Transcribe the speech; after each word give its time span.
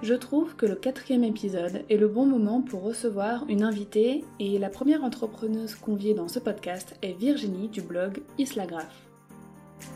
Je 0.00 0.14
trouve 0.14 0.54
que 0.54 0.64
le 0.64 0.76
quatrième 0.76 1.24
épisode 1.24 1.84
est 1.90 1.96
le 1.96 2.06
bon 2.06 2.24
moment 2.24 2.60
pour 2.60 2.82
recevoir 2.82 3.44
une 3.48 3.64
invitée 3.64 4.24
et 4.38 4.56
la 4.60 4.68
première 4.68 5.02
entrepreneuse 5.02 5.74
conviée 5.74 6.14
dans 6.14 6.28
ce 6.28 6.38
podcast 6.38 6.94
est 7.02 7.14
Virginie 7.14 7.66
du 7.66 7.82
blog 7.82 8.22
Islagraph. 8.38 9.08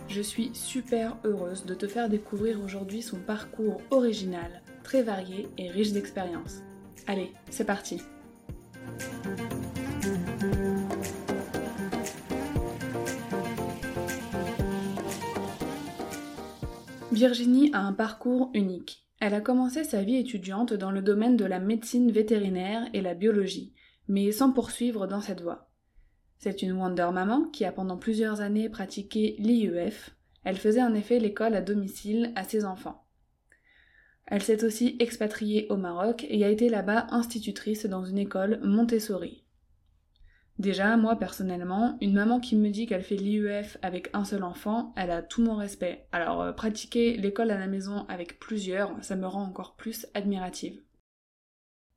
Je 0.08 0.20
suis 0.20 0.50
super 0.54 1.16
heureuse 1.24 1.64
de 1.64 1.74
te 1.74 1.86
faire 1.86 2.08
découvrir 2.08 2.60
aujourd'hui 2.64 3.00
son 3.00 3.18
parcours 3.18 3.80
original, 3.92 4.62
très 4.82 5.02
varié 5.02 5.48
et 5.56 5.70
riche 5.70 5.92
d'expériences. 5.92 6.62
Allez, 7.06 7.30
c'est 7.48 7.64
parti 7.64 8.02
Virginie 17.12 17.70
a 17.72 17.78
un 17.78 17.92
parcours 17.92 18.50
unique. 18.52 19.01
Elle 19.24 19.34
a 19.34 19.40
commencé 19.40 19.84
sa 19.84 20.02
vie 20.02 20.16
étudiante 20.16 20.72
dans 20.74 20.90
le 20.90 21.00
domaine 21.00 21.36
de 21.36 21.44
la 21.44 21.60
médecine 21.60 22.10
vétérinaire 22.10 22.88
et 22.92 23.00
la 23.00 23.14
biologie, 23.14 23.72
mais 24.08 24.32
sans 24.32 24.50
poursuivre 24.50 25.06
dans 25.06 25.20
cette 25.20 25.42
voie. 25.42 25.70
C'est 26.38 26.60
une 26.60 26.72
Wonder 26.72 27.08
Maman 27.12 27.44
qui 27.52 27.64
a 27.64 27.70
pendant 27.70 27.96
plusieurs 27.96 28.40
années 28.40 28.68
pratiqué 28.68 29.36
l'IEF. 29.38 30.16
Elle 30.42 30.56
faisait 30.56 30.82
en 30.82 30.92
effet 30.92 31.20
l'école 31.20 31.54
à 31.54 31.60
domicile 31.60 32.32
à 32.34 32.42
ses 32.42 32.64
enfants. 32.64 33.06
Elle 34.26 34.42
s'est 34.42 34.64
aussi 34.64 34.96
expatriée 34.98 35.68
au 35.70 35.76
Maroc 35.76 36.26
et 36.28 36.44
a 36.44 36.50
été 36.50 36.68
là-bas 36.68 37.06
institutrice 37.10 37.86
dans 37.86 38.04
une 38.04 38.18
école 38.18 38.58
Montessori. 38.64 39.41
Déjà, 40.62 40.96
moi 40.96 41.16
personnellement, 41.16 41.98
une 42.00 42.12
maman 42.12 42.38
qui 42.38 42.54
me 42.54 42.70
dit 42.70 42.86
qu'elle 42.86 43.02
fait 43.02 43.16
l'IEF 43.16 43.78
avec 43.82 44.10
un 44.12 44.24
seul 44.24 44.44
enfant, 44.44 44.94
elle 44.96 45.10
a 45.10 45.20
tout 45.20 45.42
mon 45.42 45.56
respect. 45.56 46.06
Alors 46.12 46.40
euh, 46.40 46.52
pratiquer 46.52 47.16
l'école 47.16 47.50
à 47.50 47.58
la 47.58 47.66
maison 47.66 48.06
avec 48.08 48.38
plusieurs, 48.38 48.94
ça 49.02 49.16
me 49.16 49.26
rend 49.26 49.42
encore 49.42 49.74
plus 49.74 50.06
admirative. 50.14 50.80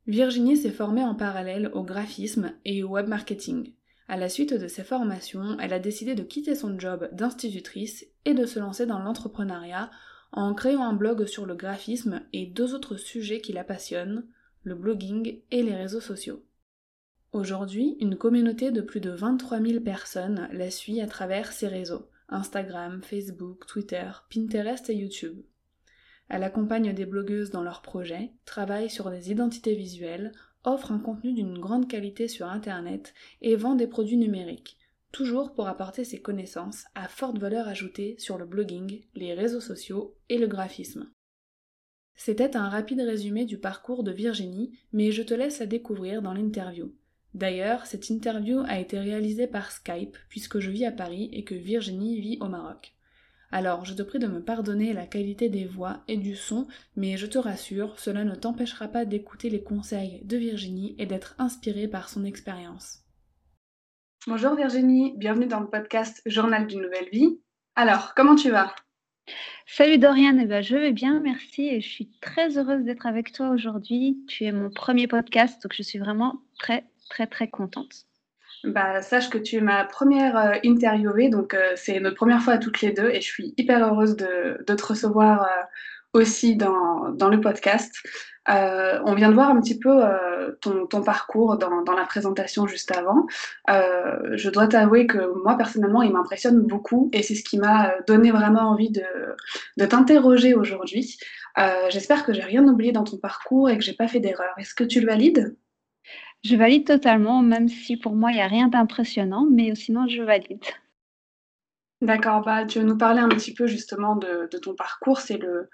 Virginie 0.08 0.58
s'est 0.58 0.72
formée 0.72 1.04
en 1.04 1.14
parallèle 1.14 1.70
au 1.76 1.84
graphisme 1.84 2.54
et 2.66 2.82
au 2.82 2.90
web 2.90 3.08
marketing. 3.08 3.76
À 4.08 4.18
la 4.18 4.30
suite 4.30 4.56
de 4.56 4.68
ses 4.68 4.84
formations, 4.84 5.60
elle 5.60 5.74
a 5.74 5.78
décidé 5.78 6.16
de 6.16 6.24
quitter 6.24 6.56
son 6.56 6.80
job 6.80 7.08
d'institutrice 7.12 8.08
et 8.26 8.34
de 8.34 8.48
se 8.48 8.58
lancer 8.58 8.88
dans 8.88 8.98
l'entrepreneuriat 8.98 9.92
en 10.32 10.56
créant 10.56 10.86
un 10.86 10.94
blog 10.94 11.28
sur 11.28 11.46
le 11.46 11.54
graphisme 11.54 12.24
et 12.34 12.48
deux 12.48 12.74
autres 12.74 12.98
sujets 12.98 13.42
qui 13.42 13.54
la 13.54 13.64
passionnent, 13.64 14.26
le 14.64 14.74
blogging 14.74 15.42
et 15.52 15.62
les 15.62 15.76
réseaux 15.76 16.02
sociaux. 16.02 16.44
Aujourd'hui, 17.36 17.98
une 18.00 18.16
communauté 18.16 18.72
de 18.72 18.80
plus 18.80 19.02
de 19.02 19.10
23 19.10 19.60
000 19.60 19.82
personnes 19.82 20.48
la 20.54 20.72
suit 20.72 21.02
à 21.02 21.06
travers 21.06 21.52
ses 21.52 21.68
réseaux 21.68 22.08
Instagram, 22.30 23.02
Facebook, 23.04 23.66
Twitter, 23.68 24.10
Pinterest 24.34 24.90
et 24.90 24.96
YouTube. 24.96 25.44
Elle 26.30 26.44
accompagne 26.44 26.94
des 26.94 27.06
blogueuses 27.06 27.50
dans 27.50 27.62
leurs 27.62 27.82
projets, 27.82 28.32
travaille 28.46 28.90
sur 28.90 29.12
des 29.12 29.32
identités 29.32 29.76
visuelles, 29.76 30.32
offre 30.64 30.94
un 30.94 30.98
contenu 30.98 31.34
d'une 31.34 31.60
grande 31.60 31.90
qualité 31.90 32.30
sur 32.30 32.48
Internet 32.48 33.14
et 33.42 33.58
vend 33.58 33.76
des 33.76 33.88
produits 33.88 34.16
numériques, 34.16 34.78
toujours 35.12 35.52
pour 35.52 35.68
apporter 35.68 36.06
ses 36.06 36.22
connaissances 36.22 36.86
à 36.96 37.10
forte 37.10 37.38
valeur 37.38 37.68
ajoutée 37.68 38.16
sur 38.18 38.38
le 38.38 38.46
blogging, 38.46 39.02
les 39.14 39.34
réseaux 39.34 39.60
sociaux 39.60 40.16
et 40.30 40.38
le 40.38 40.48
graphisme. 40.48 41.12
C'était 42.16 42.56
un 42.56 42.70
rapide 42.70 43.02
résumé 43.02 43.44
du 43.44 43.58
parcours 43.58 44.06
de 44.06 44.14
Virginie, 44.14 44.80
mais 44.94 45.12
je 45.12 45.22
te 45.22 45.34
laisse 45.34 45.60
la 45.60 45.66
découvrir 45.66 46.22
dans 46.22 46.34
l'interview. 46.34 46.94
D'ailleurs, 47.36 47.86
cette 47.86 48.10
interview 48.10 48.64
a 48.66 48.80
été 48.80 48.98
réalisée 48.98 49.46
par 49.46 49.70
Skype 49.70 50.16
puisque 50.30 50.60
je 50.60 50.72
vis 50.72 50.86
à 50.86 50.94
Paris 50.94 51.30
et 51.34 51.44
que 51.44 51.54
Virginie 51.54 52.22
vit 52.22 52.38
au 52.40 52.48
Maroc. 52.48 52.94
Alors, 53.52 53.84
je 53.84 53.94
te 53.94 54.04
prie 54.04 54.20
de 54.20 54.28
me 54.28 54.42
pardonner 54.42 54.94
la 54.94 55.06
qualité 55.06 55.50
des 55.50 55.66
voix 55.66 56.02
et 56.08 56.16
du 56.16 56.38
son, 56.38 56.66
mais 56.96 57.18
je 57.18 57.26
te 57.26 57.38
rassure, 57.38 58.00
cela 58.00 58.24
ne 58.24 58.36
t'empêchera 58.36 58.88
pas 58.88 59.04
d'écouter 59.04 59.50
les 59.50 59.62
conseils 59.62 60.22
de 60.24 60.38
Virginie 60.38 60.96
et 60.98 61.06
d'être 61.06 61.36
inspiré 61.38 61.90
par 61.90 62.08
son 62.08 62.24
expérience. 62.24 63.04
Bonjour 64.28 64.56
Virginie, 64.56 65.14
bienvenue 65.18 65.48
dans 65.48 65.60
le 65.60 65.70
podcast 65.70 66.22
Journal 66.26 66.68
d'une 66.68 66.84
nouvelle 66.84 67.10
vie. 67.12 67.42
Alors, 67.76 68.14
comment 68.16 68.36
tu 68.36 68.50
vas? 68.50 68.74
Salut 69.68 69.98
Dorian, 69.98 70.38
eh 70.40 70.46
ben, 70.46 70.64
je 70.64 70.78
vais 70.78 70.94
bien, 70.94 71.20
merci 71.20 71.68
et 71.68 71.82
je 71.82 71.90
suis 71.90 72.12
très 72.22 72.58
heureuse 72.58 72.86
d'être 72.86 73.06
avec 73.06 73.34
toi 73.34 73.50
aujourd'hui. 73.50 74.24
Tu 74.30 74.46
es 74.46 74.54
mon 74.54 74.70
premier 74.70 75.08
podcast, 75.08 75.62
donc 75.62 75.74
je 75.74 75.84
suis 75.84 76.00
vraiment 76.00 76.40
très 76.60 76.86
très 77.10 77.28
très 77.28 77.50
contente. 77.50 78.06
Bah, 78.66 79.02
sache 79.02 79.30
que 79.30 79.38
tu 79.38 79.58
es 79.58 79.62
ma 79.62 79.84
première 79.86 80.38
euh, 80.38 80.54
interviewée, 80.66 81.30
donc 81.30 81.54
euh, 81.54 81.74
c'est 81.76 82.00
notre 82.00 82.16
première 82.16 82.42
fois 82.42 82.54
à 82.54 82.58
toutes 82.58 82.82
les 82.82 82.92
deux 82.92 83.10
et 83.10 83.22
je 83.22 83.28
suis 83.28 83.54
hyper 83.58 83.86
heureuse 83.86 84.16
de, 84.16 84.64
te 84.66 84.86
recevoir 84.86 85.44
euh, 85.44 85.48
aussi 86.14 86.56
dans, 86.56 87.14
le 87.30 87.42
podcast. 87.42 87.96
on 88.48 89.14
vient 89.14 89.30
de 89.30 89.34
voir 89.34 89.50
un 89.50 89.60
petit 89.62 89.78
peu 89.78 90.02
ton, 90.62 91.02
parcours 91.04 91.58
dans, 91.58 91.94
la 91.94 92.06
présentation 92.06 92.66
juste 92.68 92.96
avant. 92.96 93.28
je 93.68 94.50
dois 94.50 94.68
t'avouer 94.68 95.08
que 95.08 95.44
moi 95.44 95.58
personnellement, 95.58 96.02
il 96.02 96.14
m'impressionne 96.14 96.62
beaucoup 96.62 97.10
et 97.12 97.22
c'est 97.22 97.36
ce 97.36 97.44
qui 97.44 97.58
m'a 97.58 97.96
donné 98.08 98.32
vraiment 98.32 98.70
envie 98.70 98.92
de 98.92 99.86
t'interroger 99.86 100.54
aujourd'hui. 100.54 101.18
J'espère 101.90 102.26
que 102.26 102.32
j'ai 102.32 102.44
rien 102.44 102.66
oublié 102.66 102.94
dans 102.94 103.04
ton 103.04 103.18
parcours 103.18 103.70
et 103.70 103.78
que 103.78 103.84
j'ai 103.84 103.94
pas 103.94 104.08
fait 104.08 104.22
d'erreur. 104.22 104.54
Est-ce 104.58 104.74
que 104.74 104.86
tu 104.86 105.02
le 105.02 105.08
valides? 105.08 105.58
Je 106.46 106.56
valide 106.56 106.86
totalement, 106.86 107.42
même 107.42 107.68
si 107.68 107.98
pour 107.98 108.16
moi, 108.16 108.32
il 108.32 108.36
n'y 108.36 108.42
a 108.42 108.48
rien 108.48 108.68
d'impressionnant, 108.68 109.48
mais 109.52 109.74
sinon, 109.74 110.08
je 110.08 110.22
valide. 110.22 110.64
D'accord, 112.02 112.42
bah, 112.42 112.66
tu 112.66 112.80
veux 112.80 112.86
nous 112.86 112.98
parler 112.98 113.20
un 113.20 113.30
petit 113.30 113.54
peu 113.54 113.66
justement 113.66 114.16
de, 114.16 114.48
ton 114.62 114.76
parcours, 114.76 115.20
c'est 115.20 115.38
le, 115.38 115.70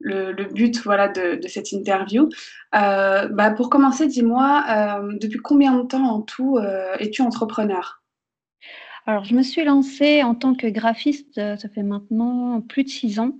le, 0.00 0.44
but 0.44 0.82
voilà, 0.82 1.08
de, 1.08 1.38
cette 1.46 1.72
interview. 1.72 2.30
Euh, 2.74 3.28
bah, 3.28 3.50
pour 3.50 3.68
commencer, 3.68 4.06
dis-moi, 4.06 4.64
euh, 4.70 5.18
depuis 5.20 5.40
combien 5.40 5.76
de 5.76 5.86
temps 5.86 6.04
en 6.04 6.22
tout 6.22 6.56
euh, 6.56 6.94
es-tu 7.00 7.20
entrepreneur? 7.20 8.02
Alors, 9.04 9.24
je 9.24 9.34
me 9.34 9.42
suis 9.42 9.62
lancée 9.62 10.22
en 10.22 10.34
tant 10.34 10.54
que 10.54 10.66
graphiste, 10.68 11.34
ça 11.34 11.68
fait 11.68 11.82
maintenant 11.82 12.62
plus 12.62 12.84
de 12.84 12.88
six 12.88 13.20
ans, 13.20 13.32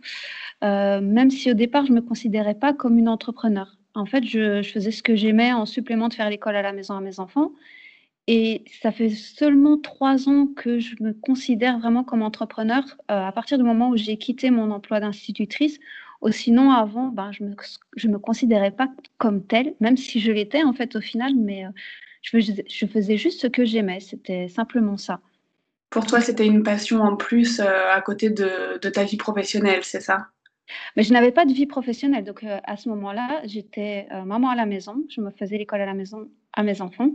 même 0.61 1.31
si 1.31 1.51
au 1.51 1.55
départ, 1.55 1.87
je 1.87 1.93
ne 1.93 1.97
me 1.97 2.03
considérais 2.03 2.57
pas 2.57 2.75
comme 2.75 2.99
une 2.99 3.09
entrepreneur. 3.09 3.79
En 3.95 4.07
fait, 4.07 4.25
je, 4.25 4.63
faisais 4.63 4.91
ce 4.91 5.03
que 5.03 5.15
j'aimais 5.15 5.53
en 5.53 5.67
supplément 5.67 6.09
de 6.09 6.15
faire 6.15 6.29
l'école 6.29 6.57
à 6.57 6.63
la 6.63 6.73
maison 6.73 6.95
à 6.95 7.01
mes 7.01 7.21
enfants. 7.21 7.53
Et 8.27 8.65
ça 8.83 8.91
fait 8.91 9.11
seulement 9.11 9.79
trois 9.79 10.29
ans 10.29 10.47
que 10.47 10.79
je 10.79 10.97
me 11.01 11.13
considère 11.13 11.79
vraiment 11.79 12.05
comme 12.05 12.23
entrepreneur 12.23 12.83
euh, 13.11 13.27
à 13.27 13.33
partir 13.33 13.59
du 13.59 13.65
moment 13.65 13.91
où 13.91 13.97
j'ai 13.97 14.17
quitté 14.17 14.51
mon 14.51 14.71
emploi 14.71 14.99
d'institutrice. 14.99 15.79
Ou 16.23 16.31
sinon, 16.31 16.71
avant, 16.71 17.09
ben, 17.09 17.33
je 17.33 17.45
ne 17.45 17.51
me, 17.51 17.55
je 17.97 18.09
me 18.09 18.19
considérais 18.19 18.71
pas 18.71 18.89
comme 19.19 19.45
telle, 19.45 19.75
même 19.81 19.97
si 19.97 20.21
je 20.21 20.33
l'étais 20.33 20.63
en 20.63 20.73
fait 20.73 20.97
au 20.97 21.01
final, 21.03 21.35
mais 21.37 21.67
euh, 21.67 21.71
je, 22.23 22.87
faisais 22.87 23.17
juste 23.19 23.43
ce 23.43 23.47
que 23.47 23.65
j'aimais. 23.65 24.01
C'était 24.01 24.49
simplement 24.49 24.97
ça. 24.97 25.21
Pour 25.91 26.07
toi, 26.07 26.21
c'était 26.21 26.47
une 26.47 26.63
passion 26.63 27.03
en 27.03 27.17
plus 27.17 27.61
euh, 27.61 27.93
à 27.93 28.01
côté 28.01 28.31
de 28.31 28.89
ta 28.89 29.05
vie 29.05 29.19
professionnelle, 29.19 29.85
c'est 29.85 30.01
ça? 30.01 30.29
Mais 30.97 31.03
je 31.03 31.13
n'avais 31.13 31.33
pas 31.33 31.45
de 31.45 31.53
vie 31.53 31.67
professionnelle. 31.67 32.25
Donc, 32.25 32.45
euh, 32.45 32.59
à 32.65 32.77
ce 32.77 32.89
moment-là, 32.91 33.43
j'étais 33.45 34.07
euh, 34.13 34.25
maman 34.25 34.51
à 34.51 34.57
la 34.57 34.67
maison. 34.67 35.05
Je 35.09 35.21
me 35.21 35.31
faisais 35.31 35.59
l'école 35.59 35.81
à 35.81 35.87
la 35.87 35.95
maison 35.95 36.29
à 36.53 36.63
mes 36.63 36.81
enfants. 36.81 37.11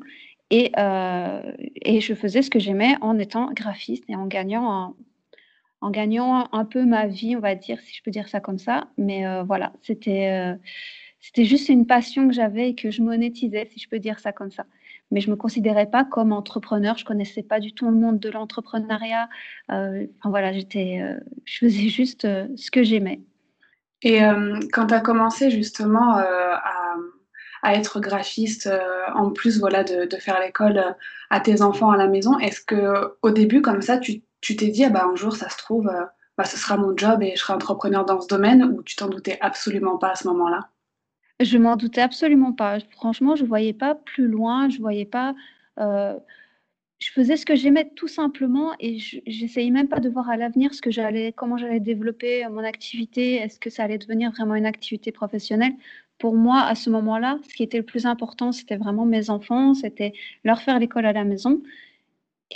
Et, 0.51 0.72
euh, 0.78 1.42
et 1.75 2.01
je 2.01 2.13
faisais 2.13 2.42
ce 2.42 2.50
que 2.50 2.60
j'aimais 2.60 2.96
en 3.01 3.18
étant 3.19 3.51
graphiste 3.54 4.04
et 4.07 4.16
en 4.16 4.28
gagnant 4.28 4.96
en 5.81 5.92
gagnant 5.92 6.50
un 6.51 6.66
peu 6.66 6.84
ma 6.84 7.07
vie, 7.07 7.38
on 7.38 7.40
va 7.40 7.56
dire, 7.56 7.80
si 7.80 7.96
je 7.96 8.04
peux 8.04 8.12
dire 8.12 8.28
ça 8.28 8.42
comme 8.42 8.57
ça. 8.57 8.90
Mais 8.98 9.24
voilà, 9.44 9.72
c'était 9.81 10.57
c'était 11.22 11.46
juste 11.46 11.69
une 11.69 11.86
passion 11.88 12.28
que 12.28 12.34
j'avais 12.34 12.72
et 12.72 12.75
que 12.75 12.92
je 12.92 13.01
monétisais, 13.01 13.66
si 13.72 13.80
je 13.80 13.88
peux 13.88 14.00
dire 14.00 14.19
ça 14.19 14.34
comme 14.34 14.51
ça. 14.51 14.66
Mais 15.12 15.22
je 15.22 15.28
ne 15.28 15.31
me 15.31 15.38
considérais 15.38 15.90
pas 15.90 16.04
comme 16.04 16.34
entrepreneur. 16.34 16.98
Je 16.98 17.06
connaissais 17.06 17.44
pas 17.44 17.60
du 17.62 17.74
tout 17.74 17.86
le 17.86 17.96
monde 17.96 18.19
de 18.19 18.30
l'entrepreneuriat. 18.30 19.30
enfin 19.69 20.10
voilà, 20.25 20.51
je 20.51 20.66
faisais 21.46 21.90
juste 21.90 22.24
ce 22.24 22.72
que 22.72 22.84
j'aimais. 22.84 23.22
Et 24.01 24.22
quand 24.72 24.88
tu 24.88 24.94
as 24.94 25.01
commencé 25.01 25.51
justement 25.51 26.13
à, 26.13 26.96
à, 27.62 27.75
être 27.75 28.00
graphiste, 28.00 28.69
en 29.13 29.31
plus 29.31 29.60
voilà 29.60 29.84
de, 29.84 30.06
de 30.06 30.16
faire 30.18 30.40
l'école 30.40 30.96
à 31.30 31.40
tes 31.42 31.62
enfants 31.62 31.92
à 31.92 31.98
la 31.98 32.07
maison, 32.07 32.40
est-ce 32.40 32.62
que 32.62 33.18
au 33.22 33.31
début 33.31 33.62
comme 33.62 33.81
ça, 33.81 33.98
tu 33.98 34.22
tu 34.42 34.56
t'es 34.56 34.68
dit, 34.68 34.86
ah 34.86 34.90
bah, 34.90 35.06
un 35.06 35.16
jour, 35.16 35.36
ça 35.36 35.50
se 35.50 35.57
trouve, 35.57 35.88
euh, 35.88 36.06
bah, 36.38 36.46
ce 36.46 36.57
sera 36.57 36.78
mon 36.78 36.96
job 36.96 37.22
et 37.22 37.36
je 37.36 37.42
serai 37.42 37.54
entrepreneur 37.54 38.06
dans 38.06 38.22
ce 38.22 38.28
domaine 38.28 38.63
ou 38.63 38.84
tu 38.84 38.96
t'en 38.96 39.07
doutais 39.07 39.38
absolument 39.42 39.98
pas 39.98 40.12
à 40.12 40.16
ce 40.16 40.28
moment-là? 40.28 40.69
Je 41.40 41.57
m'en 41.57 41.75
doutais 41.75 42.01
absolument 42.01 42.54
pas. 42.54 42.80
Franchement, 42.92 43.36
je 43.36 43.46
voyais 43.46 43.74
pas 43.74 43.96
plus 43.96 44.28
loin, 44.28 44.69
je 44.69 44.80
voyais 44.80 45.06
pas. 45.06 45.36
Euh, 45.80 46.18
je 47.00 47.12
faisais 47.12 47.38
ce 47.38 47.46
que 47.46 47.56
j'aimais 47.56 47.90
tout 47.96 48.07
simplement 48.07 48.74
et 48.80 48.98
j'essayais 49.25 49.72
même 49.72 49.88
pas 49.88 50.00
de 50.00 50.10
voir 50.10 50.30
à 50.30 50.38
l'avenir 50.38 50.74
ce 50.74 50.81
que 50.81 50.92
j'allais, 50.92 51.34
comment 51.34 51.57
j'allais 51.57 51.80
développer 51.80 52.46
mon 52.50 52.63
activité, 52.63 53.36
est-ce 53.36 53.60
que 53.60 53.69
ça 53.69 53.84
allait 53.84 53.98
devenir 53.98 54.31
vraiment 54.31 54.56
une 54.56 54.66
activité 54.66 55.12
professionnelle. 55.12 55.74
Pour 56.18 56.36
moi, 56.36 56.62
à 56.63 56.75
ce 56.75 56.90
moment-là, 56.90 57.40
ce 57.50 57.54
qui 57.56 57.63
était 57.63 57.78
le 57.78 57.86
plus 57.86 58.06
important, 58.06 58.51
c'était 58.51 58.75
vraiment 58.75 59.06
mes 59.06 59.30
enfants, 59.30 59.74
c'était 59.74 60.13
leur 60.44 60.62
faire 60.62 60.78
l'école 60.78 61.06
à 61.06 61.13
la 61.13 61.24
maison. 61.24 61.62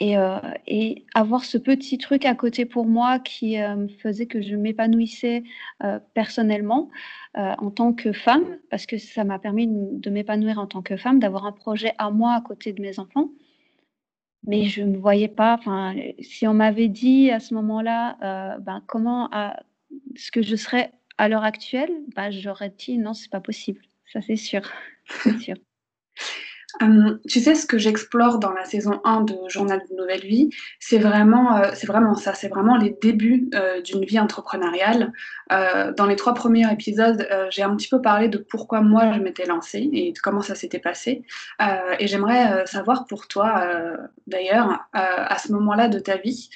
Euh, 0.02 0.40
et, 0.66 1.06
avoir 1.14 1.46
ce 1.46 1.58
petit 1.60 2.00
truc 2.00 2.26
à 2.26 2.34
côté 2.34 2.66
pour 2.66 2.88
moi 2.88 3.20
qui 3.20 3.62
euh, 3.62 3.88
faisait 4.00 4.26
que 4.26 4.42
je 4.42 4.56
m'épanouissais 4.56 5.44
euh, 5.84 6.00
personnellement 6.16 6.90
en 7.36 7.72
tant 7.72 7.94
que 7.94 8.14
femme, 8.14 8.46
parce 8.70 8.86
que 8.86 9.00
ça 9.00 9.24
m'a 9.24 9.40
permis 9.40 9.68
de, 9.68 10.10
m'épanouir 10.12 10.60
en 10.60 10.68
tant 10.68 10.84
que 10.84 10.98
femme, 10.98 11.18
d'avoir 11.18 11.48
un 11.48 11.52
projet 11.52 11.94
à 11.98 12.12
moi 12.12 12.34
à 12.34 12.42
côté 12.42 12.74
de 12.74 12.82
mes 12.82 13.00
enfants. 13.00 13.30
Mais 14.46 14.66
je 14.66 14.82
ne 14.82 14.98
voyais 14.98 15.30
pas, 15.30 15.54
enfin, 15.54 15.96
si 16.20 16.48
on 16.48 16.54
m'avait 16.54 16.90
dit 16.90 17.32
à 17.32 17.40
ce 17.40 17.54
moment-là, 17.54 18.58
ben, 18.60 18.84
comment 18.88 19.30
ce 20.16 20.32
que 20.32 20.42
je 20.42 20.56
serais 20.56 20.92
à 21.18 21.30
l'heure 21.30 21.44
actuelle, 21.44 21.92
ben, 22.16 22.32
j'aurais 22.32 22.70
dit 22.70 22.98
non, 22.98 23.14
c'est 23.14 23.30
pas 23.30 23.42
possible. 23.42 23.82
Ça, 24.12 24.22
c'est 24.22 24.36
sûr. 24.36 24.62
c'est 25.24 25.40
sûr. 25.40 25.56
Hum, 26.82 27.20
tu 27.30 27.40
sais, 27.40 27.54
ce 27.54 27.68
que 27.68 27.78
j'explore 27.78 28.40
dans 28.40 28.52
la 28.52 28.66
saison 28.66 29.00
1 29.04 29.22
de 29.22 29.36
Journal 29.48 29.82
de 29.90 29.96
Nouvelle 29.96 30.22
Vie, 30.22 30.50
c'est 30.80 30.98
vraiment, 30.98 31.58
euh, 31.58 31.72
vraiment 31.86 32.16
ça, 32.16 32.34
c'est 32.34 32.48
vraiment 32.48 32.78
les 32.78 32.98
débuts 33.02 33.50
euh, 33.54 33.82
d'une 33.82 34.04
vie 34.04 34.20
entrepreneuriale. 34.20 35.14
Euh, 35.52 35.94
dans 35.94 36.08
les 36.08 36.16
trois 36.16 36.34
premiers 36.34 36.72
épisodes, 36.72 37.28
j'ai 37.52 37.62
un 37.62 37.76
petit 37.76 37.88
peu 37.90 38.02
parlé 38.02 38.28
de 38.28 38.40
pourquoi 38.40 38.82
moi 38.82 39.14
je 39.14 39.20
m'étais 39.20 39.46
lancée 39.46 39.88
et 39.94 40.14
de 40.14 40.20
comment 40.20 40.42
ça 40.42 40.56
s'était 40.56 40.80
passé. 40.80 41.24
et 42.00 42.08
j'aimerais 42.08 42.66
savoir 42.66 43.06
pour 43.06 43.28
toi, 43.28 43.68
d'ailleurs, 44.28 44.88
à 44.94 45.38
ce 45.38 45.52
moment-là 45.52 45.88
de 45.88 46.00
ta 46.00 46.18
vie, 46.18 46.50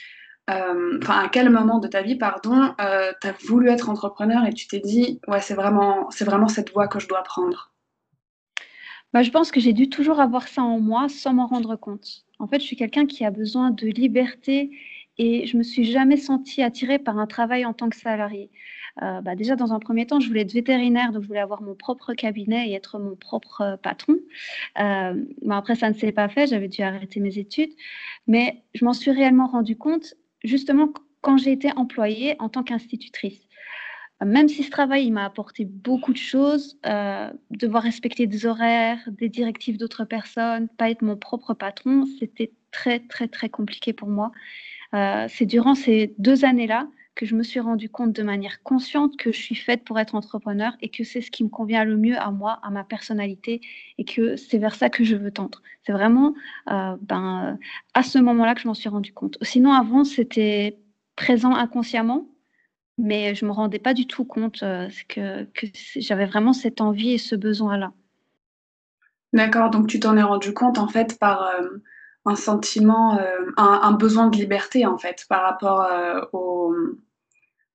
enfin 0.47 1.25
à 1.25 1.29
quel 1.31 1.49
moment 1.49 1.79
de 1.79 1.87
ta 1.87 2.01
vie, 2.01 2.15
pardon, 2.15 2.73
tu 3.21 3.27
as 3.27 3.33
voulu 3.47 3.69
être 3.69 3.89
entrepreneur 3.89 4.45
et 4.45 4.53
tu 4.53 4.67
t'es 4.67 4.79
dit, 4.79 5.19
ouais, 5.27 5.41
c'est 5.41 5.55
vraiment, 5.55 6.09
c'est 6.11 6.25
vraiment 6.25 6.47
cette 6.47 6.71
voie 6.73 6.87
que 6.87 6.99
je 6.99 7.07
dois 7.07 7.23
prendre. 7.23 7.71
Bah, 9.13 9.23
je 9.23 9.31
pense 9.31 9.51
que 9.51 9.59
j'ai 9.59 9.73
dû 9.73 9.89
toujours 9.89 10.19
avoir 10.19 10.47
ça 10.47 10.63
en 10.63 10.79
moi 10.79 11.07
sans 11.09 11.33
m'en 11.33 11.47
rendre 11.47 11.75
compte. 11.75 12.25
En 12.39 12.47
fait, 12.47 12.59
je 12.59 12.65
suis 12.65 12.75
quelqu'un 12.75 13.05
qui 13.05 13.25
a 13.25 13.31
besoin 13.31 13.71
de 13.71 13.87
liberté 13.87 14.71
et 15.17 15.47
je 15.47 15.57
me 15.57 15.63
suis 15.63 15.85
jamais 15.85 16.17
sentie 16.17 16.61
attirée 16.61 16.99
par 16.99 17.17
un 17.17 17.25
travail 17.27 17.65
en 17.65 17.73
tant 17.73 17.89
que 17.89 17.95
salarié. 17.95 18.51
Euh, 19.01 19.21
bah, 19.21 19.35
déjà, 19.35 19.55
dans 19.55 19.73
un 19.73 19.79
premier 19.79 20.05
temps, 20.05 20.19
je 20.19 20.27
voulais 20.27 20.41
être 20.41 20.53
vétérinaire, 20.53 21.11
donc 21.11 21.23
je 21.23 21.27
voulais 21.27 21.39
avoir 21.39 21.61
mon 21.61 21.75
propre 21.75 22.13
cabinet 22.13 22.69
et 22.69 22.73
être 22.73 22.99
mon 22.99 23.15
propre 23.15 23.61
euh, 23.61 23.77
patron. 23.77 24.15
Euh, 24.79 25.23
après, 25.49 25.75
ça 25.75 25.89
ne 25.89 25.95
s'est 25.95 26.11
pas 26.11 26.29
fait, 26.29 26.47
j'avais 26.47 26.67
dû 26.67 26.81
arrêter 26.81 27.19
mes 27.19 27.37
études. 27.37 27.71
Mais 28.27 28.63
je 28.73 28.85
m'en 28.85 28.93
suis 28.93 29.11
réellement 29.11 29.47
rendu 29.47 29.77
compte 29.77 30.15
justement 30.43 30.89
quand 31.21 31.37
j'ai 31.37 31.51
été 31.51 31.71
employée 31.75 32.35
en 32.39 32.49
tant 32.49 32.63
qu'institutrice 32.63 33.46
même 34.25 34.47
si 34.47 34.63
ce 34.63 34.71
travail 34.71 35.11
m'a 35.11 35.25
apporté 35.25 35.65
beaucoup 35.65 36.11
de 36.11 36.17
choses, 36.17 36.77
euh, 36.85 37.31
devoir 37.51 37.83
respecter 37.83 38.25
des 38.25 38.45
horaires, 38.45 38.99
des 39.11 39.29
directives 39.29 39.77
d'autres 39.77 40.05
personnes, 40.05 40.67
pas 40.69 40.89
être 40.89 41.03
mon 41.03 41.17
propre 41.17 41.53
patron, 41.53 42.05
c'était 42.19 42.51
très 42.71 42.99
très 42.99 43.27
très 43.27 43.49
compliqué 43.49 43.93
pour 43.93 44.09
moi. 44.09 44.31
Euh, 44.93 45.27
c'est 45.29 45.45
durant 45.45 45.75
ces 45.75 46.15
deux 46.17 46.45
années-là 46.45 46.87
que 47.17 47.25
je 47.25 47.35
me 47.35 47.43
suis 47.43 47.59
rendu 47.59 47.89
compte 47.89 48.13
de 48.13 48.23
manière 48.23 48.61
consciente 48.63 49.17
que 49.17 49.31
je 49.31 49.39
suis 49.39 49.55
faite 49.55 49.83
pour 49.83 49.99
être 49.99 50.15
entrepreneur 50.15 50.73
et 50.81 50.89
que 50.89 51.03
c'est 51.03 51.21
ce 51.21 51.31
qui 51.31 51.43
me 51.43 51.49
convient 51.49 51.83
le 51.83 51.97
mieux 51.97 52.17
à 52.17 52.31
moi, 52.31 52.59
à 52.63 52.69
ma 52.69 52.83
personnalité 52.83 53.59
et 53.97 54.05
que 54.05 54.35
c'est 54.35 54.59
vers 54.59 54.75
ça 54.75 54.89
que 54.89 55.03
je 55.03 55.15
veux 55.15 55.31
tendre. 55.31 55.61
C'est 55.83 55.91
vraiment 55.91 56.35
euh, 56.69 56.95
ben, 57.01 57.57
à 57.93 58.03
ce 58.03 58.19
moment-là 58.19 58.55
que 58.55 58.61
je 58.61 58.67
m'en 58.67 58.75
suis 58.75 58.89
rendu 58.89 59.13
compte. 59.13 59.37
Sinon, 59.41 59.73
avant, 59.73 60.03
c'était 60.03 60.77
présent 61.15 61.55
inconsciemment, 61.55 62.27
mais 62.97 63.35
je 63.35 63.45
me 63.45 63.51
rendais 63.51 63.79
pas 63.79 63.93
du 63.93 64.07
tout 64.07 64.25
compte 64.25 64.63
euh, 64.63 64.89
que, 65.07 65.47
j'avais 65.95 66.25
vraiment 66.25 66.53
cette 66.53 66.81
envie 66.81 67.11
et 67.11 67.17
ce 67.17 67.35
besoin-là. 67.35 67.93
D'accord, 69.33 69.69
donc 69.69 69.87
tu 69.87 69.99
t'en 69.99 70.17
es 70.17 70.23
rendu 70.23 70.53
compte 70.53 70.77
en 70.77 70.87
fait 70.87 71.19
par 71.19 71.43
euh, 71.43 71.67
un 72.25 72.35
sentiment, 72.35 73.17
euh, 73.19 73.51
un, 73.57 73.91
besoin 73.91 74.27
de 74.27 74.37
liberté 74.37 74.85
en 74.85 74.97
fait 74.97 75.25
par 75.29 75.43
rapport, 75.43 75.87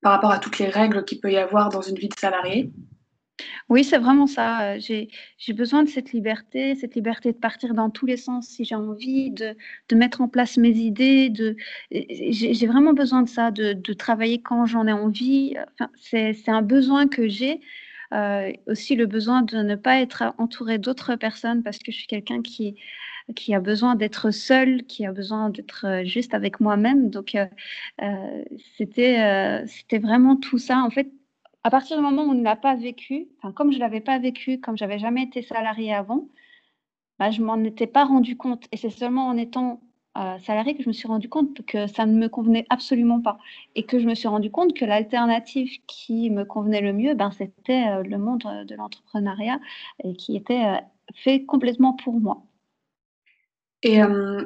par 0.01 0.11
rapport 0.11 0.31
à 0.31 0.39
toutes 0.39 0.59
les 0.59 0.69
règles 0.69 1.05
qu'il 1.05 1.19
peut 1.19 1.31
y 1.31 1.37
avoir 1.37 1.69
dans 1.69 1.81
une 1.81 1.95
vie 1.95 2.09
de 2.09 2.19
salarié? 2.19 2.71
Oui, 3.69 3.83
c'est 3.83 3.97
vraiment 3.97 4.27
ça. 4.27 4.77
J'ai 4.79 5.09
besoin 5.53 5.83
de 5.83 5.89
cette 5.89 6.11
liberté, 6.11 6.75
cette 6.75 6.95
liberté 6.95 7.31
de 7.31 7.37
partir 7.37 7.73
dans 7.73 7.89
tous 7.89 8.05
les 8.05 8.17
sens 8.17 8.47
si 8.47 8.63
j'ai 8.65 8.75
envie, 8.75 9.31
de, 9.31 9.55
mettre 9.95 10.21
en 10.21 10.27
place 10.27 10.57
mes 10.57 10.69
idées. 10.71 11.31
J'ai 11.91 12.67
vraiment 12.67 12.93
besoin 12.93 13.23
de 13.23 13.29
ça, 13.29 13.51
de, 13.51 13.93
travailler 13.93 14.41
quand 14.41 14.65
j'en 14.65 14.87
ai 14.87 14.91
envie. 14.93 15.55
C'est 15.97 16.49
un 16.49 16.61
besoin 16.61 17.07
que 17.07 17.27
j'ai. 17.27 17.61
Aussi 18.67 18.95
le 18.95 19.05
besoin 19.07 19.41
de 19.41 19.57
ne 19.57 19.75
pas 19.75 19.99
être 20.01 20.33
entouré 20.37 20.77
d'autres 20.77 21.15
personnes 21.15 21.63
parce 21.63 21.79
que 21.79 21.91
je 21.91 21.97
suis 21.97 22.07
quelqu'un 22.07 22.41
qui, 22.41 22.75
a 23.53 23.59
besoin 23.59 23.95
d'être 23.95 24.31
seul, 24.31 24.83
qui 24.83 25.05
a 25.05 25.11
besoin 25.11 25.49
d'être 25.49 26.03
juste 26.05 26.33
avec 26.33 26.59
moi-même. 26.59 27.09
Donc, 27.09 27.35
euh, 27.35 28.43
c'était 28.77 29.63
c'était 29.67 29.99
vraiment 29.99 30.35
tout 30.35 30.59
ça. 30.59 30.79
En 30.83 30.89
fait, 30.91 31.09
à 31.63 31.69
partir 31.69 31.97
du 31.97 32.03
moment 32.03 32.23
où 32.23 32.31
on 32.31 32.33
ne 32.33 32.43
l'a 32.43 32.55
pas 32.55 32.75
vécu, 32.75 33.27
comme 33.55 33.71
je 33.71 33.77
ne 33.77 33.81
l'avais 33.81 34.01
pas 34.01 34.19
vécu, 34.19 34.59
comme 34.59 34.77
j'avais 34.77 34.99
jamais 34.99 35.23
été 35.23 35.41
salarié 35.41 35.93
avant, 35.93 36.27
bah, 37.19 37.31
je 37.31 37.41
m'en 37.41 37.63
étais 37.63 37.87
pas 37.87 38.03
rendu 38.03 38.35
compte. 38.35 38.65
Et 38.71 38.77
c'est 38.77 38.89
seulement 38.89 39.27
en 39.27 39.37
étant 39.37 39.81
euh, 40.17 40.37
salarié 40.39 40.75
que 40.75 40.83
je 40.83 40.89
me 40.89 40.93
suis 40.93 41.07
rendu 41.07 41.29
compte 41.29 41.65
que 41.65 41.87
ça 41.87 42.05
ne 42.05 42.13
me 42.13 42.27
convenait 42.27 42.65
absolument 42.69 43.21
pas. 43.21 43.37
Et 43.75 43.83
que 43.83 43.97
je 43.99 44.05
me 44.05 44.13
suis 44.13 44.27
rendu 44.27 44.51
compte 44.51 44.73
que 44.75 44.83
l'alternative 44.83 45.71
qui 45.87 46.29
me 46.29 46.43
convenait 46.43 46.81
le 46.81 46.91
mieux, 46.91 47.13
ben, 47.13 47.31
c'était 47.31 47.87
euh, 47.87 48.03
le 48.03 48.17
monde 48.17 48.43
de 48.67 48.75
l'entrepreneuriat 48.75 49.59
et 50.03 50.15
qui 50.15 50.35
était 50.35 50.65
euh, 50.65 50.77
fait 51.15 51.45
complètement 51.45 51.93
pour 51.93 52.19
moi. 52.19 52.43
Et 53.85 53.97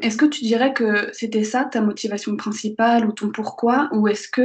est-ce 0.01 0.17
que 0.17 0.25
tu 0.25 0.45
dirais 0.45 0.73
que 0.73 1.13
c'était 1.13 1.43
ça 1.43 1.63
ta 1.63 1.79
motivation 1.79 2.35
principale 2.35 3.05
ou 3.05 3.11
ton 3.11 3.29
pourquoi? 3.29 3.87
Ou 3.91 4.07
est-ce 4.07 4.27
que 4.27 4.41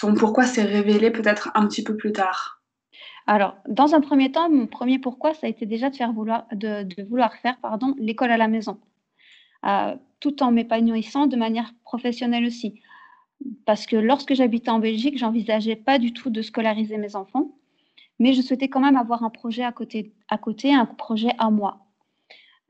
ton 0.00 0.14
pourquoi 0.14 0.44
s'est 0.44 0.64
révélé 0.64 1.10
peut-être 1.10 1.50
un 1.54 1.66
petit 1.66 1.84
peu 1.84 1.96
plus 1.96 2.12
tard? 2.12 2.62
Alors, 3.26 3.56
dans 3.68 3.94
un 3.94 4.00
premier 4.00 4.32
temps, 4.32 4.50
mon 4.50 4.66
premier 4.66 4.98
pourquoi, 4.98 5.34
ça 5.34 5.46
a 5.46 5.50
été 5.50 5.66
déjà 5.66 5.90
de, 5.90 5.96
faire 5.96 6.12
vouloir, 6.12 6.46
vouloir 7.08 7.34
faire 7.34 7.58
pardon, 7.60 7.94
l'école 7.98 8.30
à 8.30 8.36
la 8.36 8.48
maison, 8.48 8.80
euh, 9.66 9.94
tout 10.18 10.42
en 10.42 10.50
m'épanouissant 10.50 11.26
de 11.26 11.36
manière 11.36 11.72
professionnelle 11.84 12.44
aussi. 12.44 12.80
Parce 13.66 13.86
que 13.86 13.96
lorsque 13.96 14.34
j'habitais 14.34 14.70
en 14.70 14.78
Belgique, 14.78 15.18
j'envisageais 15.18 15.76
pas 15.76 15.98
du 15.98 16.12
tout 16.12 16.30
de 16.30 16.42
scolariser 16.42 16.96
mes 16.96 17.14
enfants, 17.14 17.52
mais 18.18 18.32
je 18.32 18.42
souhaitais 18.42 18.68
quand 18.68 18.80
même 18.80 18.96
avoir 18.96 19.22
un 19.22 19.30
projet 19.30 19.62
à 19.62 19.72
côté 19.72 20.12
un 20.28 20.86
projet 20.86 21.30
à 21.38 21.50
moi. 21.50 21.89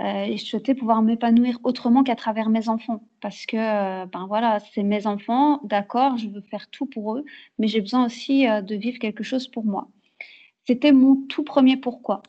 Euh, 0.00 0.25
et 0.25 0.38
je 0.38 0.45
souhaitais 0.47 0.75
pouvoir 0.75 1.02
m'épanouir 1.02 1.59
autrement 1.62 2.02
qu'à 2.02 2.16
travers 2.16 2.49
mes 2.49 2.69
enfants. 2.69 3.02
Parce 3.21 3.45
que, 3.45 3.57
euh, 3.57 4.07
ben 4.07 4.26
voilà, 4.26 4.59
c'est 4.73 4.83
mes 4.83 5.07
enfants, 5.07 5.61
d'accord, 5.64 6.16
je 6.16 6.28
veux 6.28 6.40
faire 6.40 6.69
tout 6.71 6.87
pour 6.87 7.16
eux, 7.16 7.25
mais 7.59 7.69
j'ai 7.69 7.80
besoin 7.80 8.07
aussi 8.07 8.49
euh, 8.49 8.62
de 8.62 8.75
vivre 8.76 8.99
quelque 8.99 9.23
chose 9.23 9.47
pour 9.49 9.64
moi. 9.64 9.88
C'était 10.66 10.92
mon 10.92 11.16
tout 11.28 11.45
premier 11.45 11.76
pourquoi. 11.76 12.23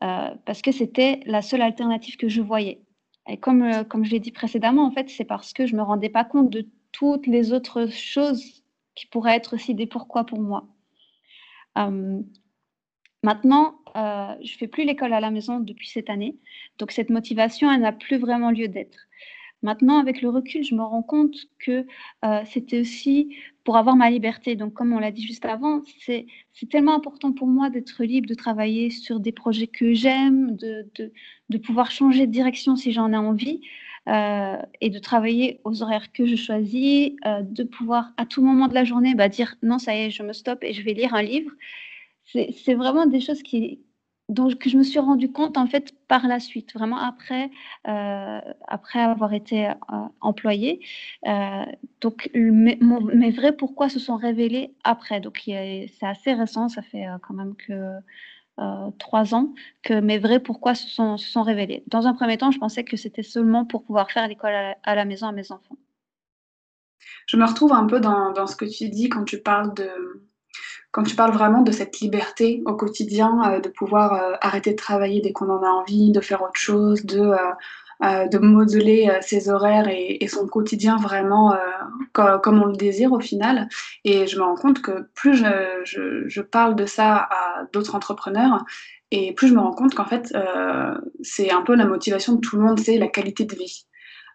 parce 0.00 0.62
que 0.62 0.72
c'était 0.72 1.20
la 1.26 1.42
seule 1.42 1.62
alternative 1.62 2.16
que 2.16 2.28
je 2.28 2.40
voyais. 2.42 2.80
Et 3.28 3.36
comme, 3.36 3.84
comme 3.88 4.04
je 4.04 4.12
l'ai 4.12 4.20
dit 4.20 4.32
précédemment, 4.32 4.84
en 4.84 4.90
fait, 4.90 5.10
c'est 5.10 5.24
parce 5.24 5.52
que 5.52 5.66
je 5.66 5.74
ne 5.74 5.78
me 5.78 5.84
rendais 5.84 6.08
pas 6.08 6.24
compte 6.24 6.50
de 6.50 6.66
toutes 6.92 7.26
les 7.26 7.52
autres 7.52 7.86
choses 7.90 8.64
qui 8.94 9.06
pourraient 9.06 9.36
être 9.36 9.54
aussi 9.54 9.74
des 9.74 9.86
pourquoi 9.86 10.24
pour 10.24 10.40
moi. 10.40 10.66
Maintenant, 13.22 13.81
euh, 13.96 14.34
je 14.42 14.56
fais 14.56 14.68
plus 14.68 14.84
l'école 14.84 15.12
à 15.12 15.20
la 15.20 15.30
maison 15.30 15.60
depuis 15.60 15.88
cette 15.88 16.10
année, 16.10 16.36
donc 16.78 16.92
cette 16.92 17.10
motivation, 17.10 17.70
elle 17.72 17.82
n'a 17.82 17.92
plus 17.92 18.16
vraiment 18.16 18.50
lieu 18.50 18.68
d'être. 18.68 18.98
Maintenant, 19.62 19.98
avec 19.98 20.22
le 20.22 20.28
recul, 20.28 20.64
je 20.64 20.74
me 20.74 20.82
rends 20.82 21.04
compte 21.04 21.36
que 21.60 21.86
c'était 22.44 22.80
aussi 22.80 23.36
pour 23.64 23.76
avoir 23.76 23.96
ma 23.96 24.10
liberté. 24.10 24.56
Donc, 24.56 24.72
comme 24.72 24.92
on 24.92 24.98
l'a 24.98 25.10
dit 25.10 25.24
juste 25.24 25.44
avant, 25.44 25.82
c'est 26.04 26.26
tellement 26.70 26.94
important 26.94 27.32
pour 27.32 27.46
moi 27.46 27.70
d'être 27.70 28.02
libre, 28.02 28.28
de 28.28 28.34
travailler 28.34 28.90
sur 28.90 29.20
des 29.20 29.32
projets 29.32 29.66
que 29.66 29.94
j'aime, 29.94 30.56
de, 30.56 31.58
pouvoir 31.58 31.90
changer 31.90 32.26
de 32.26 32.32
direction 32.32 32.76
si 32.76 32.92
j'en 32.92 33.12
ai 33.12 33.16
envie. 33.16 33.60
Euh, 34.08 34.56
et 34.80 34.90
de 34.90 34.98
travailler 34.98 35.60
aux 35.62 35.80
horaires 35.80 36.10
que 36.10 36.26
je 36.26 36.34
choisis, 36.34 37.12
euh, 37.24 37.42
de 37.42 37.62
pouvoir 37.62 38.12
à 38.16 38.26
tout 38.26 38.42
moment 38.42 38.66
de 38.66 38.74
la 38.74 38.82
journée 38.82 39.14
bah, 39.14 39.28
dire 39.28 39.54
non, 39.62 39.78
ça 39.78 39.94
y 39.94 40.00
est, 40.06 40.10
je 40.10 40.24
me 40.24 40.32
stoppe 40.32 40.64
et 40.64 40.72
je 40.72 40.82
vais 40.82 40.92
lire 40.92 41.14
un 41.14 41.22
livre. 41.22 41.52
C'est 42.24 42.74
vraiment 42.74 43.06
des 43.06 43.20
choses 43.20 43.42
qui, 43.42 43.80
dont 44.32 44.48
que 44.54 44.70
je 44.70 44.76
me 44.76 44.82
suis 44.82 44.98
rendu 44.98 45.30
compte 45.30 45.58
en 45.58 45.66
fait 45.66 45.92
par 46.08 46.26
la 46.26 46.40
suite, 46.40 46.72
vraiment 46.74 46.98
après, 46.98 47.50
euh, 47.88 48.40
après 48.66 49.00
avoir 49.00 49.32
été 49.34 49.68
euh, 49.68 49.72
employée. 50.20 50.80
Euh, 51.26 51.64
donc 52.00 52.30
mes, 52.34 53.30
vrais 53.30 53.56
pourquoi 53.56 53.88
se 53.88 53.98
sont 53.98 54.16
révélés 54.16 54.74
après. 54.84 55.20
Donc 55.20 55.42
c'est 55.44 55.88
assez 56.02 56.32
récent, 56.32 56.68
ça 56.68 56.82
fait 56.82 57.06
quand 57.22 57.34
même 57.34 57.54
que 57.56 57.98
trois 58.98 59.34
ans 59.34 59.54
que 59.82 59.94
mes 59.94 60.18
vrais 60.18 60.40
pourquoi 60.40 60.74
se 60.74 60.88
sont, 60.88 61.42
révélés. 61.42 61.82
Dans 61.86 62.06
un 62.06 62.14
premier 62.14 62.38
temps, 62.38 62.50
je 62.50 62.58
pensais 62.58 62.84
que 62.84 62.96
c'était 62.96 63.22
seulement 63.22 63.64
pour 63.64 63.84
pouvoir 63.84 64.10
faire 64.10 64.28
l'école 64.28 64.54
à, 64.82 64.94
la 64.94 65.04
maison 65.04 65.26
à 65.26 65.32
mes 65.32 65.50
enfants. 65.52 65.76
Je 67.26 67.36
me 67.36 67.44
retrouve 67.44 67.72
un 67.72 67.86
peu 67.86 67.98
dans 68.00 68.46
ce 68.46 68.56
que 68.56 68.64
tu 68.64 68.88
dis 68.88 69.08
quand 69.08 69.24
tu 69.24 69.42
parles 69.42 69.74
de 69.74 69.90
quand 70.92 71.02
tu 71.04 71.16
parles 71.16 71.32
vraiment 71.32 71.62
de 71.62 71.72
cette 71.72 72.00
liberté 72.00 72.62
au 72.66 72.74
quotidien, 72.74 73.40
euh, 73.46 73.60
de 73.60 73.68
pouvoir 73.70 74.12
euh, 74.12 74.34
arrêter 74.42 74.72
de 74.72 74.76
travailler 74.76 75.20
dès 75.22 75.32
qu'on 75.32 75.48
en 75.48 75.62
a 75.62 75.68
envie, 75.68 76.12
de 76.12 76.20
faire 76.20 76.42
autre 76.42 76.60
chose, 76.60 77.04
de, 77.06 77.32
euh, 78.04 78.26
de 78.28 78.38
modeler 78.38 79.10
ses 79.22 79.48
horaires 79.48 79.88
et, 79.88 80.26
son 80.28 80.46
quotidien 80.46 80.96
vraiment 80.96 81.54
comme, 82.12 82.40
comme, 82.40 82.62
on 82.62 82.66
le 82.66 82.76
désire 82.76 83.12
au 83.12 83.20
final. 83.20 83.68
Et 84.04 84.26
je 84.26 84.36
me 84.38 84.42
rends 84.42 84.54
compte 84.54 84.82
que 84.82 85.08
plus 85.14 85.34
je, 85.34 85.80
je, 85.84 86.28
je 86.28 86.40
parle 86.42 86.74
de 86.76 86.84
ça 86.84 87.28
à 87.30 87.64
d'autres 87.72 87.94
entrepreneurs, 87.94 88.64
et 89.12 89.32
plus 89.34 89.48
je 89.48 89.54
me 89.54 89.60
rends 89.60 89.74
compte 89.74 89.94
qu'en 89.94 90.04
fait, 90.04 90.34
c'est 91.22 91.52
un 91.52 91.62
peu 91.62 91.76
la 91.76 91.86
motivation 91.86 92.34
de 92.34 92.40
tout 92.40 92.56
le 92.56 92.62
monde, 92.62 92.80
c'est 92.80 92.98
la 92.98 93.08
qualité 93.08 93.44
de 93.44 93.54
vie. 93.54 93.86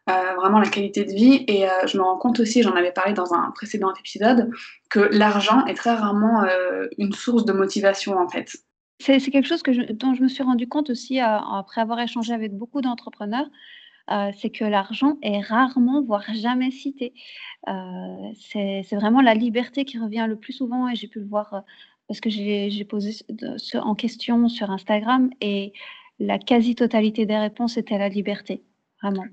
Euh, 0.09 0.35
vraiment 0.35 0.59
la 0.59 0.69
qualité 0.69 1.03
de 1.03 1.11
vie. 1.11 1.43
Et 1.47 1.67
euh, 1.67 1.85
je 1.85 1.97
me 1.97 2.03
rends 2.03 2.17
compte 2.17 2.39
aussi, 2.39 2.63
j'en 2.63 2.75
avais 2.75 2.93
parlé 2.93 3.13
dans 3.13 3.33
un 3.33 3.51
précédent 3.51 3.93
épisode, 3.93 4.49
que 4.89 5.01
l'argent 5.11 5.65
est 5.65 5.73
très 5.73 5.93
rarement 5.93 6.43
euh, 6.43 6.87
une 6.97 7.11
source 7.11 7.43
de 7.43 7.51
motivation 7.51 8.17
en 8.17 8.29
fait. 8.29 8.55
C'est 8.99 9.19
quelque 9.19 9.47
chose 9.47 9.61
dont 9.63 10.13
je 10.13 10.23
me 10.23 10.29
suis 10.29 10.43
rendu 10.43 10.67
compte 10.67 10.89
aussi 10.89 11.19
après 11.19 11.81
avoir 11.81 11.99
échangé 11.99 12.33
avec 12.33 12.53
beaucoup 12.53 12.81
d'entrepreneurs. 12.81 13.45
c'est 14.39 14.49
que 14.49 14.63
l'argent 14.63 15.17
est 15.21 15.39
rarement, 15.41 16.01
voire 16.01 16.23
jamais 16.33 16.71
cité. 16.71 17.13
c'est 17.67 18.95
vraiment 18.95 19.21
la 19.21 19.35
liberté 19.35 19.85
qui 19.85 19.99
revient 19.99 20.25
le 20.27 20.35
plus 20.35 20.53
souvent 20.53 20.89
et 20.89 20.95
j'ai 20.95 21.07
pu 21.07 21.19
le 21.19 21.27
voir 21.27 21.63
parce 22.07 22.19
que 22.19 22.31
j'ai 22.31 22.85
posé 22.85 23.23
en 23.75 23.93
question 23.93 24.49
sur 24.49 24.71
Instagram 24.71 25.29
et 25.41 25.73
la 26.17 26.39
quasi-totalité 26.39 27.27
des 27.27 27.37
réponses 27.37 27.77
était 27.77 27.99
la 27.99 28.09
liberté, 28.09 28.63
vraiment. 29.03 29.25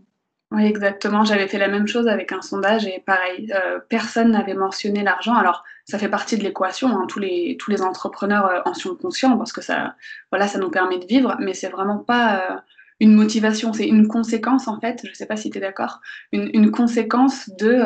Oui, 0.54 0.66
exactement. 0.66 1.24
J'avais 1.24 1.48
fait 1.48 1.58
la 1.58 1.66
même 1.66 1.88
chose 1.88 2.06
avec 2.06 2.30
un 2.30 2.40
sondage 2.40 2.86
et 2.86 3.02
pareil, 3.04 3.52
euh, 3.52 3.80
personne 3.88 4.30
n'avait 4.30 4.54
mentionné 4.54 5.02
l'argent. 5.02 5.34
Alors, 5.34 5.64
ça 5.84 5.98
fait 5.98 6.08
partie 6.08 6.38
de 6.38 6.44
l'équation. 6.44 6.88
Hein. 6.88 7.06
Tous, 7.08 7.18
les, 7.18 7.82
entrepreneurs 7.82 8.46
euh, 8.46 8.60
en 8.64 8.72
sont 8.72 8.94
conscients 8.94 9.36
parce 9.36 9.52
que 9.52 9.60
ça, 9.60 9.96
voilà, 10.30 10.46
ça 10.46 10.58
nous 10.58 10.70
permet 10.70 10.98
de 10.98 11.06
vivre, 11.06 11.36
mais 11.40 11.54
c'est 11.54 11.68
vraiment 11.68 11.98
pas 11.98 12.36
euh, 12.36 12.56
une 13.00 13.14
motivation, 13.14 13.72
c'est 13.72 13.88
une 13.88 14.06
conséquence 14.06 14.68
en 14.68 14.78
fait. 14.78 15.00
Je 15.02 15.10
ne 15.10 15.14
sais 15.14 15.26
pas 15.26 15.36
si 15.36 15.50
tu 15.50 15.58
es 15.58 15.60
d'accord. 15.60 16.00
Une, 16.30 16.70
conséquence 16.70 17.50
de, 17.58 17.82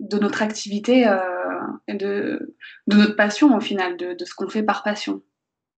de 0.00 0.18
notre 0.18 0.40
activité 0.40 1.06
et 1.86 1.94
de, 1.94 2.56
de 2.86 2.96
notre 2.96 3.14
passion 3.14 3.54
au 3.54 3.60
final, 3.60 3.98
de, 3.98 4.14
de 4.14 4.24
ce 4.24 4.34
qu'on 4.34 4.48
fait 4.48 4.62
par 4.62 4.82
passion. 4.82 5.20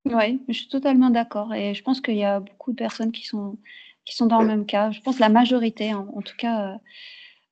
Oui, 0.05 0.41
je 0.47 0.53
suis 0.53 0.67
totalement 0.67 1.09
d'accord. 1.09 1.53
Et 1.55 1.73
je 1.73 1.81
pense 1.81 1.99
qu'il 2.01 2.17
y 2.17 2.23
a 2.23 2.39
beaucoup 2.39 2.71
de 2.71 2.77
personnes 2.77 3.11
qui 3.11 3.25
sont 3.25 3.57
qui 4.05 4.15
sont 4.15 4.25
dans 4.25 4.41
le 4.41 4.47
même 4.47 4.65
cas. 4.65 4.91
Je 4.91 5.01
pense 5.01 5.19
la 5.19 5.29
majorité, 5.29 5.93
en, 5.93 6.21
tout 6.21 6.35
cas, 6.37 6.73
euh, 6.73 6.77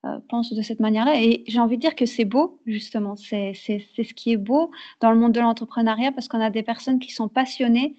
euh, 0.06 0.20
pense 0.30 0.54
de 0.54 0.62
cette 0.62 0.80
manière-là. 0.80 1.22
Et 1.22 1.44
j'ai 1.48 1.60
envie 1.60 1.78
de 1.78 1.82
dire 1.82 1.96
que 1.96 2.06
c'est 2.06 2.26
beau, 2.26 2.60
justement. 2.66 3.16
C'est 3.16 3.54
ce 3.54 4.14
qui 4.14 4.34
est 4.34 4.38
beau 4.38 4.72
dans 5.00 5.12
le 5.12 5.18
monde 5.18 5.32
de 5.34 5.40
l'entrepreneuriat 5.40 6.12
parce 6.12 6.28
qu'on 6.28 6.42
a 6.42 6.50
des 6.50 6.64
personnes 6.64 7.00
qui 7.00 7.12
sont 7.12 7.30
passionnées 7.30 7.96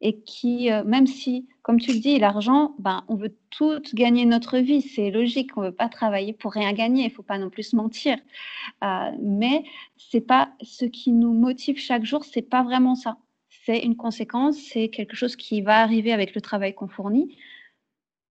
et 0.00 0.20
qui, 0.20 0.70
euh, 0.70 0.84
même 0.84 1.06
si, 1.06 1.48
comme 1.62 1.80
tu 1.80 1.92
le 1.92 1.98
dis, 1.98 2.18
l'argent, 2.18 2.74
ben, 2.78 3.04
on 3.08 3.14
veut 3.14 3.34
toutes 3.50 3.94
gagner 3.94 4.26
notre 4.26 4.58
vie, 4.58 4.82
c'est 4.82 5.10
logique, 5.10 5.56
on 5.56 5.62
ne 5.62 5.66
veut 5.68 5.74
pas 5.74 5.88
travailler 5.88 6.34
pour 6.34 6.52
rien 6.52 6.72
gagner, 6.74 7.04
il 7.04 7.08
ne 7.08 7.12
faut 7.12 7.22
pas 7.22 7.38
non 7.38 7.48
plus 7.48 7.62
se 7.62 7.76
mentir. 7.76 8.18
mais 9.22 9.64
c'est 9.96 10.20
pas 10.20 10.50
ce 10.60 10.84
qui 10.84 11.12
nous 11.12 11.32
motive 11.32 11.78
chaque 11.78 12.04
jour, 12.04 12.24
c'est 12.24 12.42
pas 12.42 12.62
vraiment 12.62 12.96
ça. 12.96 13.16
C'est 13.64 13.78
une 13.78 13.96
conséquence, 13.96 14.58
c'est 14.58 14.88
quelque 14.88 15.16
chose 15.16 15.36
qui 15.36 15.62
va 15.62 15.80
arriver 15.80 16.12
avec 16.12 16.34
le 16.34 16.42
travail 16.42 16.74
qu'on 16.74 16.88
fournit. 16.88 17.38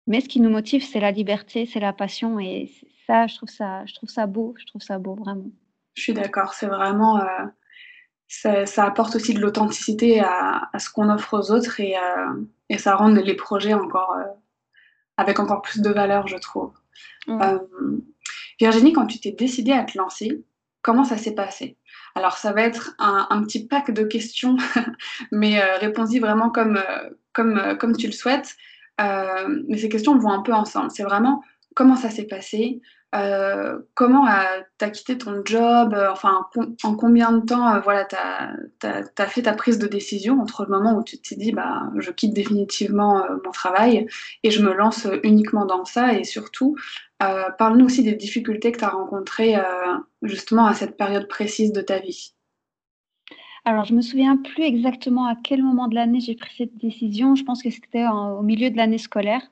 Mais 0.10 0.22
ce 0.22 0.28
qui 0.28 0.42
nous 0.42 0.50
motive, 0.50 0.84
c'est 0.84 1.00
la 1.00 1.12
liberté, 1.12 1.68
c'est 1.72 1.80
la 1.80 1.94
passion. 1.94 2.40
Et 2.40 2.70
ça, 3.06 3.28
je 3.28 3.36
trouve 3.36 3.48
ça, 3.48 3.86
je 3.86 3.94
trouve 3.94 4.10
ça 4.10 4.26
beau. 4.26 4.56
Je 4.58 4.66
trouve 4.66 4.82
ça 4.82 4.98
beau, 4.98 5.14
vraiment. 5.14 5.52
Je 5.94 6.02
suis 6.02 6.14
d'accord. 6.14 6.56
C'est 6.56 6.66
vraiment. 6.66 7.22
Euh, 7.22 8.66
ça, 8.66 8.86
apporte 8.86 9.16
aussi 9.16 9.36
de 9.36 9.40
l'authenticité 9.40 10.20
à, 10.20 10.68
ce 10.80 10.90
qu'on 10.90 11.10
offre 11.10 11.36
aux 11.36 11.52
autres 11.52 11.80
et, 11.80 11.96
euh, 11.96 12.42
et, 12.70 12.80
ça 12.80 12.96
rend 12.96 13.10
les 13.10 13.36
projets 13.36 13.76
encore. 13.76 14.14
Euh, 14.14 14.26
avec 15.16 15.40
encore 15.40 15.62
plus 15.62 15.82
de 15.82 15.90
valeur, 15.90 16.28
je 16.28 16.38
trouve. 16.38 16.74
Virginie, 18.60 18.94
quand 18.94 19.06
tu 19.06 19.20
t'es 19.20 19.32
décidée 19.32 19.74
à 19.74 19.84
te 19.84 19.98
lancer, 19.98 20.44
comment 20.82 21.04
ça 21.04 21.18
s'est 21.18 21.36
passé? 21.36 21.78
Alors, 22.16 22.38
ça 22.38 22.54
va 22.54 22.62
être 22.62 22.96
un, 23.00 23.28
un, 23.30 23.44
petit 23.44 23.68
pack 23.68 23.92
de 23.92 24.04
questions, 24.04 24.56
mais 25.32 25.62
réponds-y 25.76 26.20
vraiment 26.20 26.50
comme, 26.50 26.82
comme, 27.34 27.78
comme 27.78 27.96
tu 27.98 28.08
le 28.08 28.14
souhaites. 28.14 28.56
Euh, 29.00 29.64
mais 29.68 29.78
ces 29.78 29.90
questions 29.90 30.18
vont 30.18 30.32
un 30.32 30.42
peu 30.42 30.54
ensemble. 30.54 30.92
C'est 30.92 31.04
vraiment 31.04 31.44
comment 31.76 31.96
ça 31.96 32.10
s'est 32.10 32.26
passé, 32.26 32.82
euh, 33.16 33.80
comment 33.96 34.28
tu 34.78 34.86
as 34.86 34.90
quitté 34.90 35.18
ton 35.18 35.42
job, 35.46 35.94
euh, 35.94 36.12
enfin 36.12 36.46
en 36.84 36.96
combien 36.96 37.32
de 37.32 37.46
temps 37.46 37.80
voilà, 37.82 38.06
tu 38.06 38.16
as, 38.86 39.28
fait 39.28 39.44
ta 39.44 39.54
prise 39.54 39.80
de 39.80 39.88
décision 39.88 40.40
entre 40.42 40.66
le 40.66 40.70
moment 40.70 40.98
où 40.98 41.04
tu 41.04 41.20
t'es 41.20 41.36
dit 41.36 41.52
bah, 41.52 41.90
je 41.98 42.12
quitte 42.12 42.34
définitivement 42.34 43.24
mon 43.46 43.52
travail 43.52 44.08
et 44.44 44.52
je 44.52 44.62
me 44.62 44.74
lance 44.74 45.08
uniquement 45.24 45.66
dans 45.66 45.86
ça? 45.86 46.14
Et 46.14 46.24
surtout 46.24 46.76
parle-nous 47.20 47.86
aussi 47.86 48.04
des 48.04 48.16
difficultés 48.16 48.72
que 48.72 48.80
tu 48.80 48.86
as 48.86 48.90
rencontrées 48.90 49.56
justement 50.22 50.66
à 50.66 50.74
cette 50.74 50.98
période 50.98 51.28
précise 51.28 51.72
de 51.72 51.82
ta 51.82 52.00
vie. 52.00 52.34
Alors, 53.70 53.86
je 53.86 53.94
me 53.94 54.02
souviens 54.02 54.36
plus 54.36 54.64
exactement 54.64 55.28
à 55.28 55.36
quel 55.36 55.62
moment 55.62 55.88
de 55.88 55.94
l'année 55.94 56.20
j'ai 56.22 56.34
pris 56.34 56.56
cette 56.58 56.76
décision. 56.78 57.36
Je 57.36 57.44
pense 57.44 57.62
que 57.62 57.70
c'était 57.70 58.08
au 58.08 58.42
milieu 58.42 58.72
de 58.72 58.78
l'année 58.78 58.98
scolaire. 58.98 59.44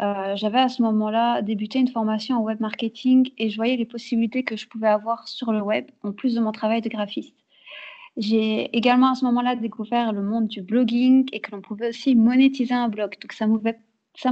Euh, 0.00 0.34
j'avais 0.34 0.58
à 0.58 0.68
ce 0.68 0.82
moment-là 0.82 1.42
débuté 1.42 1.78
une 1.78 1.86
formation 1.86 2.38
en 2.38 2.40
web 2.40 2.58
marketing 2.58 3.30
et 3.38 3.48
je 3.48 3.54
voyais 3.54 3.76
les 3.76 3.84
possibilités 3.84 4.42
que 4.42 4.56
je 4.56 4.66
pouvais 4.66 4.88
avoir 4.88 5.28
sur 5.28 5.52
le 5.52 5.62
web 5.62 5.86
en 6.02 6.10
plus 6.10 6.34
de 6.34 6.40
mon 6.40 6.50
travail 6.50 6.80
de 6.80 6.88
graphiste. 6.88 7.36
J'ai 8.16 8.76
également 8.76 9.12
à 9.12 9.14
ce 9.14 9.24
moment-là 9.26 9.54
découvert 9.54 10.12
le 10.12 10.22
monde 10.22 10.48
du 10.48 10.60
blogging 10.60 11.28
et 11.32 11.38
que 11.38 11.52
l'on 11.52 11.60
pouvait 11.60 11.90
aussi 11.90 12.16
monétiser 12.16 12.74
un 12.74 12.88
blog. 12.88 13.14
Donc 13.20 13.32
ça 13.32 13.46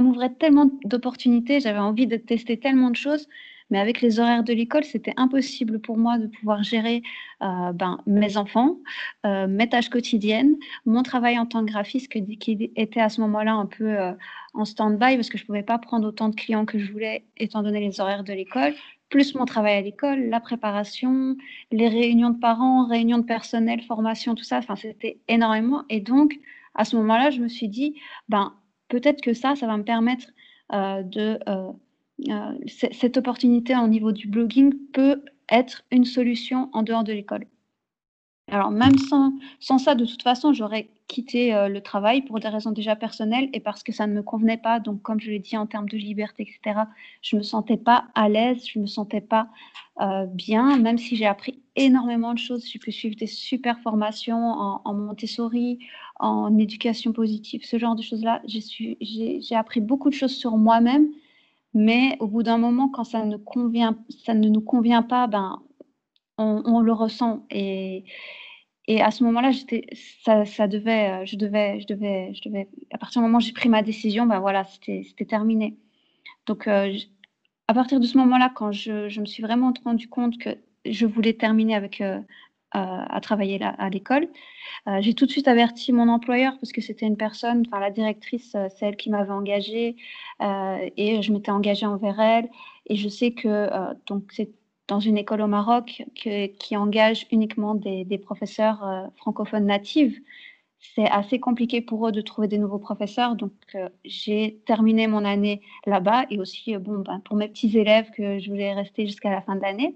m'ouvrait 0.01 0.33
tellement 0.33 0.69
d'opportunités, 0.83 1.61
j'avais 1.61 1.79
envie 1.79 2.07
de 2.07 2.17
tester 2.17 2.59
tellement 2.59 2.89
de 2.89 2.97
choses 2.97 3.29
mais 3.69 3.79
avec 3.79 4.01
les 4.01 4.19
horaires 4.19 4.43
de 4.43 4.53
l'école, 4.53 4.83
c'était 4.83 5.13
impossible 5.17 5.79
pour 5.79 5.97
moi 5.97 6.17
de 6.17 6.27
pouvoir 6.27 6.63
gérer 6.63 7.01
euh, 7.41 7.71
ben, 7.73 7.99
mes 8.05 8.37
enfants, 8.37 8.77
euh, 9.25 9.47
mes 9.47 9.67
tâches 9.67 9.89
quotidiennes, 9.89 10.55
mon 10.85 11.03
travail 11.03 11.39
en 11.39 11.45
tant 11.45 11.65
que 11.65 11.71
graphiste 11.71 12.09
qui 12.09 12.71
était 12.75 12.99
à 12.99 13.09
ce 13.09 13.21
moment-là 13.21 13.53
un 13.53 13.65
peu 13.65 13.85
euh, 13.85 14.13
en 14.53 14.65
stand-by 14.65 15.15
parce 15.15 15.29
que 15.29 15.37
je 15.37 15.43
ne 15.43 15.47
pouvais 15.47 15.63
pas 15.63 15.79
prendre 15.79 16.07
autant 16.07 16.29
de 16.29 16.35
clients 16.35 16.65
que 16.65 16.77
je 16.77 16.91
voulais 16.91 17.25
étant 17.37 17.63
donné 17.63 17.79
les 17.79 17.99
horaires 17.99 18.23
de 18.23 18.33
l'école, 18.33 18.73
plus 19.09 19.33
mon 19.35 19.45
travail 19.45 19.75
à 19.75 19.81
l'école, 19.81 20.29
la 20.29 20.39
préparation, 20.39 21.35
les 21.71 21.87
réunions 21.87 22.29
de 22.29 22.39
parents, 22.39 22.87
réunions 22.87 23.17
de 23.17 23.25
personnel, 23.25 23.81
formation, 23.81 24.35
tout 24.35 24.43
ça. 24.43 24.59
Enfin, 24.59 24.75
c'était 24.75 25.19
énormément. 25.27 25.83
Et 25.89 26.01
donc, 26.01 26.33
à 26.75 26.85
ce 26.85 26.95
moment-là, 26.97 27.31
je 27.31 27.41
me 27.41 27.47
suis 27.47 27.67
dit, 27.67 27.99
ben, 28.29 28.53
peut-être 28.89 29.21
que 29.21 29.33
ça, 29.33 29.55
ça 29.55 29.67
va 29.67 29.77
me 29.77 29.83
permettre 29.83 30.27
de 30.71 31.39
cette 32.67 33.17
opportunité 33.17 33.75
au 33.75 33.87
niveau 33.87 34.11
du 34.11 34.27
blogging 34.27 34.73
peut 34.93 35.21
être 35.49 35.83
une 35.91 36.05
solution 36.05 36.69
en 36.73 36.83
dehors 36.83 37.03
de 37.03 37.13
l'école. 37.13 37.45
Alors 38.51 38.69
même 38.69 38.97
sans, 38.97 39.33
sans, 39.59 39.79
ça, 39.79 39.95
de 39.95 40.05
toute 40.05 40.21
façon, 40.21 40.53
j'aurais 40.53 40.89
quitté 41.07 41.53
euh, 41.53 41.67
le 41.67 41.81
travail 41.81 42.21
pour 42.21 42.39
des 42.39 42.47
raisons 42.47 42.71
déjà 42.71 42.95
personnelles 42.95 43.49
et 43.53 43.59
parce 43.59 43.81
que 43.81 43.91
ça 43.91 44.05
ne 44.05 44.13
me 44.13 44.21
convenait 44.21 44.57
pas. 44.57 44.79
Donc 44.79 45.01
comme 45.01 45.19
je 45.19 45.31
l'ai 45.31 45.39
dit 45.39 45.57
en 45.57 45.65
termes 45.65 45.89
de 45.89 45.97
liberté, 45.97 46.43
etc., 46.43 46.81
je 47.23 47.35
ne 47.35 47.39
me 47.39 47.43
sentais 47.43 47.77
pas 47.77 48.05
à 48.13 48.29
l'aise, 48.29 48.63
je 48.67 48.77
ne 48.77 48.83
me 48.83 48.87
sentais 48.87 49.21
pas 49.21 49.47
euh, 49.99 50.27
bien, 50.27 50.77
même 50.77 50.99
si 50.99 51.15
j'ai 51.15 51.25
appris 51.25 51.59
énormément 51.75 52.33
de 52.33 52.39
choses. 52.39 52.67
J'ai 52.71 52.77
pu 52.77 52.91
suivre 52.91 53.15
des 53.15 53.27
super 53.27 53.79
formations 53.79 54.45
en, 54.45 54.81
en 54.85 54.93
Montessori, 54.93 55.79
en 56.19 56.55
éducation 56.59 57.13
positive, 57.13 57.65
ce 57.65 57.79
genre 57.79 57.95
de 57.95 58.03
choses-là. 58.03 58.43
J'ai 58.45 59.55
appris 59.55 59.81
beaucoup 59.81 60.09
de 60.11 60.15
choses 60.15 60.35
sur 60.35 60.55
moi-même 60.55 61.07
Mais 61.75 62.15
au 62.21 62.27
bout 62.27 62.41
d'un 62.41 62.57
moment, 62.57 62.89
quand 62.89 63.03
ça 63.03 63.25
ne, 63.25 63.35
convient, 63.37 63.97
ça 64.25 64.33
ne 64.33 64.47
nous 64.47 64.61
convient 64.61 65.03
pas, 65.03 65.27
ben, 65.27 65.61
on, 66.37 66.79
le 66.79 66.93
ressent. 66.93 67.45
Et, 67.51 68.05
et 68.87 69.01
à 69.01 69.11
ce 69.11 69.23
moment-là, 69.25 69.51
ça, 70.23 70.45
ça 70.45 70.67
devait, 70.67 71.25
je 71.25 71.35
devais, 71.35 71.81
je 71.81 71.87
devais, 71.87 72.33
je 72.33 72.41
devais. 72.47 72.69
À 72.91 72.97
partir 72.97 73.21
du 73.21 73.27
moment 73.27 73.39
où 73.39 73.41
j'ai 73.41 73.51
pris 73.51 73.69
ma 73.69 73.81
décision, 73.81 74.25
ben 74.25 74.39
voilà, 74.39 74.63
c'était 74.63 75.25
terminé. 75.25 75.77
Donc, 76.45 76.67
euh, 76.67 76.95
à 77.67 77.73
partir 77.73 77.99
de 77.99 78.05
ce 78.05 78.17
moment-là, 78.19 78.51
quand 78.55 78.71
je, 78.71 79.09
je, 79.09 79.19
me 79.19 79.25
suis 79.25 79.43
vraiment 79.43 79.73
rendu 79.83 80.07
compte 80.07 80.37
que 80.37 80.57
je 80.85 81.05
voulais 81.05 81.33
terminer 81.33 81.75
avec 81.75 81.99
euh, 82.01 82.19
à, 82.75 83.19
travailler 83.21 83.59
à 83.63 83.89
l'école. 83.89 84.27
Euh, 84.87 85.01
j'ai 85.01 85.13
tout 85.13 85.25
de 85.25 85.31
suite 85.31 85.47
averti 85.47 85.91
mon 85.93 86.09
employeur 86.09 86.53
parce 86.59 86.71
que 86.71 86.81
c'était 86.81 87.05
une 87.05 87.17
personne, 87.17 87.63
enfin 87.67 87.79
la 87.79 87.91
directrice, 87.91 88.53
euh, 88.55 88.67
c'est 88.75 88.87
elle 88.87 88.97
qui 88.97 89.09
m'avait 89.09 89.31
engagée 89.31 89.95
et 90.41 91.21
je 91.21 91.31
m'étais 91.31 91.51
engagée 91.51 91.85
envers 91.85 92.19
elle. 92.19 92.49
Et 92.87 92.95
je 92.95 93.09
sais 93.09 93.31
que 93.31 93.69
donc 94.07 94.31
c'est 94.31 94.51
dans 94.87 94.99
une 94.99 95.17
école 95.17 95.41
au 95.41 95.47
Maroc 95.47 96.03
qui 96.13 96.77
engage 96.77 97.25
uniquement 97.31 97.73
des, 97.73 98.17
professeurs 98.17 99.09
francophones 99.17 99.65
natives 99.65 100.19
c'est 100.93 101.09
assez 101.09 101.39
compliqué 101.39 101.81
pour 101.81 102.07
eux 102.07 102.11
de 102.11 102.21
trouver 102.21 102.47
des 102.47 102.57
nouveaux 102.57 102.79
professeurs. 102.79 103.35
Donc, 103.35 103.51
j'ai 104.03 104.61
terminé 104.65 105.07
mon 105.07 105.25
année 105.25 105.61
là-bas 105.85 106.25
et 106.29 106.39
aussi, 106.39 106.77
bon, 106.77 106.99
ben, 106.99 107.19
pour 107.21 107.35
mes 107.37 107.47
petits 107.47 107.77
élèves 107.77 108.11
que 108.11 108.39
je 108.39 108.49
voulais 108.49 108.73
rester 108.73 109.05
jusqu'à 109.07 109.31
la 109.31 109.41
fin 109.41 109.55
de 109.55 109.61
l'année. 109.61 109.95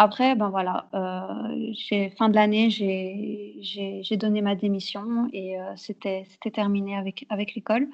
Après, 0.00 0.36
ben 0.36 0.48
voilà, 0.48 0.88
euh, 0.94 2.08
fin 2.16 2.28
de 2.28 2.34
l'année, 2.36 2.70
j'ai 2.70 4.16
donné 4.16 4.42
ma 4.42 4.54
démission 4.54 5.28
et 5.32 5.60
euh, 5.60 5.72
c'était 5.74 6.24
terminé 6.52 6.96
avec, 6.96 7.26
avec 7.30 7.56
l'école. 7.56 7.88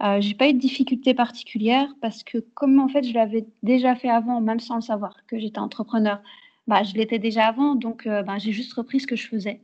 Euh, 0.00 0.20
j'ai 0.20 0.34
pas 0.34 0.48
eu 0.48 0.52
de 0.54 0.60
difficultés 0.60 1.12
particulières 1.12 1.92
parce 2.00 2.22
que 2.22 2.38
comme 2.54 2.78
en 2.78 2.86
fait 2.86 3.02
je 3.02 3.12
l'avais 3.14 3.46
déjà 3.64 3.96
fait 3.96 4.08
avant, 4.08 4.40
même 4.40 4.60
sans 4.60 4.76
le 4.76 4.80
savoir, 4.80 5.16
que 5.26 5.40
j'étais 5.40 5.58
entrepreneur, 5.58 6.22
bah, 6.68 6.84
je 6.84 6.94
l'étais 6.94 7.18
déjà 7.18 7.48
avant, 7.48 7.74
donc 7.74 8.06
euh, 8.06 8.22
bah, 8.22 8.38
j'ai 8.38 8.52
juste 8.52 8.72
repris 8.74 9.00
ce 9.00 9.08
que 9.08 9.16
je 9.16 9.26
faisais. 9.26 9.60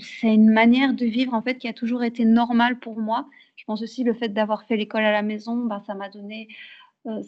c'est 0.00 0.34
une 0.34 0.50
manière 0.50 0.92
de 0.94 1.06
vivre 1.06 1.34
en 1.34 1.42
fait 1.42 1.58
qui 1.58 1.68
a 1.68 1.72
toujours 1.72 2.02
été 2.02 2.24
normale 2.24 2.80
pour 2.80 2.98
moi. 2.98 3.28
Je 3.54 3.64
pense 3.64 3.80
aussi 3.80 4.02
le 4.02 4.14
fait 4.14 4.30
d'avoir 4.30 4.64
fait 4.64 4.76
l'école 4.76 5.04
à 5.04 5.12
la 5.12 5.22
maison, 5.22 5.54
bah, 5.66 5.84
ça 5.86 5.94
m'a 5.94 6.08
donné 6.08 6.48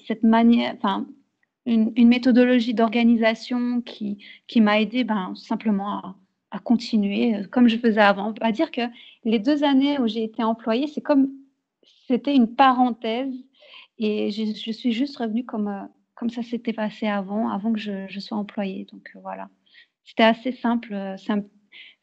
cette 0.07 0.25
manière, 0.25 0.75
enfin 0.77 1.07
une, 1.67 2.09
méthodologie 2.09 2.75
d'organisation 2.75 3.81
qui, 3.83 4.25
qui 4.47 4.61
m'a 4.61 4.81
aidé 4.81 5.05
ben, 5.05 5.35
simplement 5.37 5.99
à, 5.99 6.17
à, 6.51 6.59
continuer 6.59 7.37
euh, 7.37 7.47
comme 7.47 7.69
je 7.69 7.77
faisais 7.77 8.01
avant. 8.01 8.35
Va 8.41 8.53
dire 8.53 8.71
que 8.71 8.83
les 9.25 9.39
deux 9.39 9.65
années 9.65 9.99
où 9.99 10.07
j'ai 10.09 10.25
été 10.25 10.43
employée, 10.43 10.87
c'est 10.89 11.01
comme 11.01 11.31
c'était 12.09 12.35
une 12.35 12.55
parenthèse 12.55 13.33
et 13.99 14.31
je, 14.31 14.45
je, 14.45 14.73
suis 14.73 14.93
juste 14.93 15.17
revenue 15.17 15.45
comme, 15.45 15.69
euh, 15.69 15.83
comme 16.15 16.31
ça 16.31 16.43
s'était 16.43 16.73
passé 16.73 17.07
avant, 17.07 17.49
avant 17.49 17.73
que 17.73 17.79
je, 17.79 18.07
je 18.09 18.21
sois 18.21 18.39
employée. 18.39 18.87
Donc 18.93 19.13
euh, 19.15 19.21
voilà, 19.21 19.49
c'était 20.05 20.25
assez 20.25 20.53
simple. 20.53 20.97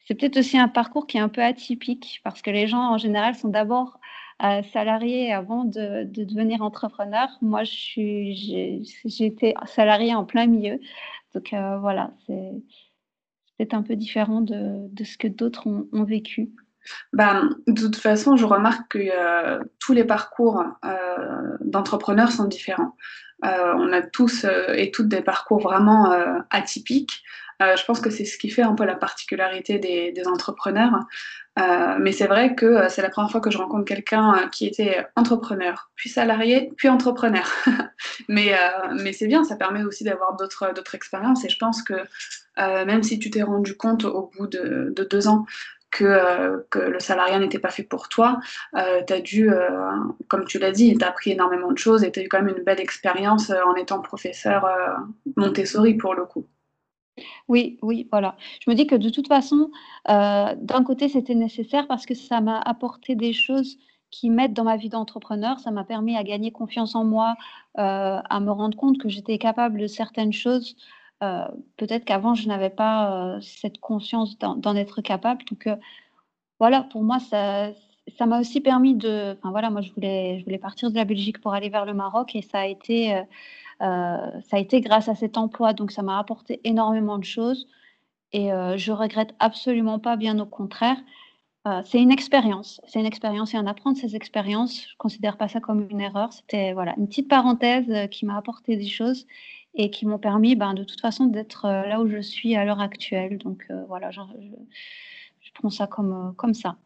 C'est 0.06 0.14
peut-être 0.14 0.38
aussi 0.38 0.58
un 0.58 0.68
parcours 0.68 1.06
qui 1.06 1.18
est 1.18 1.20
un 1.20 1.28
peu 1.28 1.42
atypique 1.42 2.20
parce 2.24 2.40
que 2.42 2.50
les 2.50 2.66
gens 2.66 2.92
en 2.92 2.98
général 2.98 3.34
sont 3.34 3.48
d'abord 3.48 4.00
salarié 4.72 5.32
avant 5.32 5.64
de, 5.64 6.04
devenir 6.04 6.62
entrepreneur. 6.62 7.28
Moi, 7.42 7.62
j'ai 7.64 8.82
été 9.20 9.54
salarié 9.66 10.14
en 10.14 10.24
plein 10.24 10.46
milieu. 10.46 10.78
Donc 11.34 11.52
euh, 11.52 11.78
voilà, 11.78 12.10
c'est 12.26 12.52
peut-être 13.56 13.74
un 13.74 13.82
peu 13.82 13.96
différent 13.96 14.40
de, 14.40 14.88
ce 15.04 15.16
que 15.18 15.28
d'autres 15.28 15.66
ont, 15.66 16.04
vécu. 16.04 16.50
Ben, 17.12 17.50
de 17.66 17.82
toute 17.82 17.96
façon, 17.96 18.36
je 18.36 18.44
remarque 18.44 18.92
que 18.92 18.98
euh, 18.98 19.62
tous 19.78 19.92
les 19.92 20.04
parcours 20.04 20.64
euh, 20.84 21.56
d'entrepreneurs 21.60 22.32
sont 22.32 22.46
différents. 22.46 22.96
on 23.42 23.92
a 23.92 24.02
tous 24.02 24.46
et 24.74 24.90
toutes 24.90 25.08
des 25.08 25.22
parcours 25.22 25.60
vraiment 25.60 26.10
atypiques. 26.50 27.22
Je 27.60 27.84
pense 27.84 28.00
que 28.00 28.10
c'est 28.10 28.24
ce 28.24 28.38
qui 28.38 28.48
fait 28.48 28.62
un 28.62 28.74
peu 28.74 28.84
la 28.84 28.94
particularité 28.94 29.78
des, 29.78 30.26
entrepreneurs. 30.26 30.92
Euh, 31.58 31.96
mais 31.98 32.12
c'est 32.12 32.26
vrai 32.26 32.54
que 32.54 32.64
euh, 32.64 32.88
c'est 32.88 33.02
la 33.02 33.10
première 33.10 33.30
fois 33.30 33.40
que 33.40 33.50
je 33.50 33.58
rencontre 33.58 33.84
quelqu'un 33.84 34.34
euh, 34.34 34.48
qui 34.48 34.66
était 34.66 35.04
entrepreneur, 35.16 35.90
puis 35.96 36.08
salarié, 36.08 36.72
puis 36.76 36.88
entrepreneur. 36.88 37.46
mais 38.28 38.54
mais 38.94 39.12
c'est 39.12 39.26
bien, 39.26 39.44
ça 39.44 39.56
permet 39.56 39.82
aussi 39.82 40.04
d'avoir 40.04 40.36
d'autres, 40.36 40.94
expériences. 40.94 41.44
Et 41.44 41.48
je 41.48 41.58
pense 41.58 41.82
que 41.82 41.94
même 42.56 43.02
si 43.02 43.18
tu 43.18 43.30
t'es 43.30 43.42
rendu 43.42 43.76
compte 43.76 44.04
au 44.04 44.30
bout 44.36 44.46
de, 44.46 44.92
de 44.94 45.04
deux 45.04 45.28
ans 45.28 45.44
que, 45.90 46.64
le 46.74 47.00
salariat 47.00 47.38
n'était 47.38 47.58
pas 47.58 47.70
fait 47.70 47.82
pour 47.82 48.08
toi, 48.08 48.38
tu 48.74 49.12
as 49.12 49.20
dû, 49.20 49.50
comme 50.28 50.44
tu 50.44 50.58
l'as 50.58 50.72
dit, 50.72 50.96
tu 50.96 51.04
as 51.04 51.08
appris 51.08 51.32
énormément 51.32 51.72
de 51.72 51.78
choses 51.78 52.04
et 52.04 52.12
tu 52.12 52.20
as 52.20 52.22
eu 52.22 52.28
quand 52.28 52.42
même 52.42 52.54
une 52.56 52.64
belle 52.64 52.80
expérience 52.80 53.50
en 53.50 53.74
étant 53.74 54.00
professeur 54.00 54.66
Montessori 55.36 55.94
pour 55.94 56.14
le 56.14 56.24
coup. 56.24 56.46
Oui, 57.48 57.78
oui, 57.82 58.08
voilà. 58.10 58.36
Je 58.60 58.70
me 58.70 58.74
dis 58.74 58.86
que 58.86 58.94
de 58.94 59.10
toute 59.10 59.28
façon, 59.28 59.70
euh, 60.08 60.54
d'un 60.56 60.84
côté, 60.84 61.08
c'était 61.08 61.34
nécessaire 61.34 61.86
parce 61.86 62.06
que 62.06 62.14
ça 62.14 62.40
m'a 62.40 62.58
apporté 62.60 63.14
des 63.14 63.32
choses 63.32 63.78
qui 64.10 64.30
m'aident 64.30 64.54
dans 64.54 64.64
ma 64.64 64.76
vie 64.76 64.88
d'entrepreneur. 64.88 65.58
Ça 65.60 65.70
m'a 65.70 65.84
permis 65.84 66.16
à 66.16 66.24
gagner 66.24 66.50
confiance 66.50 66.94
en 66.94 67.04
moi, 67.04 67.36
euh, 67.78 68.20
à 68.28 68.40
me 68.40 68.50
rendre 68.50 68.76
compte 68.76 68.98
que 68.98 69.08
j'étais 69.08 69.38
capable 69.38 69.78
de 69.78 69.86
certaines 69.86 70.32
choses. 70.32 70.76
Euh, 71.22 71.46
peut-être 71.76 72.04
qu'avant, 72.04 72.34
je 72.34 72.48
n'avais 72.48 72.70
pas 72.70 73.38
cette 73.40 73.78
conscience 73.78 74.38
d'en 74.38 74.74
être 74.74 75.00
capable. 75.02 75.44
Donc, 75.44 75.68
voilà, 76.58 76.82
pour 76.82 77.02
moi, 77.02 77.18
ça, 77.20 77.70
ça 78.18 78.26
m'a 78.26 78.40
aussi 78.40 78.60
permis 78.60 78.94
de. 78.94 79.36
Enfin, 79.38 79.50
voilà, 79.50 79.70
moi, 79.70 79.80
je 79.80 79.92
voulais, 79.92 80.38
je 80.40 80.44
voulais 80.44 80.58
partir 80.58 80.90
de 80.90 80.96
la 80.96 81.04
Belgique 81.04 81.40
pour 81.40 81.54
aller 81.54 81.68
vers 81.68 81.84
le 81.84 81.94
Maroc 81.94 82.34
et 82.34 82.42
ça 82.42 82.60
a 82.60 82.66
été 82.66 83.22
ça 83.80 84.56
a 84.56 84.58
été 84.58 84.80
grâce 84.80 85.08
à 85.08 85.14
cet 85.14 85.38
emploi, 85.38 85.72
donc 85.72 85.90
ça 85.90 86.02
m'a 86.02 86.18
apporté 86.18 86.60
énormément 86.64 87.18
de 87.18 87.24
choses 87.24 87.66
et 88.32 88.52
euh, 88.52 88.76
je 88.76 88.92
regrette 88.92 89.34
absolument 89.38 89.98
pas, 89.98 90.16
bien 90.16 90.38
au 90.38 90.46
contraire. 90.46 90.96
Euh, 91.66 91.82
c'est 91.84 92.00
une 92.00 92.10
expérience, 92.10 92.80
c'est 92.86 93.00
une 93.00 93.06
expérience 93.06 93.52
et 93.52 93.58
en 93.58 93.66
apprendre 93.66 93.98
ces 93.98 94.16
expériences, 94.16 94.88
je 94.88 94.96
considère 94.96 95.36
pas 95.36 95.48
ça 95.48 95.60
comme 95.60 95.86
une 95.90 96.00
erreur. 96.00 96.32
C'était 96.32 96.72
voilà 96.72 96.94
une 96.96 97.06
petite 97.06 97.28
parenthèse 97.28 98.08
qui 98.10 98.24
m'a 98.24 98.36
apporté 98.36 98.76
des 98.76 98.88
choses 98.88 99.26
et 99.74 99.90
qui 99.90 100.06
m'ont 100.06 100.18
permis, 100.18 100.56
ben, 100.56 100.74
de 100.74 100.84
toute 100.84 101.00
façon, 101.00 101.26
d'être 101.26 101.66
là 101.66 102.00
où 102.00 102.08
je 102.08 102.20
suis 102.20 102.56
à 102.56 102.64
l'heure 102.64 102.80
actuelle. 102.80 103.38
Donc 103.38 103.66
voilà, 103.88 104.10
je, 104.10 104.20
je, 105.40 105.50
prends 105.54 105.70
ça 105.70 105.86
comme, 105.86 106.34
comme 106.36 106.54
ça. 106.54 106.76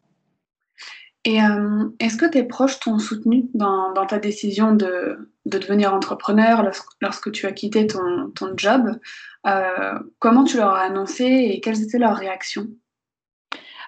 Et 1.25 1.41
euh, 1.41 1.89
est-ce 1.99 2.17
que 2.17 2.27
tes 2.27 2.43
proches 2.43 2.79
t'ont 2.79 2.99
soutenu 2.99 3.45
dans, 3.55 3.93
ta 4.05 4.19
décision 4.19 4.73
de, 4.75 5.31
devenir 5.45 5.93
entrepreneur 5.93 6.63
lorsque, 7.01 7.31
tu 7.31 7.47
as 7.47 7.51
quitté 7.51 7.87
ton, 7.87 8.31
job? 8.55 8.99
Euh, 9.47 9.99
Comment 10.19 10.43
tu 10.43 10.57
leur 10.57 10.69
as 10.69 10.81
annoncé 10.81 11.25
et 11.25 11.61
quelles 11.61 11.81
étaient 11.81 11.97
leurs 11.97 12.15
réactions? 12.15 12.67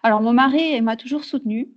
Alors, 0.02 0.22
mon 0.22 0.34
mari 0.34 0.82
m'a 0.82 0.96
toujours 0.96 1.24
soutenue, 1.24 1.70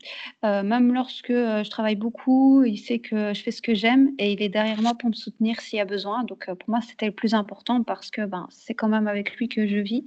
euh, 0.44 0.62
même 0.62 0.94
lorsque 0.94 1.32
je 1.32 1.68
travaille 1.68 1.96
beaucoup, 1.96 2.64
il 2.64 2.78
sait 2.78 2.98
que 2.98 3.34
je 3.34 3.42
fais 3.42 3.50
ce 3.50 3.62
que 3.62 3.74
j'aime 3.74 4.12
et 4.18 4.32
il 4.32 4.42
est 4.42 4.50
derrière 4.50 4.80
moi 4.80 4.92
pour 4.94 5.08
me 5.08 5.14
soutenir 5.14 5.60
s'il 5.60 5.78
y 5.78 5.82
a 5.82 5.86
besoin. 5.86 6.24
Donc, 6.24 6.46
pour 6.46 6.70
moi, 6.70 6.80
c'était 6.80 7.06
le 7.06 7.12
plus 7.12 7.34
important 7.34 7.82
parce 7.82 8.10
que 8.10 8.24
ben, 8.24 8.46
c'est 8.50 8.74
quand 8.74 8.88
même 8.88 9.08
avec 9.08 9.36
lui 9.36 9.48
que 9.48 9.66
je 9.66 9.78
vis 9.78 10.04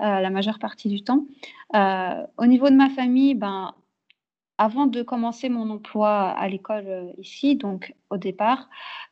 la 0.00 0.28
majeure 0.30 0.58
partie 0.58 0.88
du 0.88 1.02
temps. 1.02 1.26
au 1.72 2.46
niveau 2.46 2.68
de 2.68 2.76
ma 2.76 2.90
famille, 2.90 3.34
ben, 3.34 3.74
avant 4.58 4.86
de 4.86 5.02
commencer 5.02 5.48
mon 5.48 5.70
emploi 5.70 6.30
à 6.30 6.48
l'école 6.48 6.86
euh, 6.86 7.12
ici, 7.18 7.56
donc 7.56 7.94
au 8.10 8.16
départ, 8.16 8.68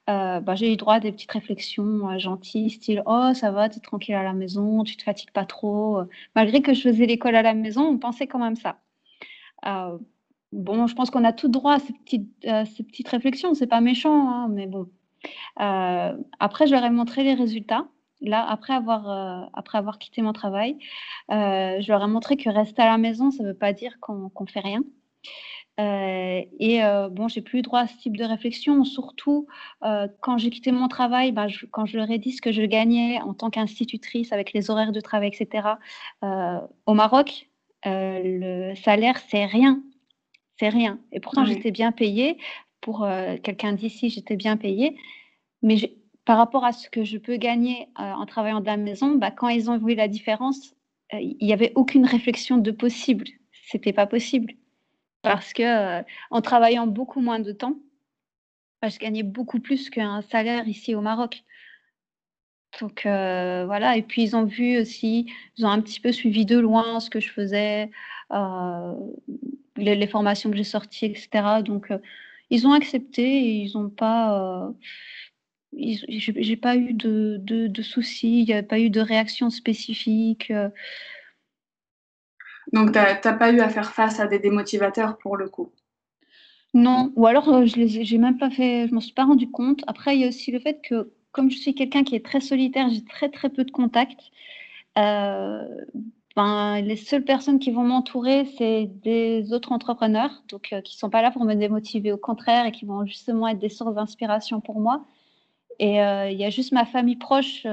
euh, 0.09 0.40
bah, 0.40 0.55
j'ai 0.55 0.72
eu 0.72 0.76
droit 0.76 0.94
à 0.94 1.00
des 1.00 1.12
petites 1.12 1.33
réflexions 1.33 2.09
euh, 2.11 2.18
gentilles, 2.18 2.70
style 2.70 3.02
Oh, 3.07 3.33
ça 3.35 3.50
va, 3.50 3.68
tu 3.68 3.78
es 3.78 3.81
tranquille 3.81 4.14
à 4.14 4.22
la 4.22 4.35
maison, 4.35 4.85
tu 4.85 4.96
te 4.96 5.02
fatigues 5.02 5.33
pas 5.33 5.44
trop. 5.44 6.02
Malgré 6.37 6.62
que 6.62 6.74
je 6.74 6.83
faisais 6.83 7.07
l'école 7.07 7.37
à 7.37 7.42
la 7.42 7.55
maison, 7.55 7.83
on 7.88 7.98
pensait 7.98 8.26
quand 8.26 8.38
même 8.38 8.57
ça. 8.57 8.78
bon, 10.52 10.87
je 10.87 10.94
pense 10.94 11.11
qu'on 11.11 11.24
a 11.24 11.33
tout 11.33 11.48
droit 11.48 11.74
à 11.74 11.78
ces 11.81 11.92
petites, 11.92 12.28
ces 12.76 12.83
petites 12.85 13.09
réflexions, 13.09 13.55
c'est 13.55 13.66
pas 13.66 13.81
méchant, 13.81 14.28
hein, 14.31 14.48
mais 14.48 14.66
bon. 14.66 14.88
après, 15.57 16.66
je 16.66 16.72
leur 16.72 16.85
ai 16.85 16.90
montré 16.90 17.24
les 17.24 17.35
résultats. 17.35 17.88
Là, 18.20 18.46
après 18.48 18.72
avoir, 18.74 19.50
après 19.55 19.78
avoir 19.78 19.98
quitté 19.98 20.22
mon 20.22 20.33
travail, 20.33 20.78
je 21.31 21.88
leur 21.88 22.02
ai 22.05 22.07
montré 22.09 22.37
que 22.37 22.50
rester 22.50 22.83
à 22.83 22.87
la 22.87 22.98
maison, 22.98 23.31
ça 23.31 23.42
ne 23.42 23.48
veut 23.48 23.59
pas 23.59 23.72
dire 23.72 23.98
qu'on 24.00 24.31
ne 24.40 24.46
fait 24.46 24.61
rien. 24.61 24.83
Euh, 25.80 26.42
et 26.58 26.85
euh, 26.85 27.08
bon, 27.08 27.28
j'ai 27.28 27.40
plus 27.40 27.61
eu 27.61 27.62
droit 27.62 27.80
à 27.80 27.87
ce 27.87 27.96
type 27.96 28.16
de 28.16 28.24
réflexion, 28.24 28.85
surtout 28.85 29.46
euh, 29.85 30.06
quand 30.20 30.37
j'ai 30.37 30.50
quitté 30.50 30.70
mon 30.70 30.88
travail, 30.88 31.32
bah, 31.32 31.46
quand 31.70 31.87
je 31.87 31.96
leur 31.96 32.11
ai 32.11 32.18
dit 32.18 32.32
ce 32.32 32.42
que 32.42 32.52
je 32.52 32.62
gagnais 32.62 33.20
en 33.20 33.32
tant 33.32 33.50
qu'institutrice 33.50 34.32
avec 34.32 34.52
les 34.52 34.70
horaires 34.70 34.92
de 34.92 35.00
travail, 35.00 35.28
etc. 35.28 35.78
au 36.87 36.94
Maroc, 36.94 37.48
le 37.85 38.74
salaire, 38.74 39.18
c'est 39.28 39.46
rien. 39.46 39.82
C'est 40.58 40.68
rien. 40.68 41.00
Et 41.11 41.20
pourtant, 41.20 41.44
j'étais 41.44 41.70
bien 41.70 41.90
payée. 41.90 42.37
Pour 42.80 43.06
quelqu'un 43.42 43.72
d'ici, 43.72 44.11
j'étais 44.11 44.37
bien 44.37 44.56
payée. 44.56 44.96
Mais 45.62 45.76
par 46.24 46.37
rapport 46.37 46.64
à 46.64 46.72
ce 46.72 46.88
que 46.90 47.02
je 47.04 47.18
peux 47.18 47.37
gagner 47.37 47.88
en 47.96 48.26
travaillant 48.26 48.61
de 48.61 48.66
la 48.66 48.76
maison, 48.76 49.16
bah, 49.16 49.30
quand 49.30 49.48
ils 49.48 49.70
ont 49.70 49.78
vu 49.78 49.94
la 49.94 50.08
différence, 50.08 50.74
il 51.12 51.38
n'y 51.40 51.52
avait 51.52 51.72
aucune 51.74 52.06
réflexion 52.06 52.58
de 52.58 52.70
possible. 52.70 53.26
C'était 53.68 53.92
pas 53.92 54.06
possible 54.06 54.54
parce 55.22 55.52
que 55.52 55.62
euh, 55.62 56.02
en 56.30 56.40
travaillant 56.42 56.87
beaucoup 56.87 57.20
moins 57.20 57.38
de 57.38 57.52
temps, 57.52 57.76
je 58.82 58.98
gagnais 58.98 59.22
beaucoup 59.22 59.61
plus 59.61 59.90
qu'un 59.90 60.22
salaire 60.22 60.66
ici 60.66 60.94
au 60.94 61.00
Maroc. 61.00 61.44
Donc 62.80 63.06
euh, 63.06 63.64
voilà, 63.66 63.96
et 63.96 64.02
puis 64.02 64.22
ils 64.22 64.35
ont 64.37 64.44
vu 64.44 64.78
aussi, 64.78 65.30
ils 65.56 65.66
ont 65.66 65.68
un 65.68 65.80
petit 65.80 66.00
peu 66.00 66.11
suivi 66.11 66.46
de 66.46 66.58
loin 66.58 67.00
ce 67.00 67.11
que 67.11 67.20
je 67.20 67.30
faisais, 67.30 67.90
euh, 68.32 68.94
les, 69.76 70.06
formations 70.06 70.50
que 70.50 70.56
j'ai 70.56 70.64
sorties, 70.64 71.06
etc. 71.06 71.62
Donc 71.62 71.92
ils 72.50 72.66
ont 72.66 72.72
accepté 72.72 73.22
et 73.22 73.62
ils 73.62 73.72
n'ont 73.76 73.90
pas. 73.90 74.72
j'ai 75.76 76.56
pas 76.56 76.76
eu 76.76 76.94
de, 76.94 77.37
de 77.38 77.82
soucis, 77.82 78.40
il 78.40 78.46
n'y 78.46 78.54
a 78.54 78.62
pas 78.62 78.80
eu 78.80 78.90
de 78.90 79.00
réaction 79.00 79.50
spécifique. 79.50 80.50
Donc, 82.72 82.92
tu 82.92 82.98
n'as 82.98 83.33
pas 83.35 83.53
eu 83.53 83.61
à 83.61 83.68
faire 83.68 83.92
face 83.92 84.20
à 84.20 84.27
des 84.27 84.38
démotivateurs 84.38 85.18
pour 85.18 85.37
le 85.37 85.48
coup? 85.48 85.72
Non, 86.75 87.12
ou 87.16 87.27
alors 87.27 87.66
je 87.66 87.77
les 87.77 88.05
j'ai 88.05 88.18
même 88.18 88.38
pas 88.38 88.51
fait, 88.51 88.88
je 88.88 88.94
m'en 88.94 89.01
suis 89.01 89.12
pas 89.12 89.25
rendu 89.25 89.51
compte. 89.51 89.83
Après, 89.87 90.16
il 90.16 90.22
y 90.22 90.25
a 90.25 90.29
aussi 90.29 90.51
le 90.51 90.59
fait 90.59 90.81
que 90.83 91.12
comme 91.33 91.51
je 91.51 91.59
suis 91.59 91.75
quelqu'un 91.75 92.05
qui 92.05 92.14
est 92.14 92.25
très 92.25 92.40
solitaire, 92.40 92.88
j'ai 92.90 93.05
très 93.05 93.29
très 93.31 93.51
peu 93.51 93.64
de 93.64 93.70
contacts. 93.70 94.20
Euh, 94.98 95.66
ben, 96.37 96.81
les 96.81 96.96
seules 96.96 97.25
personnes 97.25 97.59
qui 97.59 97.70
vont 97.70 97.85
m'entourer, 97.85 98.46
c'est 98.57 98.87
des 98.87 99.53
autres 99.53 99.72
entrepreneurs, 99.72 100.42
donc 100.48 100.72
euh, 100.72 100.81
qui 100.81 100.96
sont 100.96 101.11
pas 101.11 101.20
là 101.22 101.31
pour 101.31 101.44
me 101.44 101.55
démotiver, 101.55 102.12
au 102.12 102.16
contraire, 102.16 102.66
et 102.66 102.72
qui 102.72 102.87
vont 102.87 103.05
justement 103.05 103.48
être 103.48 103.59
des 103.59 103.68
sources 103.68 103.94
d'inspiration 103.94 104.61
pour 104.61 104.81
moi. 104.81 105.05
Et 105.78 106.00
euh, 106.00 106.30
il 106.30 106.38
y 106.38 106.44
a 106.44 106.50
juste 106.50 106.72
ma 106.72 106.85
famille 106.85 107.16
proche. 107.16 107.66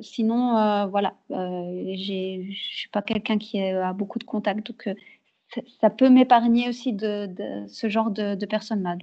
sinon, 0.00 0.86
voilà, 0.88 1.14
je 1.30 2.52
suis 2.52 2.88
pas 2.90 3.02
quelqu'un 3.02 3.38
qui 3.38 3.60
a 3.60 3.92
beaucoup 3.92 4.18
de 4.18 4.24
contacts, 4.24 4.66
donc 4.66 4.88
ça 5.80 5.90
peut 5.90 6.08
m'épargner 6.08 6.68
aussi 6.68 6.92
de, 6.92 7.28
ce 7.68 7.88
genre 7.88 8.10
de, 8.10 8.34
de 8.34 8.46
personnes-là. 8.46 8.96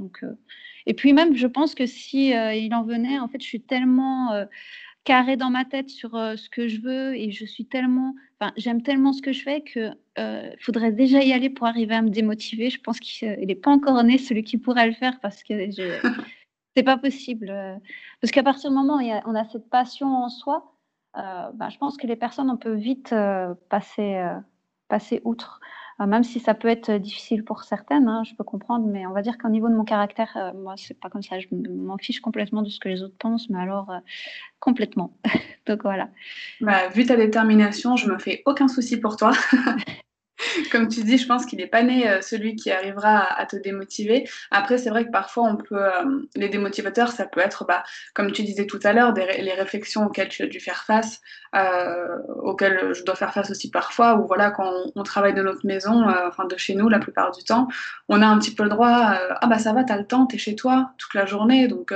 Et 0.86 0.94
puis 0.94 1.14
même, 1.14 1.36
je 1.36 1.48
pense 1.48 1.76
que 1.76 1.86
si 1.86 2.34
euh, 2.34 2.54
il 2.54 2.74
en 2.74 2.84
venait, 2.84 3.20
en 3.20 3.28
fait, 3.28 3.42
je 3.42 3.48
suis 3.48 3.62
tellement 3.62 4.34
euh, 4.34 4.46
carré 5.04 5.38
dans 5.38 5.50
ma 5.50 5.66
tête 5.66 5.90
sur 5.90 6.16
euh, 6.16 6.36
ce 6.36 6.50
que 6.50 6.68
je 6.68 6.82
veux 6.82 7.16
et 7.16 7.32
je 7.32 7.46
suis 7.46 7.66
tellement, 7.66 8.16
enfin, 8.40 8.54
j'aime 8.58 8.82
tellement 8.82 9.14
ce 9.14 9.22
que 9.22 9.32
je 9.32 9.44
fais 9.44 9.62
que 9.62 9.90
faudrait 10.60 10.92
déjà 10.92 11.24
y 11.24 11.34
aller 11.34 11.50
pour 11.50 11.66
arriver 11.66 11.96
à 11.96 12.02
me 12.02 12.10
démotiver. 12.10 12.70
Je 12.70 12.80
pense 12.80 13.00
qu'il 13.00 13.30
n'est 13.30 13.56
pas 13.56 13.72
encore 13.72 14.04
né 14.04 14.18
celui 14.18 14.44
qui 14.44 14.58
pourrait 14.58 14.88
le 14.88 14.94
faire 14.94 15.20
parce 15.20 15.44
que. 15.44 15.54
C'est 16.76 16.84
pas 16.84 16.98
possible. 16.98 17.54
Parce 18.22 18.32
qu'à 18.32 18.44
partir 18.44 18.70
du 18.70 18.76
moment 18.76 18.98
où 18.98 19.22
on 19.26 19.36
a 19.36 19.46
cette 19.46 19.70
passion 19.70 20.08
en 20.08 20.30
soi, 20.30 20.74
ben, 21.16 21.70
je 21.70 21.78
pense 21.78 21.98
que 21.98 22.08
les 22.08 22.16
personnes 22.16 22.50
on 22.50 22.58
peut 22.58 22.74
vite 22.74 23.14
passer 23.70 24.24
passer 24.88 25.22
outre. 25.24 25.60
Euh, 26.00 26.06
même 26.06 26.24
si 26.24 26.40
ça 26.40 26.54
peut 26.54 26.68
être 26.68 26.92
difficile 26.92 27.44
pour 27.44 27.64
certaines, 27.64 28.08
hein, 28.08 28.24
je 28.24 28.34
peux 28.36 28.44
comprendre, 28.44 28.88
mais 28.88 29.06
on 29.06 29.12
va 29.12 29.22
dire 29.22 29.38
qu'au 29.38 29.50
niveau 29.50 29.70
de 29.70 29.76
mon 29.76 29.84
caractère, 29.84 30.32
euh, 30.36 30.52
moi, 30.54 30.74
c'est 30.76 31.00
pas 31.00 31.10
comme 31.10 31.22
ça. 31.22 31.40
Je 31.40 31.48
m'en 31.52 31.98
fiche 31.98 32.20
complètement 32.20 32.62
de 32.62 32.70
ce 32.70 32.80
que 32.80 32.90
les 32.90 33.04
autres 33.04 33.18
pensent, 33.18 33.50
mais 33.50 33.60
alors 33.60 33.90
euh, 33.92 34.00
complètement. 34.60 35.14
Donc 35.68 35.84
voilà. 35.84 36.10
Bah, 36.62 36.90
vu 36.90 37.06
ta 37.06 37.16
détermination, 37.16 37.96
je 37.96 38.12
me 38.12 38.18
fais 38.18 38.42
aucun 38.46 38.68
souci 38.68 38.98
pour 38.98 39.18
toi. 39.18 39.32
comme 40.72 40.88
tu 40.88 41.04
dis, 41.04 41.18
je 41.18 41.28
pense 41.28 41.46
qu'il 41.46 41.60
n'est 41.60 41.68
pas 41.68 41.84
né 41.84 42.10
euh, 42.10 42.22
celui 42.22 42.56
qui 42.56 42.72
arrivera 42.72 43.20
à, 43.20 43.46
te 43.46 43.56
démotiver. 43.56 44.30
Après, 44.52 44.78
c'est 44.78 44.90
vrai 44.90 45.06
que 45.06 45.12
parfois, 45.12 45.44
on 45.44 45.56
peut, 45.58 45.76
euh, 45.76 46.22
les 46.36 46.50
démotivateurs, 46.50 47.12
ça 47.12 47.26
peut 47.26 47.42
être, 47.42 47.66
bah, 47.66 47.84
comme 48.14 48.32
tu 48.32 48.44
disais 48.44 48.66
tout 48.66 48.80
à 48.84 48.94
l'heure, 48.94 49.14
les 49.14 49.54
réflexions 49.54 50.06
auxquelles 50.06 50.30
tu 50.30 50.44
as 50.44 50.48
dû 50.48 50.60
faire 50.60 50.84
face, 50.84 51.22
euh, 51.56 52.18
auxquelles 52.42 52.94
je 52.94 53.04
dois 53.04 53.16
faire 53.16 53.34
face 53.34 53.52
aussi 53.52 53.70
parfois, 53.70 54.16
ou 54.16 54.28
voilà, 54.28 54.52
quand 54.52 54.72
on, 54.96 55.04
travaille 55.04 55.34
de 55.34 55.44
notre 55.44 55.66
maison, 55.66 56.10
enfin 56.28 56.46
de 56.46 56.58
chez 56.58 56.76
nous 56.76 56.88
la 56.88 56.98
plupart 56.98 57.32
du 57.32 57.44
temps, 57.44 57.68
on 58.08 58.22
a 58.22 58.26
un 58.26 58.40
petit 58.40 58.56
peu 58.56 58.64
le 58.64 58.70
droit, 58.70 59.18
ah 59.42 59.48
bah 59.48 59.60
ça 59.60 59.74
va, 59.74 59.84
t'as 59.84 59.98
le 59.98 60.08
temps, 60.08 60.26
t'es 60.26 60.38
chez 60.38 60.56
toi 60.56 60.92
toute 60.98 61.14
la 61.14 61.26
journée, 61.26 61.68
donc 61.68 61.94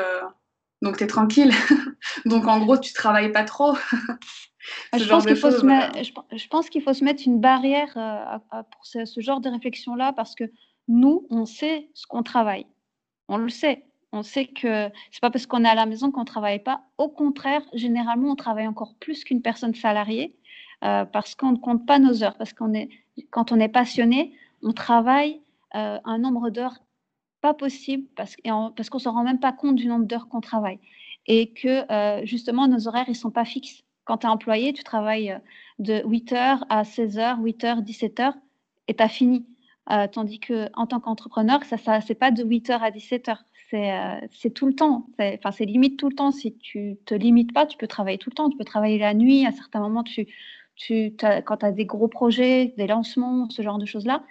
donc 0.82 0.98
t'es 0.98 1.08
tranquille. 1.08 1.52
donc 2.26 2.48
en 2.48 2.60
gros, 2.60 2.78
tu 2.78 2.94
travailles 2.94 3.32
pas 3.32 3.44
trop. 3.44 3.76
je, 4.94 5.08
pense 5.08 5.26
qu'il 5.26 5.36
faut 5.36 5.52
se 5.52 5.66
mettre, 5.66 5.98
je, 6.04 6.48
pense 6.48 6.70
qu'il 6.70 6.82
faut 6.82 6.94
se 6.94 7.04
mettre 7.04 7.24
une 7.26 7.40
barrière 7.40 7.92
euh, 7.96 8.64
pour 8.72 8.86
ce, 8.86 9.20
genre 9.20 9.42
de 9.42 9.50
réflexion-là 9.50 10.14
parce 10.14 10.36
que 10.36 10.46
nous, 10.88 11.26
on 11.30 11.46
sait 11.46 11.90
ce 11.94 12.08
qu'on 12.08 12.24
travaille. 12.24 12.66
On 13.28 13.38
le 13.38 13.50
sait. 13.50 13.84
On 14.14 14.24
sait 14.24 14.48
que 14.48 14.90
c'est 15.12 15.20
pas 15.20 15.30
parce 15.30 15.46
qu'on 15.46 15.66
est 15.66 15.70
à 15.70 15.76
la 15.76 15.86
maison 15.86 16.12
qu'on 16.12 16.26
travaille 16.26 16.64
pas. 16.64 16.82
Au 16.98 17.10
contraire, 17.10 17.62
généralement, 17.74 18.32
on 18.32 18.36
travaille 18.36 18.68
encore 18.68 18.96
plus 19.00 19.24
qu'une 19.24 19.42
personne 19.42 19.76
salariée 19.76 20.36
euh, 20.84 21.04
parce 21.06 21.36
qu'on 21.36 21.52
ne 21.52 21.58
compte 21.58 21.86
pas 21.86 22.00
nos 22.00 22.24
heures. 22.24 22.38
Parce 22.38 22.54
qu'on 22.54 22.74
est, 22.74 22.90
quand 23.32 23.52
on 23.52 23.60
est 23.60 23.68
passionné, 23.70 24.34
on 24.64 24.72
travaille 24.72 25.42
euh, 25.76 26.00
un 26.06 26.18
nombre 26.20 26.50
d'heures 26.50 26.80
pas 27.42 27.54
possible 27.54 28.08
parce, 28.16 28.36
parce 28.76 28.90
qu'on 28.90 29.00
se 29.00 29.10
rend 29.10 29.24
même 29.24 29.40
pas 29.40 29.52
compte 29.52 29.76
du 29.76 29.88
nombre 29.88 30.06
d'heures 30.06 30.30
qu'on 30.30 30.42
travaille 30.42 30.80
et 31.28 31.52
que 31.52 32.26
justement 32.26 32.68
nos 32.68 32.88
horaires 32.88 33.06
ils 33.10 33.16
sont 33.16 33.30
pas 33.30 33.46
fixes. 33.46 33.84
Quand 34.08 34.20
tu 34.20 34.26
es 34.26 34.30
employé, 34.30 34.72
tu 34.72 34.84
travailles 34.84 35.32
euh, 35.32 35.39
de 35.80 35.96
8h 36.08 36.63
à 36.70 36.84
16h, 36.84 37.41
8h, 37.41 37.84
17h 37.84 38.34
et 38.88 38.96
tu 38.96 39.04
as 39.04 39.10
fini. 39.10 39.46
Euh, 39.91 40.08
tandis 40.08 40.39
qu'en 40.39 40.88
tant 40.88 41.00
qu'entrepreneur, 41.00 41.63
ça, 41.65 41.78
ça 41.78 42.00
c'est 42.02 42.15
pas 42.15 42.32
de 42.32 42.43
8h 42.43 42.72
à 42.72 42.89
17h. 42.89 43.38
Euh, 43.74 44.28
c'est 44.32 44.54
tout 44.54 44.65
le 44.65 44.74
temps. 44.74 45.08
Enfin, 45.20 45.52
c'est 45.52 45.65
limite 45.65 46.00
tout 46.00 46.08
le 46.08 46.15
temps. 46.15 46.32
Si 46.32 46.56
tu 46.58 46.98
te 47.06 47.13
limites 47.13 47.54
pas, 47.54 47.65
tu 47.65 47.78
peux 47.78 47.88
travailler 47.88 48.17
tout 48.17 48.30
le 48.30 48.36
temps. 48.36 48.50
Tu 48.50 48.58
peux 48.58 48.63
travailler 48.63 48.98
la 48.98 49.13
nuit. 49.13 49.46
À 49.46 49.52
certains 49.52 49.82
moments, 49.82 50.04
tu, 50.04 50.28
tu, 50.78 51.13
quand 51.46 51.58
tu 51.58 51.65
as 51.65 51.72
des 51.74 51.86
gros 51.86 52.08
projets, 52.08 52.74
des 52.78 52.88
lancements, 52.88 53.50
ce 53.50 53.62
genre 53.62 53.78
de 53.78 53.86
choses-là, 53.86 54.24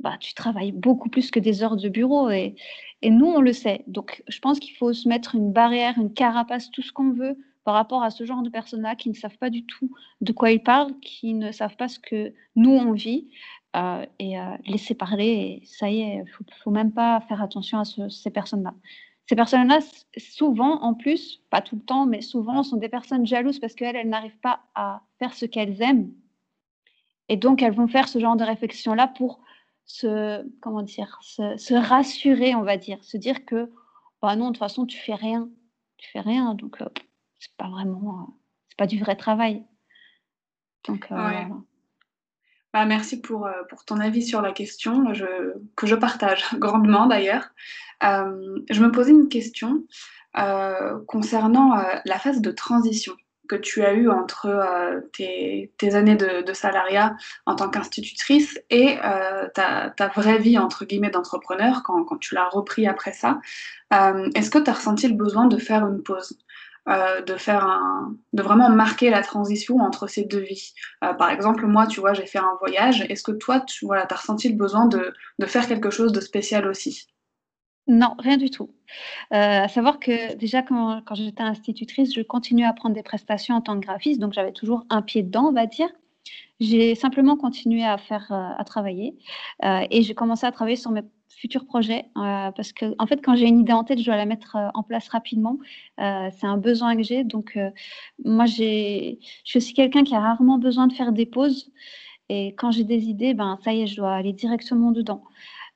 bah, 0.00 0.16
tu 0.18 0.34
travailles 0.34 0.72
beaucoup 0.72 1.08
plus 1.08 1.30
que 1.30 1.38
des 1.38 1.62
heures 1.62 1.76
de 1.76 1.88
bureau. 1.88 2.28
Et, 2.30 2.56
et 3.02 3.10
nous, 3.10 3.26
on 3.26 3.40
le 3.40 3.52
sait. 3.52 3.84
Donc, 3.86 4.24
je 4.26 4.40
pense 4.40 4.58
qu'il 4.58 4.76
faut 4.76 4.92
se 4.92 5.08
mettre 5.08 5.36
une 5.36 5.52
barrière, 5.52 5.94
une 5.96 6.12
carapace, 6.12 6.72
tout 6.72 6.82
ce 6.82 6.92
qu'on 6.92 7.12
veut 7.12 7.36
par 7.64 7.74
rapport 7.74 8.02
à 8.02 8.10
ce 8.10 8.24
genre 8.24 8.42
de 8.42 8.50
personnes-là 8.50 8.96
qui 8.96 9.08
ne 9.08 9.14
savent 9.14 9.38
pas 9.38 9.50
du 9.50 9.64
tout 9.64 9.94
de 10.20 10.32
quoi 10.32 10.50
ils 10.50 10.62
parlent, 10.62 10.98
qui 11.00 11.34
ne 11.34 11.52
savent 11.52 11.76
pas 11.76 11.88
ce 11.88 11.98
que 11.98 12.32
nous 12.56 12.70
on 12.70 12.92
vit, 12.92 13.28
euh, 13.74 14.04
et 14.18 14.38
euh, 14.38 14.56
laisser 14.66 14.94
parler. 14.94 15.62
Et 15.62 15.66
ça 15.66 15.88
y 15.88 16.00
est, 16.00 16.16
il 16.16 16.30
faut, 16.30 16.44
faut 16.62 16.70
même 16.70 16.92
pas 16.92 17.20
faire 17.22 17.42
attention 17.42 17.78
à 17.78 17.84
ces 17.84 18.30
personnes-là. 18.30 18.74
Ces 19.28 19.36
personnes-là, 19.36 19.78
souvent, 20.18 20.82
en 20.82 20.94
plus, 20.94 21.40
pas 21.48 21.62
tout 21.62 21.76
le 21.76 21.82
temps, 21.82 22.04
mais 22.04 22.20
souvent, 22.20 22.62
sont 22.62 22.76
des 22.76 22.88
personnes 22.88 23.26
jalouses 23.26 23.60
parce 23.60 23.74
qu'elles, 23.74 23.96
elles, 23.96 24.08
n'arrivent 24.08 24.40
pas 24.40 24.60
à 24.74 25.00
faire 25.18 25.32
ce 25.32 25.46
qu'elles 25.46 25.80
aiment. 25.80 26.12
Et 27.28 27.36
donc, 27.36 27.62
elles 27.62 27.72
vont 27.72 27.86
faire 27.86 28.08
ce 28.08 28.18
genre 28.18 28.36
de 28.36 28.44
réflexion-là 28.44 29.06
pour 29.06 29.40
se, 29.86 30.44
comment 30.60 30.82
dire, 30.82 31.18
se, 31.22 31.74
rassurer, 31.74 32.54
on 32.54 32.62
va 32.62 32.76
dire, 32.76 33.02
se 33.04 33.16
dire 33.16 33.44
que, 33.46 33.70
bah 34.20 34.36
non, 34.36 34.46
de 34.46 34.50
toute 34.50 34.58
façon, 34.58 34.84
tu 34.84 34.98
fais 34.98 35.14
rien, 35.14 35.48
tu 35.96 36.10
fais 36.10 36.20
rien, 36.20 36.54
donc 36.54 36.82
c'est 37.42 37.56
pas 37.56 37.68
vraiment, 37.68 38.20
euh, 38.20 38.32
c'est 38.68 38.78
pas 38.78 38.86
du 38.86 39.00
vrai 39.00 39.16
travail. 39.16 39.64
Donc, 40.86 41.08
euh, 41.10 41.44
bah, 42.72 42.84
merci 42.86 43.20
pour, 43.20 43.46
euh, 43.46 43.64
pour, 43.68 43.84
ton 43.84 43.98
avis 43.98 44.22
sur 44.22 44.40
la 44.40 44.52
question, 44.52 45.12
je, 45.12 45.26
que 45.76 45.86
je 45.86 45.96
partage 45.96 46.44
grandement 46.54 47.06
d'ailleurs. 47.06 47.50
je 48.00 48.80
me 48.82 48.90
posais 48.90 49.10
une 49.10 49.28
question 49.28 49.84
concernant 51.06 51.82
la 52.04 52.18
phase 52.18 52.40
de 52.40 52.50
transition 52.50 53.14
que 53.48 53.56
tu 53.56 53.84
as 53.84 53.92
eue 53.92 54.08
entre 54.08 55.02
tes, 55.12 55.72
tes, 55.76 55.94
années 55.94 56.16
de, 56.16 56.42
de, 56.42 56.52
salariat 56.54 57.16
en 57.44 57.54
tant 57.54 57.68
qu'institutrice 57.68 58.58
et 58.70 58.96
ta, 59.54 59.90
ta, 59.90 60.08
vraie 60.08 60.38
vie, 60.38 60.58
entre 60.58 60.86
guillemets, 60.86 61.10
d'entrepreneur 61.10 61.82
quand, 61.84 62.02
quand, 62.04 62.16
tu 62.16 62.34
l'as 62.34 62.48
repris 62.48 62.86
après 62.86 63.12
ça. 63.12 63.40
Est-ce 63.90 64.50
que 64.50 64.58
tu 64.58 64.70
as 64.70 64.74
ressenti 64.74 65.06
le 65.06 65.16
besoin 65.16 65.46
de 65.46 65.58
faire 65.58 65.86
une 65.86 66.02
pause? 66.02 66.38
Euh, 66.88 67.22
de 67.22 67.36
faire 67.36 67.64
un, 67.64 68.16
de 68.32 68.42
vraiment 68.42 68.68
marquer 68.68 69.08
la 69.08 69.22
transition 69.22 69.78
entre 69.78 70.08
ces 70.08 70.24
deux 70.24 70.40
vies. 70.40 70.72
Euh, 71.04 71.14
par 71.14 71.30
exemple, 71.30 71.64
moi, 71.66 71.86
tu 71.86 72.00
vois, 72.00 72.12
j'ai 72.12 72.26
fait 72.26 72.40
un 72.40 72.56
voyage. 72.58 73.06
Est-ce 73.08 73.22
que 73.22 73.30
toi, 73.30 73.60
tu 73.60 73.86
voilà, 73.86 74.04
as 74.10 74.14
ressenti 74.16 74.48
le 74.48 74.56
besoin 74.56 74.86
de, 74.86 75.14
de, 75.38 75.46
faire 75.46 75.68
quelque 75.68 75.90
chose 75.90 76.10
de 76.10 76.20
spécial 76.20 76.66
aussi? 76.66 77.06
Non, 77.86 78.16
rien 78.18 78.36
du 78.36 78.50
tout. 78.50 78.74
Euh, 79.32 79.62
à 79.62 79.68
savoir 79.68 80.00
que 80.00 80.34
déjà, 80.34 80.62
quand, 80.62 81.02
quand 81.06 81.14
j'étais 81.14 81.44
institutrice, 81.44 82.12
je 82.12 82.22
continuais 82.22 82.66
à 82.66 82.72
prendre 82.72 82.96
des 82.96 83.04
prestations 83.04 83.54
en 83.54 83.60
tant 83.60 83.78
que 83.78 83.86
graphiste, 83.86 84.20
donc 84.20 84.32
j'avais 84.32 84.52
toujours 84.52 84.84
un 84.90 85.02
pied 85.02 85.22
dedans, 85.22 85.50
on 85.50 85.52
va 85.52 85.66
dire. 85.66 85.88
J'ai 86.58 86.96
simplement 86.96 87.36
continué 87.36 87.84
à 87.84 87.96
faire, 87.96 88.30
à 88.30 88.62
travailler 88.64 89.16
et 89.64 90.02
j'ai 90.02 90.14
commencé 90.14 90.46
à 90.46 90.52
travailler 90.52 90.76
sur 90.76 90.92
mes 90.92 91.02
futur 91.42 91.66
projet 91.66 92.04
euh, 92.16 92.52
parce 92.52 92.72
que 92.72 92.94
en 93.00 93.06
fait 93.08 93.20
quand 93.20 93.34
j'ai 93.34 93.48
une 93.48 93.58
idée 93.58 93.72
en 93.72 93.82
tête 93.82 93.98
je 93.98 94.04
dois 94.04 94.16
la 94.16 94.26
mettre 94.26 94.54
euh, 94.54 94.68
en 94.74 94.84
place 94.84 95.08
rapidement. 95.08 95.58
Euh, 96.00 96.30
c'est 96.38 96.46
un 96.46 96.56
besoin 96.56 96.96
que 96.96 97.02
j'ai. 97.02 97.24
Donc 97.24 97.58
moi 98.24 98.46
j'ai 98.46 99.18
je 99.44 99.50
suis 99.50 99.56
aussi 99.58 99.74
quelqu'un 99.74 100.04
qui 100.04 100.14
a 100.14 100.20
rarement 100.20 100.58
besoin 100.58 100.86
de 100.86 100.92
faire 100.92 101.12
des 101.12 101.26
pauses. 101.26 101.70
Et 102.28 102.54
quand 102.54 102.70
j'ai 102.70 102.84
des 102.84 103.02
idées 103.06 103.34
ben 103.34 103.58
ça 103.64 103.72
y 103.72 103.82
est 103.82 103.88
je 103.88 103.96
dois 103.96 104.14
aller 104.14 104.32
directement 104.32 104.92
dedans. 104.92 105.24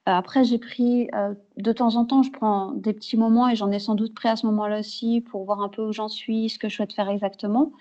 Après 0.06 0.44
j'ai 0.44 0.58
pris 0.58 1.08
de 1.56 1.72
temps 1.72 1.96
en 1.96 2.04
temps 2.04 2.22
je 2.22 2.30
prends 2.30 2.70
des 2.72 2.92
petits 2.92 3.16
moments 3.16 3.48
et 3.48 3.56
j'en 3.56 3.72
ai 3.72 3.80
sans 3.80 3.96
doute 3.96 4.14
pris 4.14 4.28
à 4.28 4.36
ce 4.36 4.46
moment-là 4.46 4.78
aussi 4.80 5.20
pour 5.20 5.44
voir 5.44 5.60
un 5.62 5.68
peu 5.68 5.82
où 5.88 5.92
j'en 5.92 6.08
suis 6.08 6.48
ce 6.48 6.58
que 6.60 6.68
je 6.68 6.76
souhaite 6.76 6.92
faire 6.92 7.08
exactement. 7.08 7.72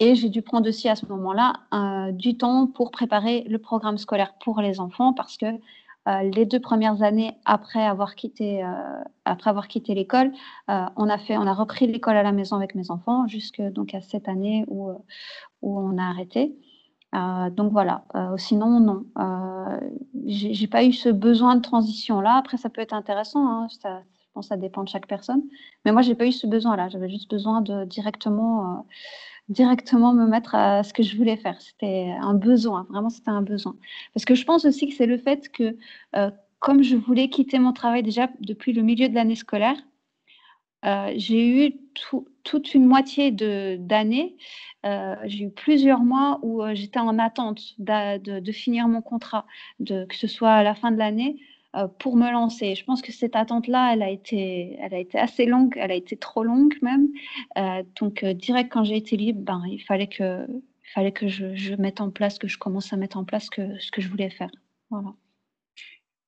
Et 0.00 0.14
j'ai 0.14 0.28
dû 0.28 0.42
prendre 0.42 0.68
aussi 0.68 0.88
à 0.88 0.96
ce 0.96 1.06
moment-là 1.06 2.12
du 2.12 2.36
temps 2.36 2.68
pour 2.68 2.92
préparer 2.92 3.44
le 3.48 3.58
programme 3.58 3.98
scolaire 3.98 4.34
pour 4.44 4.60
les 4.60 4.78
enfants 4.78 5.12
parce 5.12 5.36
que 5.36 5.46
les 6.06 6.44
deux 6.44 6.60
premières 6.60 7.02
années 7.02 7.32
après 7.44 7.82
avoir 7.82 8.14
quitté, 8.14 8.62
après 9.24 9.50
avoir 9.50 9.68
quitté 9.68 9.94
l'école, 9.94 10.32
on 10.68 11.08
a 11.08 11.18
fait, 11.18 11.36
on 11.38 11.46
a 11.46 11.54
repris 11.54 11.86
l'école 11.86 12.16
à 12.16 12.22
la 12.22 12.32
maison 12.32 12.56
avec 12.56 12.74
mes 12.74 12.90
enfants 12.90 13.26
jusque 13.26 13.62
donc 13.62 13.94
à 13.94 14.00
cette 14.02 14.28
année 14.28 14.64
où 14.68 14.90
où 15.62 15.78
on 15.78 15.96
a 15.98 16.04
arrêté. 16.04 16.54
donc 17.12 17.72
voilà. 17.72 18.04
sinon 18.36 18.80
non, 18.80 19.04
j'ai 20.26 20.66
pas 20.66 20.84
eu 20.84 20.92
ce 20.92 21.08
besoin 21.08 21.56
de 21.56 21.62
transition 21.62 22.20
là. 22.20 22.36
Après 22.36 22.56
ça 22.58 22.68
peut 22.68 22.82
être 22.82 22.92
intéressant. 22.94 23.46
Hein, 23.48 23.68
ça, 23.70 24.02
je 24.18 24.26
pense 24.34 24.46
que 24.46 24.48
ça 24.48 24.56
dépend 24.56 24.82
de 24.84 24.88
chaque 24.88 25.06
personne. 25.06 25.42
Mais 25.84 25.92
moi 25.92 26.02
j'ai 26.02 26.14
pas 26.14 26.26
eu 26.26 26.32
ce 26.32 26.46
besoin 26.46 26.76
là. 26.76 26.88
J'avais 26.88 27.08
juste 27.08 27.30
besoin 27.30 27.62
de 27.62 27.84
directement 27.86 28.86
directement 29.48 30.14
me 30.14 30.26
mettre 30.26 30.54
à 30.54 30.82
ce 30.82 30.92
que 30.92 31.02
je 31.02 31.16
voulais 31.16 31.36
faire. 31.36 31.60
C'était 31.60 32.14
un 32.20 32.34
besoin, 32.34 32.86
vraiment 32.90 33.10
c'était 33.10 33.30
un 33.30 33.42
besoin. 33.42 33.76
Parce 34.14 34.24
que 34.24 34.34
je 34.34 34.44
pense 34.44 34.64
aussi 34.64 34.88
que 34.88 34.94
c'est 34.94 35.06
le 35.06 35.18
fait 35.18 35.50
que 35.50 35.76
euh, 36.16 36.30
comme 36.60 36.82
je 36.82 36.96
voulais 36.96 37.28
quitter 37.28 37.58
mon 37.58 37.72
travail 37.72 38.02
déjà 38.02 38.28
depuis 38.40 38.72
le 38.72 38.82
milieu 38.82 39.08
de 39.08 39.14
l'année 39.14 39.36
scolaire, 39.36 39.76
euh, 40.86 41.12
j'ai 41.16 41.66
eu 41.66 41.76
toute 42.42 42.74
une 42.74 42.86
moitié 42.86 43.30
d'année, 43.30 44.36
euh, 44.84 45.16
j'ai 45.24 45.44
eu 45.44 45.50
plusieurs 45.50 46.00
mois 46.00 46.40
où 46.42 46.62
j'étais 46.74 46.98
en 46.98 47.18
attente 47.18 47.62
de, 47.78 48.40
de, 48.40 48.52
finir 48.52 48.86
mon 48.86 49.00
contrat, 49.00 49.46
que 49.86 50.14
ce 50.14 50.26
soit 50.26 50.52
à 50.52 50.62
la 50.62 50.74
fin 50.74 50.90
de 50.90 50.98
l'année 50.98 51.40
pour 51.98 52.16
me 52.16 52.30
lancer. 52.30 52.74
Je 52.74 52.84
pense 52.84 53.02
que 53.02 53.12
cette 53.12 53.36
attente-là, 53.36 53.92
elle 53.92 54.02
a 54.02 54.10
été, 54.10 54.76
elle 54.80 54.94
a 54.94 54.98
été 54.98 55.18
assez 55.18 55.46
longue, 55.46 55.74
elle 55.76 55.90
a 55.90 55.94
été 55.94 56.16
trop 56.16 56.44
longue 56.44 56.74
même. 56.82 57.08
Euh, 57.58 57.82
donc 58.00 58.22
euh, 58.22 58.34
direct 58.34 58.72
quand 58.72 58.84
j'ai 58.84 58.96
été 58.96 59.16
libre, 59.16 59.40
ben 59.42 59.62
il 59.68 59.80
fallait 59.80 60.06
que, 60.06 60.46
il 60.48 60.90
fallait 60.94 61.12
que 61.12 61.28
je, 61.28 61.74
mette 61.76 62.00
en 62.00 62.10
place, 62.10 62.38
que 62.38 62.48
je 62.48 62.58
commence 62.58 62.92
à 62.92 62.96
mettre 62.96 63.16
en 63.16 63.24
place 63.24 63.48
ce 63.54 63.90
que 63.90 64.00
je 64.00 64.08
voulais 64.08 64.30
faire. 64.30 64.50
Voilà. 64.90 65.14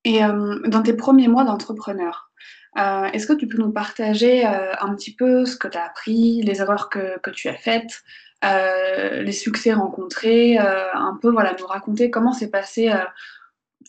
Et 0.05 0.21
dans 0.21 0.83
tes 0.85 0.93
premiers 0.93 1.27
mois 1.27 1.43
d'entrepreneur, 1.43 2.31
est-ce 2.77 3.27
que 3.27 3.33
tu 3.33 3.49
peux 3.49 3.59
nous 3.59 3.73
partager 3.73 4.45
un 4.45 4.95
petit 4.95 5.13
peu 5.15 5.45
ce 5.45 5.57
que 5.57 5.67
tu 5.67 5.77
as 5.77 5.85
appris, 5.85 6.43
les 6.43 6.61
erreurs 6.61 6.89
que, 6.91 7.19
que 7.19 7.31
tu 7.31 7.49
as 7.49 7.57
faites, 7.57 8.05
les 8.45 9.33
succès 9.33 9.73
rencontrés, 9.73 10.59
un 10.59 11.19
peu 11.21 11.31
voilà, 11.31 11.57
nous 11.59 11.67
raconter 11.67 12.09
comment 12.09 12.33
s'est 12.33 12.51
passé 12.51 12.93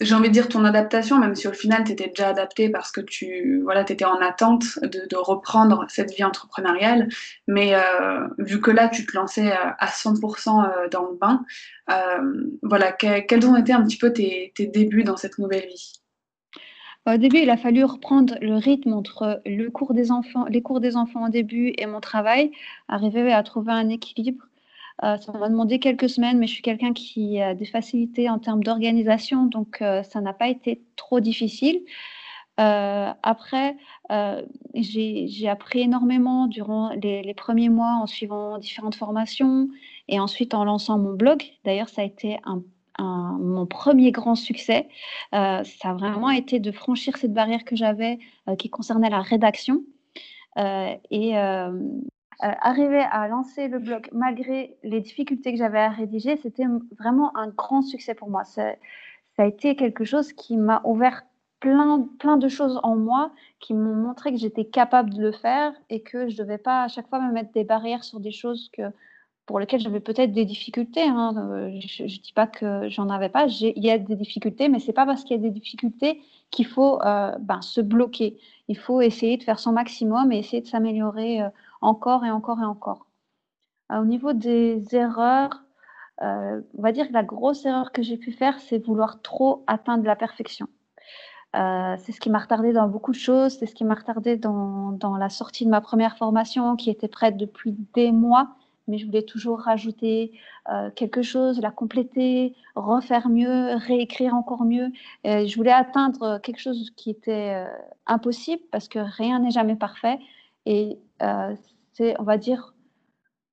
j'ai 0.01 0.15
envie 0.15 0.29
de 0.29 0.33
dire 0.33 0.47
ton 0.47 0.63
adaptation, 0.65 1.17
même 1.17 1.35
si 1.35 1.47
au 1.47 1.53
final 1.53 1.83
tu 1.83 1.91
étais 1.91 2.07
déjà 2.07 2.29
adapté 2.29 2.69
parce 2.69 2.91
que 2.91 3.01
tu 3.01 3.61
voilà, 3.63 3.81
étais 3.81 4.05
en 4.05 4.19
attente 4.21 4.79
de, 4.81 5.17
reprendre 5.17 5.85
cette 5.89 6.13
vie 6.13 6.23
entrepreneuriale. 6.23 7.09
Mais 7.47 7.73
euh, 7.75 8.27
vu 8.37 8.61
que 8.61 8.71
là 8.71 8.87
tu 8.87 9.05
te 9.05 9.15
lançais 9.15 9.51
euh, 9.51 9.71
à 9.79 9.87
100% 9.87 10.65
euh, 10.65 10.89
dans 10.89 11.07
le 11.09 11.15
bain, 11.15 11.43
voilà, 12.61 12.91
quels 12.91 13.47
ont 13.47 13.55
été 13.55 13.73
un 13.73 13.83
petit 13.83 13.97
peu 13.97 14.11
tes, 14.11 14.53
débuts 14.59 15.03
dans 15.03 15.17
cette 15.17 15.37
nouvelle 15.37 15.67
vie? 15.67 15.93
Au 17.05 17.15
début, 17.15 17.37
il 17.37 17.49
a 17.49 17.55
fallu 17.55 17.85
reprendre 17.85 18.35
le 18.41 18.55
rythme 18.55 18.91
entre 18.91 19.41
le 19.45 19.69
cours 19.69 19.93
des 19.93 20.11
enfants, 20.11 20.45
les 20.49 20.61
cours 20.61 20.81
des 20.81 20.97
enfants 20.97 21.27
au 21.27 21.29
début 21.29 21.73
et 21.77 21.85
mon 21.85 22.01
travail, 22.01 22.51
arriver 22.89 23.31
à 23.31 23.41
trouver 23.43 23.71
un 23.71 23.87
équilibre 23.87 24.46
euh, 25.03 25.17
ça 25.17 25.31
m'a 25.33 25.49
demandé 25.49 25.79
quelques 25.79 26.09
semaines, 26.09 26.39
mais 26.39 26.47
je 26.47 26.53
suis 26.53 26.63
quelqu'un 26.63 26.93
qui 26.93 27.39
a 27.39 27.53
des 27.53 27.65
facilités 27.65 28.29
en 28.29 28.39
termes 28.39 28.63
d'organisation, 28.63 29.45
donc 29.45 29.81
euh, 29.81 30.01
ça 30.03 30.21
n'a 30.21 30.33
pas 30.33 30.47
été 30.49 30.81
trop 30.95 31.19
difficile. 31.19 31.81
Euh, 32.59 33.13
après, 33.21 33.77
j'ai 34.73 35.47
appris 35.47 35.81
énormément 35.81 36.47
durant 36.47 36.89
les, 36.89 37.33
premiers 37.35 37.69
mois 37.69 37.99
en 38.01 38.07
suivant 38.07 38.57
différentes 38.57 38.95
formations 38.95 39.69
et 40.07 40.19
ensuite 40.19 40.55
en 40.55 40.63
lançant 40.65 40.97
mon 40.97 41.13
blog. 41.13 41.43
D'ailleurs, 41.65 41.89
ça 41.89 42.01
a 42.01 42.05
été 42.05 42.37
mon 42.97 43.67
premier 43.67 44.11
grand 44.11 44.33
succès. 44.33 44.87
ça 45.31 45.63
a 45.83 45.93
vraiment 45.93 46.31
été 46.31 46.59
de 46.59 46.71
franchir 46.71 47.17
cette 47.17 47.33
barrière 47.33 47.63
que 47.63 47.75
j'avais 47.75 48.17
qui 48.57 48.71
concernait 48.71 49.11
la 49.11 49.21
rédaction. 49.21 49.83
et 50.57 51.35
arriver 52.39 53.03
à 53.11 53.27
lancer 53.27 53.67
le 53.67 53.79
blog 53.79 54.09
malgré 54.11 54.77
les 54.83 55.01
difficultés 55.01 55.51
que 55.51 55.57
j'avais 55.57 55.79
à 55.79 55.89
rédiger, 55.89 56.37
c'était 56.37 56.65
vraiment 56.97 57.35
un 57.35 57.47
grand 57.49 57.81
succès 57.81 58.13
pour 58.13 58.29
moi. 58.29 58.43
Ça, 58.43 58.75
a 59.37 59.45
été 59.45 59.75
quelque 59.75 60.03
chose 60.03 60.33
qui 60.33 60.57
m'a 60.57 60.81
ouvert 60.83 61.23
plein, 61.59 62.07
plein 62.19 62.37
de 62.37 62.47
choses 62.47 62.79
en 62.83 62.95
moi 62.95 63.31
qui 63.59 63.73
m'ont 63.73 63.95
montré 63.95 64.31
que 64.31 64.37
j'étais 64.37 64.65
capable 64.65 65.13
de 65.13 65.21
le 65.21 65.31
faire 65.31 65.73
et 65.89 66.01
que 66.01 66.29
je 66.29 66.35
ne 66.35 66.43
devais 66.43 66.57
pas 66.57 66.83
à 66.83 66.87
chaque 66.87 67.07
fois 67.07 67.19
me 67.19 67.31
mettre 67.31 67.51
des 67.51 67.63
barrières 67.63 68.03
sur 68.03 68.19
des 68.19 68.31
choses 68.31 68.69
que, 68.71 68.83
pour 69.47 69.59
lesquelles 69.59 69.79
j'avais 69.79 69.99
peut-être 69.99 70.31
des 70.33 70.45
difficultés. 70.45 71.03
Hein. 71.03 71.33
Euh, 71.37 71.79
je 71.79 72.03
ne 72.03 72.07
dis 72.07 72.33
pas 72.33 72.47
que 72.47 72.87
j'en 72.89 73.09
avais 73.09 73.29
pas, 73.29 73.47
il 73.47 73.83
y 73.83 73.89
a 73.89 73.97
des 73.97 74.15
difficultés, 74.15 74.69
mais 74.69 74.79
ce 74.79 74.87
n'est 74.87 74.93
pas 74.93 75.05
parce 75.05 75.23
qu'il 75.23 75.35
y 75.35 75.39
a 75.39 75.41
des 75.41 75.51
difficultés 75.51 76.21
qu'il 76.51 76.67
faut 76.67 77.01
euh, 77.01 77.31
ben, 77.39 77.61
se 77.61 77.81
bloquer. 77.81 78.37
Il 78.67 78.77
faut 78.77 79.01
essayer 79.01 79.37
de 79.37 79.43
faire 79.43 79.59
son 79.59 79.71
maximum 79.71 80.31
et 80.31 80.39
essayer 80.39 80.61
de 80.61 80.67
s'améliorer 80.67 81.41
encore 81.81 82.25
et 82.25 82.31
encore 82.31 82.59
et 82.59 82.65
encore. 82.65 83.07
Euh, 83.91 84.01
au 84.01 84.05
niveau 84.05 84.33
des 84.33 84.83
erreurs, 84.95 85.63
euh, 86.21 86.61
on 86.77 86.81
va 86.81 86.91
dire 86.91 87.07
que 87.07 87.13
la 87.13 87.23
grosse 87.23 87.65
erreur 87.65 87.91
que 87.91 88.01
j'ai 88.01 88.17
pu 88.17 88.31
faire, 88.31 88.59
c'est 88.59 88.85
vouloir 88.85 89.21
trop 89.21 89.63
atteindre 89.67 90.03
la 90.05 90.15
perfection. 90.15 90.67
Euh, 91.55 91.95
c'est 91.99 92.11
ce 92.11 92.19
qui 92.19 92.29
m'a 92.29 92.39
retardé 92.39 92.73
dans 92.73 92.87
beaucoup 92.87 93.11
de 93.11 93.17
choses, 93.17 93.57
c'est 93.57 93.65
ce 93.65 93.73
qui 93.73 93.85
m'a 93.85 93.95
retardé 93.95 94.35
dans, 94.35 94.97
la 95.17 95.29
sortie 95.29 95.65
de 95.65 95.69
ma 95.69 95.81
première 95.81 96.17
formation 96.17 96.75
qui 96.75 96.89
était 96.89 97.07
prête 97.07 97.37
depuis 97.37 97.75
des 97.93 98.11
mois, 98.11 98.49
mais 98.87 98.97
je 98.97 99.05
voulais 99.05 99.23
toujours 99.23 99.59
rajouter 99.59 100.31
quelque 100.95 101.21
chose, 101.21 101.61
la 101.61 101.71
compléter, 101.71 102.53
refaire 102.75 103.29
mieux, 103.29 103.75
réécrire 103.75 104.33
encore 104.33 104.65
mieux. 104.65 104.91
je 105.23 105.55
voulais 105.55 105.71
atteindre 105.71 106.39
quelque 106.39 106.59
chose 106.59 106.91
qui 106.95 107.09
était 107.09 107.65
impossible 108.05 108.61
parce 108.71 108.89
que 108.89 108.99
rien 108.99 109.39
n'est 109.39 109.51
jamais 109.51 109.77
parfait. 109.77 110.19
Et 110.65 110.99
c'est, 111.93 112.19
on 112.19 112.23
va 112.23 112.37
dire, 112.37 112.73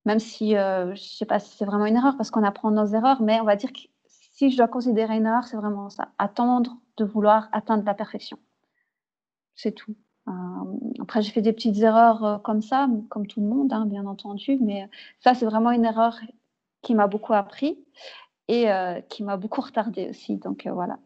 même 0.05 0.19
si 0.19 0.57
euh, 0.57 0.87
je 0.89 0.91
ne 0.91 0.97
sais 0.97 1.27
pas 1.27 1.39
si 1.39 1.57
c'est 1.57 1.65
vraiment 1.65 1.87
une 1.87 1.97
erreur 1.97 2.17
parce 2.17 2.31
qu'on 2.31 2.45
apprend 2.45 2.71
nos 2.71 2.87
erreurs, 2.87 3.23
mais 3.23 3.41
on 3.41 3.45
va 3.45 3.57
dire 3.57 3.73
que 3.73 3.81
si 4.07 4.51
je 4.51 4.57
dois 4.57 4.69
considérer 4.69 5.17
une 5.17 5.27
erreur, 5.27 5.45
c'est 5.45 5.57
vraiment 5.57 5.89
ça, 5.91 6.09
attendre 6.19 6.77
de 6.97 7.05
vouloir 7.05 7.49
atteindre 7.53 7.85
la 7.85 7.95
perfection. 7.95 8.39
C'est 9.55 9.73
tout. 9.73 9.95
Euh, 10.29 10.33
après, 11.01 11.23
j'ai 11.23 11.31
fait 11.31 11.43
des 11.43 11.53
petites 11.53 11.79
erreurs 11.79 12.43
comme 12.43 12.63
ça, 12.63 12.89
comme 13.09 13.27
tout 13.27 13.41
le 13.41 13.47
monde, 13.47 13.73
hein, 13.73 13.87
bien 13.87 14.07
entendu, 14.07 14.59
mais 14.61 14.89
ça, 15.21 15.35
c'est 15.35 15.47
vraiment 15.47 15.71
une 15.71 15.85
erreur 15.85 16.19
qui 16.83 16.95
m'a 16.95 17.07
beaucoup 17.07 17.35
appris 17.35 17.79
et 18.49 18.67
qui 19.09 19.23
m'a 19.23 19.37
beaucoup 19.37 19.63
retardé 19.63 20.09
aussi. 20.11 20.37
Donc 20.37 20.67
voilà. 20.67 20.99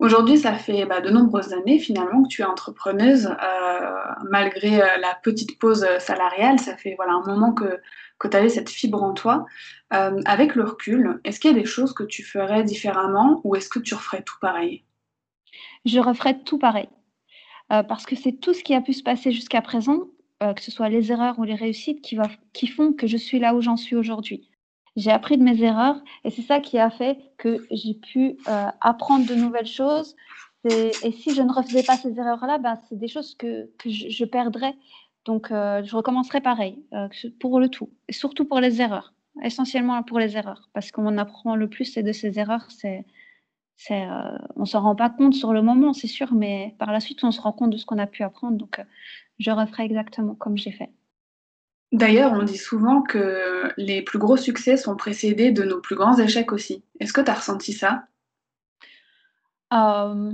Aujourd'hui, 0.00 0.38
ça 0.38 0.54
fait 0.54 0.86
bah, 0.86 1.02
de 1.02 1.10
nombreuses 1.10 1.52
années 1.52 1.78
finalement 1.78 2.22
que 2.22 2.28
tu 2.28 2.40
es 2.40 2.44
entrepreneuse, 2.46 3.26
euh, 3.26 3.90
malgré 4.30 4.80
euh, 4.80 4.96
la 4.98 5.14
petite 5.22 5.58
pause 5.58 5.86
salariale. 5.98 6.58
Ça 6.58 6.74
fait 6.74 6.94
voilà 6.96 7.12
un 7.12 7.22
moment 7.26 7.52
que, 7.52 7.78
que 8.18 8.26
tu 8.26 8.34
avais 8.34 8.48
cette 8.48 8.70
fibre 8.70 9.02
en 9.02 9.12
toi. 9.12 9.44
Euh, 9.92 10.18
avec 10.24 10.54
le 10.54 10.64
recul, 10.64 11.20
est-ce 11.24 11.38
qu'il 11.38 11.50
y 11.50 11.54
a 11.54 11.58
des 11.58 11.66
choses 11.66 11.92
que 11.92 12.02
tu 12.02 12.22
ferais 12.22 12.64
différemment 12.64 13.42
ou 13.44 13.56
est-ce 13.56 13.68
que 13.68 13.78
tu 13.78 13.94
referais 13.94 14.22
tout 14.22 14.38
pareil? 14.40 14.86
Je 15.84 16.00
referais 16.00 16.38
tout 16.44 16.58
pareil. 16.58 16.88
parce 17.68 18.06
que 18.06 18.16
c'est 18.16 18.32
tout 18.32 18.54
ce 18.54 18.64
qui 18.64 18.74
a 18.74 18.80
pu 18.80 18.94
se 18.94 19.02
passer 19.02 19.32
jusqu'à 19.32 19.60
présent, 19.60 20.08
que 20.40 20.62
ce 20.62 20.70
soit 20.70 20.88
les 20.88 21.12
erreurs 21.12 21.38
ou 21.38 21.44
les 21.44 21.54
réussites, 21.54 22.00
qui, 22.00 22.18
qui 22.52 22.66
font 22.66 22.92
que 22.92 23.06
je 23.06 23.16
suis 23.16 23.38
là 23.38 23.54
où 23.54 23.60
j'en 23.60 23.76
suis 23.76 23.96
aujourd'hui. 23.96 24.49
J'ai 25.00 25.10
appris 25.10 25.38
de 25.38 25.42
mes 25.42 25.62
erreurs 25.62 25.96
et 26.24 26.30
c'est 26.30 26.42
ça 26.42 26.60
qui 26.60 26.78
a 26.78 26.90
fait 26.90 27.18
que 27.38 27.66
j'ai 27.70 27.94
pu 27.94 28.36
euh, 28.48 28.66
apprendre 28.82 29.26
de 29.26 29.34
nouvelles 29.34 29.66
choses. 29.66 30.14
Et 30.64 31.12
si 31.12 31.34
je 31.34 31.40
ne 31.40 31.50
refaisais 31.50 31.82
pas 31.82 31.96
ces 31.96 32.18
erreurs-là, 32.18 32.58
ben, 32.58 32.78
c'est 32.86 32.98
des 32.98 33.08
choses 33.08 33.34
que, 33.34 33.70
que 33.78 33.88
je, 33.88 34.24
perdrais. 34.26 34.74
Donc, 35.24 35.50
euh, 35.50 35.82
je 35.82 35.96
recommencerai 35.96 36.42
pareil 36.42 36.84
euh, 36.92 37.08
pour 37.40 37.60
le 37.60 37.70
tout, 37.70 37.88
et 38.08 38.12
surtout 38.12 38.44
pour 38.44 38.60
les 38.60 38.82
erreurs, 38.82 39.14
essentiellement 39.42 40.02
pour 40.02 40.18
les 40.18 40.36
erreurs, 40.36 40.68
parce 40.74 40.92
qu'on 40.92 41.16
apprend 41.16 41.56
le 41.56 41.70
plus 41.70 41.94
de 41.94 42.12
ces 42.12 42.38
erreurs. 42.38 42.66
C'est, 42.68 43.06
c'est, 43.76 44.06
on 44.56 44.66
s'en 44.66 44.82
rend 44.82 44.96
pas 44.96 45.08
compte 45.08 45.32
sur 45.32 45.54
le 45.54 45.62
moment, 45.62 45.94
c'est 45.94 46.08
sûr, 46.08 46.34
mais 46.34 46.74
par 46.78 46.92
la 46.92 47.00
suite, 47.00 47.24
on 47.24 47.30
se 47.30 47.40
rend 47.40 47.52
compte 47.52 47.70
de 47.70 47.78
ce 47.78 47.86
qu'on 47.86 47.98
a 47.98 48.06
pu 48.06 48.22
apprendre. 48.22 48.58
Donc, 48.58 48.84
je 49.38 49.50
referai 49.50 49.84
exactement 49.84 50.34
comme 50.34 50.58
j'ai 50.58 50.72
fait. 50.72 50.90
D'ailleurs, 51.92 52.32
on 52.32 52.44
dit 52.44 52.58
souvent 52.58 53.02
que 53.02 53.72
les 53.76 54.02
plus 54.02 54.18
gros 54.18 54.36
succès 54.36 54.76
sont 54.76 54.96
précédés 54.96 55.50
de 55.50 55.64
nos 55.64 55.80
plus 55.80 55.96
grands 55.96 56.18
échecs 56.18 56.52
aussi. 56.52 56.84
Est-ce 57.00 57.12
que 57.12 57.20
tu 57.20 57.30
as 57.30 57.34
ressenti 57.34 57.72
ça? 57.72 58.04
Euh, 59.72 60.32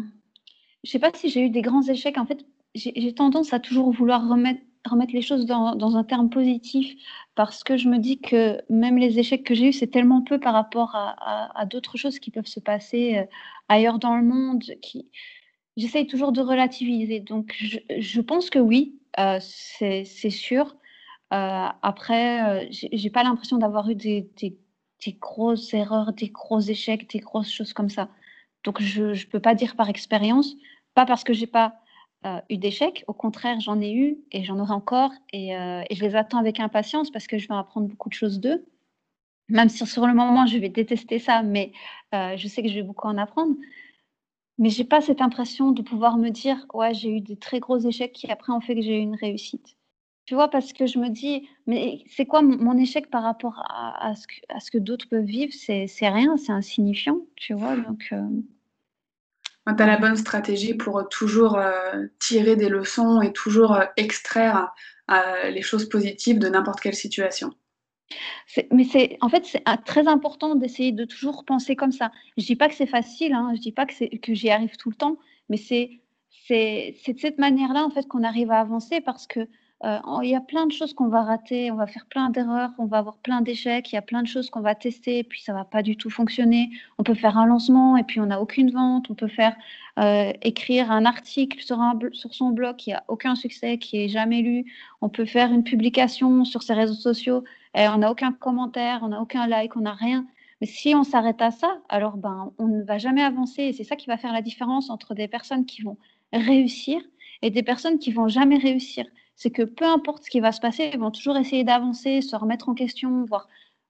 Je 0.84 0.90
sais 0.90 0.98
pas 0.98 1.10
si 1.14 1.30
j'ai 1.30 1.40
eu 1.40 1.50
des 1.50 1.62
grands 1.62 1.82
échecs. 1.82 2.18
En 2.18 2.26
fait, 2.26 2.44
j'ai 2.74 3.14
tendance 3.14 3.54
à 3.54 3.60
toujours 3.60 3.90
vouloir 3.90 4.28
remettre, 4.28 4.60
remettre 4.84 5.14
les 5.14 5.22
choses 5.22 5.46
dans, 5.46 5.96
un 5.96 6.04
terme 6.04 6.28
positif 6.28 6.94
parce 7.34 7.64
que 7.64 7.78
je 7.78 7.88
me 7.88 7.98
dis 7.98 8.20
que 8.20 8.60
même 8.68 8.98
les 8.98 9.18
échecs 9.18 9.44
que 9.44 9.54
j'ai 9.54 9.68
eus, 9.68 9.72
c'est 9.72 9.86
tellement 9.86 10.20
peu 10.20 10.38
par 10.38 10.52
rapport 10.52 10.94
à, 10.94 11.64
d'autres 11.66 11.96
choses 11.96 12.18
qui 12.18 12.30
peuvent 12.30 12.46
se 12.46 12.60
passer 12.60 13.16
euh, 13.16 13.24
ailleurs 13.68 13.98
dans 13.98 14.16
le 14.16 14.24
monde. 14.24 14.62
Qui... 14.82 15.08
J'essaye 15.78 16.06
toujours 16.06 16.32
de 16.32 16.42
relativiser. 16.42 17.20
Donc, 17.20 17.56
je, 17.98 18.20
pense 18.20 18.50
que 18.50 18.58
oui, 18.58 18.98
euh, 19.18 19.38
c'est 19.40 20.04
sûr. 20.30 20.76
Euh, 21.32 21.68
après, 21.82 22.64
euh, 22.64 22.66
j'ai 22.70 23.10
pas 23.10 23.24
l'impression 23.24 23.58
d'avoir 23.58 23.88
eu 23.90 23.94
des, 23.94 24.30
grosses 25.20 25.74
erreurs, 25.74 26.12
des 26.12 26.28
gros 26.28 26.60
échecs, 26.60 27.10
des 27.10 27.18
grosses 27.18 27.50
choses 27.50 27.72
comme 27.72 27.90
ça. 27.90 28.08
Donc, 28.64 28.80
je 28.80 29.04
ne 29.04 29.30
peux 29.30 29.40
pas 29.40 29.54
dire 29.54 29.76
par 29.76 29.88
expérience, 29.88 30.54
pas 30.94 31.06
parce 31.06 31.24
que 31.24 31.32
j'ai 31.32 31.46
pas 31.46 31.80
euh, 32.24 32.40
eu 32.50 32.58
d'échecs, 32.58 33.04
au 33.08 33.12
contraire, 33.12 33.60
j'en 33.60 33.80
ai 33.80 33.92
eu 33.92 34.18
et 34.32 34.44
j'en 34.44 34.58
aurai 34.58 34.72
encore 34.72 35.12
et, 35.32 35.50
je 35.90 36.00
les 36.02 36.16
attends 36.16 36.38
avec 36.38 36.60
impatience 36.60 37.10
parce 37.10 37.26
que 37.26 37.38
je 37.38 37.48
vais 37.48 37.54
apprendre 37.54 37.88
beaucoup 37.88 38.08
de 38.08 38.14
choses 38.14 38.40
d'eux. 38.40 38.64
Même 39.48 39.68
si 39.68 39.86
sur 39.86 40.06
le 40.06 40.14
moment, 40.14 40.46
je 40.46 40.58
vais 40.58 40.68
détester 40.68 41.18
ça, 41.18 41.42
mais 41.42 41.72
je 42.12 42.48
sais 42.48 42.62
que 42.62 42.68
je 42.68 42.74
vais 42.74 42.82
beaucoup 42.82 43.06
en 43.08 43.18
apprendre. 43.18 43.54
Mais 44.58 44.70
j'ai 44.70 44.84
pas 44.84 45.00
cette 45.00 45.20
impression 45.20 45.72
de 45.72 45.82
pouvoir 45.82 46.16
me 46.18 46.30
dire, 46.30 46.66
ouais, 46.72 46.94
j'ai 46.94 47.10
eu 47.10 47.20
des 47.20 47.36
très 47.36 47.60
gros 47.60 47.78
échecs 47.78 48.12
qui 48.12 48.30
après 48.30 48.52
ont 48.52 48.60
fait 48.60 48.74
que 48.74 48.80
j'ai 48.80 48.96
eu 48.96 49.00
une 49.02 49.16
réussite. 49.16 49.75
Tu 50.26 50.34
vois, 50.34 50.48
parce 50.48 50.72
que 50.72 50.86
je 50.86 50.98
me 50.98 51.08
dis, 51.08 51.48
mais 51.68 52.02
c'est 52.08 52.26
quoi 52.26 52.42
mon, 52.42 52.76
échec 52.76 53.08
par 53.10 53.22
rapport 53.22 53.62
à, 53.68 54.12
ce 54.16 54.26
que, 54.26 54.34
à 54.48 54.58
ce 54.58 54.72
que 54.72 54.78
d'autres 54.78 55.08
peuvent 55.08 55.24
vivre? 55.24 55.52
C'est 55.54 55.86
rien, 56.08 56.36
c'est 56.36 56.50
insignifiant, 56.50 57.20
tu 57.36 57.54
vois. 57.54 57.76
Donc, 57.76 58.08
euh, 58.10 58.26
tu 59.66 59.82
as 59.82 59.86
la 59.86 59.98
bonne 59.98 60.16
stratégie 60.16 60.74
pour 60.74 61.08
toujours 61.08 61.56
euh, 61.56 62.06
tirer 62.18 62.56
des 62.56 62.68
leçons 62.68 63.20
et 63.22 63.32
toujours 63.32 63.74
euh, 63.74 63.84
extraire 63.96 64.74
les 65.48 65.62
choses 65.62 65.88
positives 65.88 66.40
de 66.40 66.48
n'importe 66.48 66.80
quelle 66.80 66.96
situation. 66.96 67.52
Mais 68.72 68.82
c'est 68.82 69.18
en 69.20 69.28
fait 69.28 69.44
c'est 69.44 69.62
très 69.84 70.08
important 70.08 70.56
d'essayer 70.56 70.90
de 70.90 71.04
toujours 71.04 71.44
penser 71.44 71.76
comme 71.76 71.92
ça. 71.92 72.10
Je 72.36 72.44
dis 72.44 72.56
pas 72.56 72.68
que 72.68 72.74
c'est 72.74 72.86
facile, 72.86 73.32
hein, 73.32 73.52
je 73.54 73.60
dis 73.60 73.70
pas 73.70 73.86
que, 73.86 74.16
que 74.16 74.34
j'y 74.34 74.50
arrive 74.50 74.76
tout 74.76 74.90
le 74.90 74.96
temps, 74.96 75.16
mais 75.48 75.56
c'est 75.56 76.00
de 76.48 77.18
cette 77.20 77.38
manière-là 77.38 77.84
en 77.84 77.90
fait 77.90 78.08
qu'on 78.08 78.24
arrive 78.24 78.50
à 78.50 78.58
avancer 78.58 79.00
parce 79.00 79.28
que 79.28 79.48
euh, 79.84 79.98
il 80.22 80.30
y 80.30 80.34
a 80.34 80.40
plein 80.40 80.66
de 80.66 80.72
choses 80.72 80.94
qu'on 80.94 81.08
va 81.08 81.22
rater, 81.22 81.70
on 81.70 81.76
va 81.76 81.86
faire 81.86 82.06
plein 82.06 82.30
d'erreurs, 82.30 82.70
on 82.78 82.86
va 82.86 82.98
avoir 82.98 83.18
plein 83.18 83.42
d'échecs, 83.42 83.92
il 83.92 83.96
y 83.96 83.98
a 83.98 84.02
plein 84.02 84.22
de 84.22 84.26
choses 84.26 84.48
qu'on 84.48 84.62
va 84.62 84.74
tester, 84.74 85.18
et 85.18 85.24
puis 85.24 85.42
ça 85.42 85.52
va 85.52 85.64
pas 85.64 85.82
du 85.82 85.96
tout 85.98 86.08
fonctionner. 86.08 86.70
On 86.96 87.02
peut 87.02 87.14
faire 87.14 87.36
un 87.36 87.44
lancement 87.44 87.96
et 87.98 88.02
puis 88.02 88.18
on 88.20 88.26
n'a 88.26 88.40
aucune 88.40 88.70
vente. 88.70 89.10
On 89.10 89.14
peut 89.14 89.28
faire 89.28 89.54
euh, 89.98 90.32
écrire 90.40 90.90
un 90.90 91.04
article 91.04 91.60
sur, 91.60 91.80
un, 91.80 91.98
sur 92.12 92.32
son 92.34 92.50
blog 92.50 92.76
qui 92.76 92.92
a 92.92 93.04
aucun 93.08 93.34
succès, 93.34 93.76
qui 93.76 94.02
est 94.02 94.08
jamais 94.08 94.40
lu. 94.40 94.64
On 95.02 95.10
peut 95.10 95.26
faire 95.26 95.52
une 95.52 95.62
publication 95.62 96.44
sur 96.46 96.62
ses 96.62 96.72
réseaux 96.72 96.94
sociaux 96.94 97.44
et 97.74 97.86
on 97.88 97.98
n'a 97.98 98.10
aucun 98.10 98.32
commentaire, 98.32 99.00
on 99.02 99.08
n'a 99.08 99.20
aucun 99.20 99.46
like, 99.46 99.76
on 99.76 99.80
n'a 99.80 99.92
rien. 99.92 100.26
Mais 100.62 100.66
si 100.66 100.94
on 100.94 101.04
s'arrête 101.04 101.42
à 101.42 101.50
ça, 101.50 101.78
alors 101.90 102.16
ben 102.16 102.50
on 102.58 102.66
ne 102.66 102.82
va 102.82 102.96
jamais 102.96 103.22
avancer. 103.22 103.64
Et 103.64 103.72
c'est 103.74 103.84
ça 103.84 103.96
qui 103.96 104.06
va 104.06 104.16
faire 104.16 104.32
la 104.32 104.40
différence 104.40 104.88
entre 104.88 105.14
des 105.14 105.28
personnes 105.28 105.66
qui 105.66 105.82
vont 105.82 105.98
réussir 106.32 107.02
et 107.42 107.50
des 107.50 107.62
personnes 107.62 107.98
qui 107.98 108.10
vont 108.10 108.28
jamais 108.28 108.56
réussir 108.56 109.04
c'est 109.36 109.50
que 109.50 109.62
peu 109.62 109.84
importe 109.84 110.24
ce 110.24 110.30
qui 110.30 110.40
va 110.40 110.50
se 110.50 110.60
passer, 110.60 110.90
ils 110.92 110.98
vont 110.98 111.10
toujours 111.10 111.36
essayer 111.36 111.62
d'avancer, 111.62 112.22
se 112.22 112.34
remettre 112.34 112.68
en 112.68 112.74
question, 112.74 113.24
voir 113.24 113.48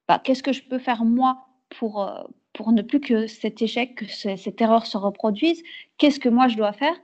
bah, 0.08 0.20
qu'est-ce 0.22 0.42
que 0.42 0.52
je 0.52 0.62
peux 0.62 0.78
faire 0.78 1.04
moi 1.04 1.46
pour, 1.70 2.02
euh, 2.02 2.22
pour 2.52 2.72
ne 2.72 2.82
plus 2.82 3.00
que 3.00 3.26
cet 3.28 3.62
échec, 3.62 3.94
que 3.94 4.06
cette 4.06 4.60
erreur 4.60 4.86
se 4.86 4.96
reproduise, 4.96 5.62
qu'est-ce 5.98 6.20
que 6.20 6.28
moi 6.28 6.48
je 6.48 6.56
dois 6.56 6.72
faire 6.72 6.96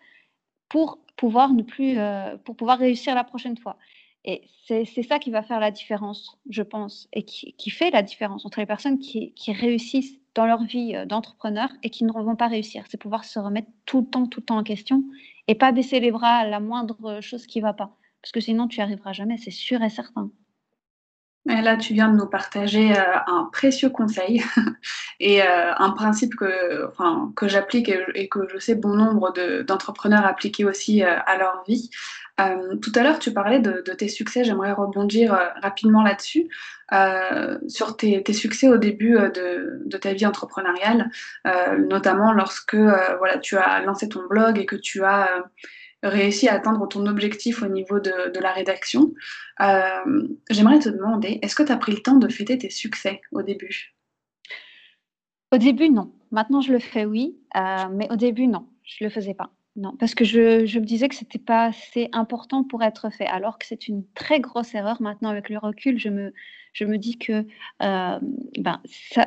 pour 0.68 0.98
pouvoir 1.16 1.52
ne 1.52 1.62
plus, 1.62 1.98
euh, 1.98 2.36
pour 2.38 2.56
pouvoir 2.56 2.78
réussir 2.78 3.14
la 3.14 3.24
prochaine 3.24 3.56
fois? 3.56 3.76
Et 4.24 4.42
c'est 4.66 5.02
ça 5.02 5.18
qui 5.18 5.30
va 5.30 5.42
faire 5.42 5.58
la 5.58 5.72
différence, 5.72 6.38
je 6.48 6.62
pense, 6.62 7.08
et 7.12 7.24
qui, 7.24 7.70
fait 7.70 7.90
la 7.90 8.02
différence 8.02 8.46
entre 8.46 8.60
les 8.60 8.66
personnes 8.66 9.00
qui, 9.00 9.32
qui 9.34 9.52
réussissent 9.52 10.20
dans 10.34 10.46
leur 10.46 10.62
vie 10.62 10.94
euh, 10.94 11.06
d'entrepreneur 11.06 11.68
et 11.82 11.90
qui 11.90 12.04
ne 12.04 12.12
vont 12.12 12.36
pas 12.36 12.46
réussir. 12.46 12.84
C'est 12.88 12.98
pouvoir 13.00 13.24
se 13.24 13.38
remettre 13.38 13.68
tout 13.84 14.00
le 14.00 14.06
temps, 14.06 14.26
tout 14.26 14.40
le 14.40 14.46
temps 14.46 14.58
en 14.58 14.62
question 14.62 15.02
et 15.48 15.56
pas 15.56 15.72
baisser 15.72 16.00
les 16.00 16.12
bras 16.12 16.36
à 16.36 16.46
la 16.46 16.60
moindre 16.60 17.20
chose 17.20 17.46
qui 17.46 17.58
ne 17.58 17.64
va 17.64 17.72
pas 17.72 17.96
parce 18.22 18.32
que 18.32 18.40
sinon 18.40 18.68
tu 18.68 18.78
n'y 18.78 18.84
arriveras 18.84 19.12
jamais, 19.12 19.36
c'est 19.36 19.50
sûr 19.50 19.82
et 19.82 19.90
certain. 19.90 20.30
Et 21.48 21.60
là, 21.60 21.76
tu 21.76 21.92
viens 21.92 22.08
de 22.08 22.16
nous 22.16 22.26
partager 22.26 22.96
euh, 22.96 23.02
un 23.26 23.48
précieux 23.52 23.90
conseil 23.90 24.44
et 25.20 25.42
euh, 25.42 25.74
un 25.76 25.90
principe 25.90 26.36
que, 26.36 26.88
que 27.34 27.48
j'applique 27.48 27.90
et, 28.14 28.28
que 28.28 28.46
je 28.48 28.58
sais 28.58 28.76
bon 28.76 28.94
nombre 28.94 29.32
d'entrepreneurs 29.64 30.24
appliquer 30.24 30.64
aussi 30.64 31.02
euh, 31.02 31.18
à 31.26 31.36
leur 31.36 31.64
vie. 31.66 31.90
tout 32.80 32.92
à 32.94 33.02
l'heure, 33.02 33.18
tu 33.18 33.32
parlais 33.32 33.58
de, 33.58 33.82
tes 33.94 34.08
succès. 34.08 34.44
J'aimerais 34.44 34.72
rebondir 34.72 35.36
rapidement 35.60 36.02
là-dessus. 36.02 36.48
sur 37.68 37.96
tes, 37.96 38.22
tes, 38.22 38.32
succès 38.32 38.68
au 38.68 38.78
début 38.78 39.14
de, 39.14 39.82
de 39.84 39.96
ta 39.96 40.12
vie 40.12 40.26
entrepreneuriale, 40.26 41.10
notamment 41.88 42.32
lorsque 42.32 42.74
voilà, 42.74 43.38
tu 43.38 43.56
as 43.56 43.82
lancé 43.82 44.08
ton 44.08 44.26
blog 44.28 44.58
et 44.58 44.66
que 44.66 44.76
tu 44.76 45.04
as 45.04 45.28
réussi 46.02 46.48
à 46.48 46.54
atteindre 46.54 46.86
ton 46.88 47.06
objectif 47.06 47.62
au 47.62 47.68
niveau 47.68 48.00
de, 48.00 48.38
la 48.40 48.52
rédaction. 48.52 49.12
Euh, 49.60 50.28
j'aimerais 50.50 50.78
te 50.78 50.88
demander, 50.88 51.38
est-ce 51.42 51.54
que 51.54 51.62
tu 51.62 51.72
as 51.72 51.76
pris 51.76 51.92
le 51.92 52.02
temps 52.02 52.16
de 52.16 52.28
fêter 52.28 52.58
tes 52.58 52.70
succès 52.70 53.20
au 53.30 53.42
début? 53.42 53.94
Au 55.52 55.58
début, 55.58 55.90
non. 55.90 56.12
Maintenant, 56.30 56.60
je 56.60 56.72
le 56.72 56.78
fais, 56.78 57.04
oui. 57.04 57.36
Euh, 57.56 57.88
mais 57.92 58.10
au 58.10 58.16
début, 58.16 58.46
non. 58.46 58.66
Je 58.84 59.04
ne 59.04 59.08
le 59.08 59.14
faisais 59.14 59.34
pas. 59.34 59.50
Non, 59.74 59.96
parce 59.96 60.14
que 60.14 60.24
je, 60.24 60.78
me 60.78 60.84
disais 60.84 61.08
que 61.08 61.14
c'était 61.14 61.38
pas 61.38 61.64
assez 61.64 62.10
important 62.12 62.62
pour 62.62 62.82
être 62.82 63.08
fait, 63.08 63.26
alors 63.26 63.58
que 63.58 63.64
c'est 63.64 63.88
une 63.88 64.04
très 64.14 64.38
grosse 64.38 64.74
erreur. 64.74 65.00
Maintenant, 65.00 65.30
avec 65.30 65.48
le 65.48 65.56
recul, 65.56 65.98
je 65.98 66.10
me, 66.10 66.98
dis 66.98 67.16
que, 67.16 67.46
euh, 67.82 68.18
ben, 68.58 68.82
ça, 68.84 69.26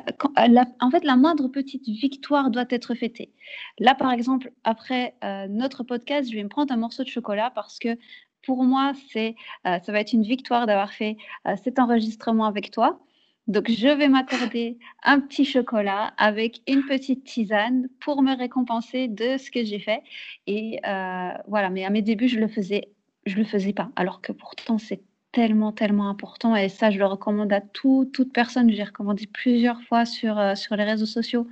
en 0.80 0.90
fait, 0.90 1.02
la 1.02 1.16
moindre 1.16 1.48
petite 1.48 1.88
victoire 1.88 2.50
doit 2.50 2.66
être 2.70 2.94
fêtée. 2.94 3.32
Là, 3.80 3.96
par 3.96 4.12
exemple, 4.12 4.52
après 4.62 5.14
euh, 5.24 5.48
notre 5.48 5.82
podcast, 5.82 6.30
je 6.30 6.36
vais 6.36 6.44
me 6.44 6.48
prendre 6.48 6.72
un 6.72 6.76
morceau 6.76 7.02
de 7.02 7.08
chocolat 7.08 7.50
parce 7.50 7.80
que 7.80 7.98
pour 8.42 8.62
moi, 8.62 8.92
c'est, 9.10 9.34
euh, 9.66 9.80
ça 9.80 9.90
va 9.90 9.98
être 9.98 10.12
une 10.12 10.22
victoire 10.22 10.66
d'avoir 10.66 10.92
fait 10.92 11.16
cet 11.64 11.80
enregistrement 11.80 12.44
avec 12.44 12.70
toi. 12.70 13.00
Donc, 13.46 13.70
je 13.70 13.86
vais 13.86 14.08
m'accorder 14.08 14.78
un 15.04 15.20
petit 15.20 15.44
chocolat 15.44 16.12
avec 16.18 16.62
une 16.66 16.84
petite 16.84 17.24
tisane 17.24 17.88
pour 18.00 18.22
me 18.22 18.36
récompenser 18.36 19.06
de 19.06 19.36
ce 19.38 19.50
que 19.52 19.64
j'ai 19.64 19.78
fait. 19.78 20.02
Et 20.48 20.80
euh, 20.86 21.30
voilà, 21.46 21.70
mais 21.70 21.84
à 21.84 21.90
mes 21.90 22.02
débuts, 22.02 22.28
je 22.28 22.40
le 22.40 22.48
faisais, 22.48 22.88
le 23.24 23.44
faisais 23.44 23.72
pas. 23.72 23.90
Alors 23.94 24.20
que 24.20 24.32
pourtant, 24.32 24.78
c'est 24.78 25.02
tellement, 25.30 25.70
tellement 25.70 26.08
important. 26.08 26.56
Et 26.56 26.68
ça, 26.68 26.90
je 26.90 26.98
le 26.98 27.06
recommande 27.06 27.52
à 27.52 27.60
tout, 27.60 28.10
toute 28.12 28.32
personne. 28.32 28.70
J'ai 28.70 28.82
recommandé 28.82 29.26
plusieurs 29.26 29.80
fois 29.82 30.04
sur, 30.06 30.38
euh, 30.38 30.54
sur 30.56 30.74
les 30.76 30.84
réseaux 30.84 31.06
sociaux. 31.06 31.46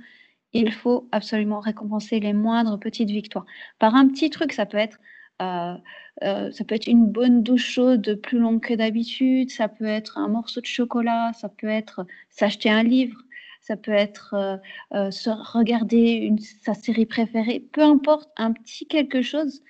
Il 0.51 0.71
faut 0.73 1.07
absolument 1.11 1.59
récompenser 1.59 2.19
les 2.19 2.33
moindres 2.33 2.79
petites 2.79 3.09
victoires. 3.09 3.45
Par 3.79 3.95
un 3.95 4.07
petit 4.07 4.29
truc, 4.29 4.53
ça 4.53 4.65
peut 4.65 4.77
être 4.77 4.99
ça 5.39 6.63
peut 6.67 6.75
être 6.75 6.87
une 6.87 7.07
bonne 7.07 7.43
douche 7.43 7.65
chaude 7.65 8.19
plus 8.23 8.39
longue 8.39 8.61
que 8.61 8.73
d'habitude, 8.73 9.51
ça 9.51 9.67
peut 9.67 9.85
être 9.85 10.17
un 10.17 10.27
morceau 10.27 10.61
de 10.61 10.65
chocolat, 10.65 11.31
ça 11.33 11.49
peut 11.49 11.67
être 11.67 12.05
s'acheter 12.29 12.69
un 12.69 12.83
livre, 12.83 13.21
ça 13.61 13.77
peut 13.77 13.91
être 13.91 14.35
euh, 14.93 15.09
regarder 15.53 16.31
sa 16.63 16.73
série 16.73 17.05
préférée, 17.05 17.59
peu 17.71 17.81
importe, 17.81 18.29
un 18.37 18.53
petit 18.53 18.87
quelque 18.87 19.21
chose, 19.21 19.63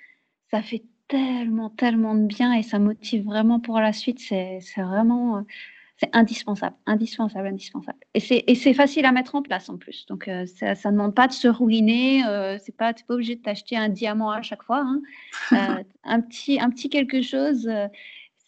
ça 0.51 0.62
fait 0.62 0.84
tellement, 1.08 1.69
tellement 1.69 2.15
de 2.15 2.25
bien 2.25 2.54
et 2.54 2.63
ça 2.63 2.80
motive 2.80 3.25
vraiment 3.25 3.60
pour 3.60 3.80
la 3.80 3.93
suite. 3.93 4.19
C'est 4.19 4.60
vraiment 4.78 5.45
c'est 5.97 6.10
indispensable, 6.13 6.75
indispensable, 6.86 7.47
indispensable. 7.47 7.97
Et 8.13 8.19
c'est 8.19 8.73
facile 8.73 9.05
à 9.05 9.13
mettre 9.13 9.36
en 9.36 9.41
place 9.41 9.69
en 9.69 9.77
plus. 9.77 10.05
Donc, 10.08 10.27
euh, 10.27 10.45
ça 10.45 10.73
ne 10.73 10.91
demande 10.91 11.15
pas 11.15 11.27
de 11.27 11.31
se 11.34 11.47
ruiner. 11.47 12.25
Euh, 12.25 12.58
c'est 12.62 12.75
pas, 12.75 12.93
tu 12.93 13.03
n'es 13.03 13.08
pas 13.08 13.13
obligé 13.13 13.36
de 13.36 13.41
t'acheter 13.41 13.77
un 13.77 13.88
diamant 13.88 14.29
à 14.29 14.41
chaque 14.41 14.63
fois. 14.63 14.84
Hein. 14.86 15.01
Euh, 15.53 15.84
un, 16.03 16.21
petit, 16.21 16.60
un 16.60 16.69
petit 16.69 16.89
quelque 16.89 17.21
chose, 17.21 17.67
euh, 17.67 17.88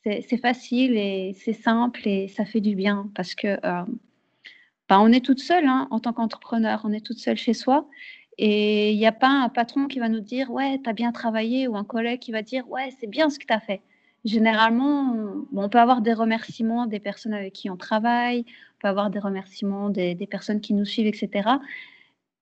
c'est 0.04 0.42
facile 0.42 0.98
et 0.98 1.36
c'est 1.38 1.54
simple 1.54 2.08
et 2.08 2.28
ça 2.30 2.46
fait 2.46 2.62
du 2.62 2.76
bien 2.76 3.10
parce 3.14 3.36
que 3.36 3.60
bah, 3.62 5.02
on 5.02 5.12
est 5.12 5.24
toute 5.24 5.40
seule 5.40 5.68
hein, 5.68 5.88
en 5.92 6.00
tant 6.00 6.14
qu'entrepreneur. 6.14 6.82
On 6.86 6.94
est 6.94 7.06
toute 7.06 7.20
seule 7.20 7.38
chez 7.38 7.54
soi. 7.54 7.90
Et 8.38 8.92
il 8.92 8.98
n'y 8.98 9.08
a 9.08 9.12
pas 9.12 9.30
un 9.30 9.50
patron 9.50 9.88
qui 9.88 10.00
va 10.00 10.08
nous 10.08 10.22
dire 10.22 10.50
Ouais, 10.52 10.80
tu 10.82 10.90
as 10.90 10.94
bien 10.94 11.12
travaillé 11.12 11.68
ou 11.68 11.76
un 11.76 11.84
collègue 11.84 12.20
qui 12.20 12.32
va 12.32 12.42
dire 12.42 12.70
Ouais, 12.70 12.90
c'est 13.00 13.08
bien 13.08 13.30
ce 13.30 13.40
que 13.40 13.46
tu 13.46 13.54
as 13.54 13.60
fait 13.60 13.82
généralement, 14.28 15.16
on, 15.56 15.70
peut 15.70 15.80
avoir 15.80 16.02
des 16.02 16.14
remerciements 16.14 16.86
des 16.86 17.00
personnes 17.00 17.34
avec 17.34 17.54
qui 17.54 17.70
on 17.70 17.78
travaille, 17.78 18.42
on 18.42 18.82
peut 18.82 18.88
avoir 18.88 19.10
des 19.10 19.20
remerciements 19.20 19.90
des, 19.90 20.16
personnes 20.30 20.62
qui 20.62 20.74
nous 20.74 20.86
suivent, 20.86 21.08
etc. 21.08 21.50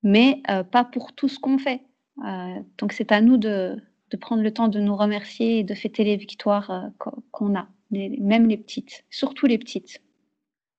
Mais 0.03 0.41
euh, 0.49 0.63
pas 0.63 0.83
pour 0.83 1.13
tout 1.13 1.27
ce 1.27 1.39
qu'on 1.39 1.57
fait. 1.57 1.81
Euh, 2.25 2.59
donc 2.77 2.93
c'est 2.93 3.11
à 3.11 3.21
nous 3.21 3.37
de, 3.37 3.77
prendre 4.19 4.41
le 4.41 4.51
temps 4.51 4.69
de 4.69 4.79
nous 4.79 4.95
remercier 4.95 5.59
et 5.59 5.63
de 5.63 5.73
fêter 5.73 6.05
les 6.05 6.15
victoires 6.15 6.71
euh, 6.71 7.09
qu'on 7.31 7.55
a, 7.55 7.67
même 7.91 8.47
les 8.47 8.57
petites, 8.57 9.03
surtout 9.09 9.45
les 9.45 9.57
petites. 9.57 10.01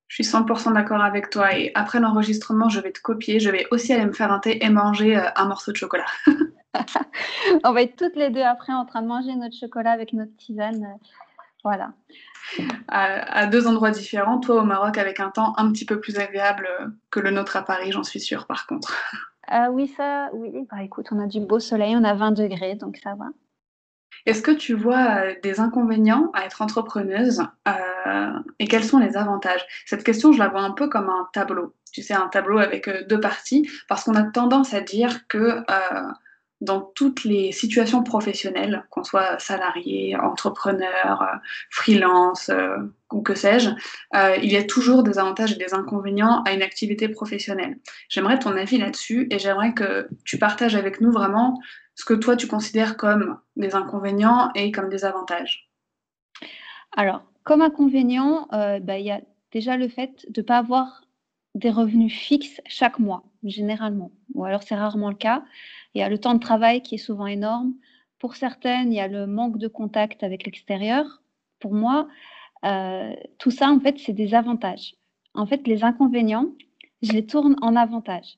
Je 0.09 0.22
suis 0.22 0.24
100% 0.24 0.72
d'accord 0.72 1.02
avec 1.02 1.30
toi 1.30 1.57
et 1.57 1.72
après 1.74 2.00
l'enregistrement, 2.00 2.68
je 2.68 2.80
vais 2.80 2.92
te 2.92 3.00
copier, 3.00 3.40
je 3.40 3.50
vais 3.50 3.66
aussi 3.72 3.92
aller 3.92 4.07
me 4.07 4.12
faire 4.12 4.32
un 4.32 4.38
thé 4.38 4.64
et 4.64 4.70
manger 4.70 5.16
un 5.16 5.46
morceau 5.46 5.72
de 5.72 5.76
chocolat. 5.76 6.07
on 7.64 7.72
va 7.72 7.83
être 7.83 7.97
toutes 7.97 8.16
les 8.16 8.31
deux 8.31 8.43
après 8.43 8.72
en 8.72 8.85
train 8.85 9.03
de 9.03 9.07
manger 9.07 9.35
notre 9.35 9.57
chocolat 9.57 9.93
avec 9.93 10.12
notre 10.12 10.35
tisane. 10.37 10.85
Euh, 10.85 11.09
voilà. 11.64 11.93
À, 12.87 13.47
deux 13.47 13.66
endroits 13.66 13.91
différents, 13.91 14.39
toi 14.39 14.62
au 14.62 14.64
Maroc 14.64 14.99
avec 14.99 15.18
un 15.18 15.31
temps 15.31 15.55
un 15.57 15.72
petit 15.72 15.85
peu 15.85 15.99
plus 15.99 16.16
agréable 16.18 16.68
que 17.11 17.18
le 17.18 17.31
nôtre 17.31 17.57
à 17.57 17.62
Paris, 17.62 17.91
j'en 17.91 18.05
suis 18.05 18.20
sûre 18.20 18.47
par 18.47 18.68
contre. 18.68 18.95
Ah 19.49 19.70
oui, 19.72 19.89
ça, 19.89 20.31
oui, 20.33 20.53
bah 20.70 20.85
écoute, 20.85 21.09
on 21.11 21.18
a 21.18 21.27
du 21.27 21.41
beau 21.41 21.59
soleil, 21.59 21.97
on 21.97 22.05
a 22.05 22.14
20 22.14 22.31
degrés, 22.33 22.77
donc 22.77 22.99
ça 23.03 23.14
va. 23.16 23.27
Est-ce 24.27 24.43
que 24.43 24.53
tu 24.53 24.74
vois 24.74 25.35
des 25.43 25.59
inconvénients 25.59 26.31
à 26.35 26.45
être 26.45 26.62
entrepreneuse 26.62 27.43
et 28.59 28.66
quels 28.68 28.85
sont 28.85 28.99
les 28.99 29.16
avantages? 29.16 29.66
Cette 29.85 30.05
question, 30.05 30.33
je 30.33 30.39
la 30.39 30.49
vois 30.49 30.62
un 30.62 30.72
peu 30.72 30.89
comme 30.89 31.09
un 31.09 31.29
tableau. 31.33 31.74
Tu 31.93 32.03
sais, 32.03 32.14
un 32.14 32.29
tableau 32.29 32.59
avec 32.59 32.89
deux 33.09 33.20
parties, 33.20 33.68
parce 33.89 34.05
qu'on 34.05 34.14
a 34.14 34.22
tendance 34.22 34.72
à 34.72 34.81
dire 34.81 35.27
que 35.29 35.64
dans 36.61 36.80
toutes 36.80 37.24
les 37.24 37.52
situations 37.52 38.02
professionnelles, 38.02 38.84
qu'on 38.90 39.04
soit 39.04 39.38
salarié, 39.38 40.16
entrepreneur, 40.16 41.22
euh, 41.22 41.36
freelance 41.70 42.48
euh, 42.48 42.76
ou 43.12 43.22
que 43.22 43.34
sais-je, 43.34 43.70
euh, 44.14 44.36
il 44.42 44.50
y 44.50 44.57
a 44.57 44.64
toujours 44.64 45.02
des 45.02 45.18
avantages 45.18 45.52
et 45.52 45.57
des 45.57 45.74
inconvénients 45.74 46.42
à 46.44 46.52
une 46.52 46.62
activité 46.62 47.09
professionnelle. 47.09 47.78
J'aimerais 48.09 48.38
ton 48.38 48.57
avis 48.57 48.78
là-dessus 48.78 49.26
et 49.30 49.38
j'aimerais 49.38 49.74
que 49.74 50.09
tu 50.24 50.38
partages 50.38 50.74
avec 50.74 51.00
nous 51.00 51.12
vraiment 51.12 51.61
ce 51.94 52.04
que 52.04 52.14
toi 52.14 52.36
tu 52.36 52.46
considères 52.46 52.96
comme 52.96 53.38
des 53.57 53.74
inconvénients 53.74 54.50
et 54.54 54.72
comme 54.72 54.88
des 54.88 55.04
avantages. 55.04 55.70
Alors, 56.96 57.22
comme 57.44 57.61
inconvénient, 57.62 58.48
bah, 58.50 58.98
il 58.98 59.04
y 59.04 59.11
a 59.11 59.20
déjà 59.52 59.76
le 59.76 59.88
fait 59.88 60.26
de 60.30 60.40
ne 60.40 60.46
pas 60.46 60.59
avoir 60.59 61.02
des 61.54 61.70
revenus 61.70 62.12
fixes 62.12 62.61
chaque 62.66 62.98
mois, 62.98 63.24
généralement, 63.44 64.11
ou 64.37 64.45
alors 64.45 64.62
c'est 64.62 64.76
rarement 64.76 65.09
le 65.09 65.16
cas. 65.16 65.45
Il 65.95 66.01
y 66.01 66.03
a 66.03 66.09
le 66.09 66.18
temps 66.18 66.34
de 66.34 66.39
travail 66.39 66.82
qui 66.82 66.95
est 66.95 66.99
souvent 66.99 67.26
énorme. 67.26 67.74
Pour 68.18 68.37
certaines, 68.37 68.93
il 68.93 68.97
y 68.97 69.01
a 69.01 69.09
le 69.09 69.26
manque 69.26 69.59
de 69.59 69.68
contact 69.68 70.22
avec 70.22 70.45
l'extérieur. 70.45 71.22
Pour 71.59 71.74
moi, 71.74 72.09
euh, 72.64 73.14
tout 73.39 73.51
ça, 73.51 73.68
en 73.70 73.80
fait, 73.80 73.99
c'est 73.99 74.12
des 74.12 74.34
avantages. 74.34 74.95
En 75.34 75.47
fait, 75.47 75.66
les 75.66 75.84
inconvénients, 75.84 76.47
je 77.03 77.12
les 77.12 77.26
tourne 77.26 77.57
en 77.62 77.76
avantages. 77.76 78.37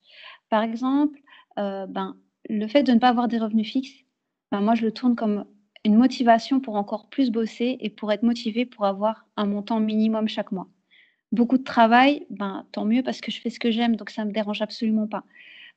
Par 0.49 0.63
exemple, 0.63 1.19
euh, 1.59 1.87
ben, 1.87 2.17
le 2.49 2.67
fait 2.67 2.83
de 2.83 2.93
ne 2.93 2.99
pas 2.99 3.09
avoir 3.09 3.29
des 3.29 3.39
revenus 3.39 3.71
fixes, 3.71 4.05
ben, 4.51 4.61
moi, 4.61 4.75
je 4.75 4.83
le 4.83 4.93
tourne 4.93 5.15
comme 5.15 5.45
une 5.85 5.97
motivation 5.97 6.61
pour 6.61 6.77
encore 6.77 7.09
plus 7.09 7.31
bosser 7.31 7.77
et 7.81 7.91
pour 7.91 8.13
être 8.13 8.23
motivé 8.23 8.67
pour 8.67 8.85
avoir 8.85 9.27
un 9.37 9.47
montant 9.47 9.81
minimum 9.81 10.29
chaque 10.29 10.53
mois. 10.53 10.69
Beaucoup 11.31 11.59
de 11.59 11.65
travail, 11.65 12.27
ben, 12.31 12.67
tant 12.73 12.85
mieux 12.85 13.03
parce 13.03 13.21
que 13.21 13.31
je 13.31 13.41
fais 13.41 13.51
ce 13.51 13.61
que 13.61 13.71
j'aime, 13.71 13.97
donc 13.97 14.11
ça 14.11 14.23
ne 14.23 14.29
me 14.29 14.33
dérange 14.33 14.63
absolument 14.63 15.07
pas. 15.07 15.25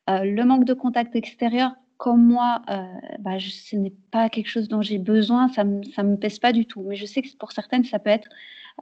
Euh, 0.09 0.23
le 0.23 0.43
manque 0.45 0.65
de 0.65 0.73
contact 0.73 1.15
extérieur, 1.15 1.71
comme 1.97 2.25
moi, 2.25 2.61
euh, 2.69 2.83
bah, 3.19 3.37
ce 3.39 3.75
n'est 3.75 3.93
pas 4.11 4.29
quelque 4.29 4.49
chose 4.49 4.67
dont 4.67 4.81
j'ai 4.81 4.97
besoin, 4.97 5.47
ça 5.49 5.63
ne 5.63 5.79
me, 5.79 6.15
pèse 6.15 6.39
pas 6.39 6.51
du 6.51 6.65
tout. 6.65 6.81
Mais 6.81 6.95
je 6.95 7.05
sais 7.05 7.21
que 7.21 7.27
pour 7.37 7.51
certaines, 7.51 7.83
ça 7.85 7.99
peut, 7.99 8.09
être, 8.09 8.29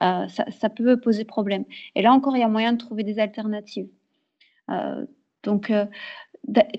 euh, 0.02 0.28
ça, 0.28 0.70
peut 0.70 1.00
poser 1.00 1.26
problème. 1.26 1.66
Et 1.96 2.02
là 2.02 2.14
encore, 2.14 2.38
il 2.38 2.40
y 2.40 2.44
a 2.44 2.48
moyen 2.48 2.74
de 2.74 2.78
trouver 2.78 3.04
des 3.04 3.20
alternatives. 3.20 3.90
donc, 5.44 5.72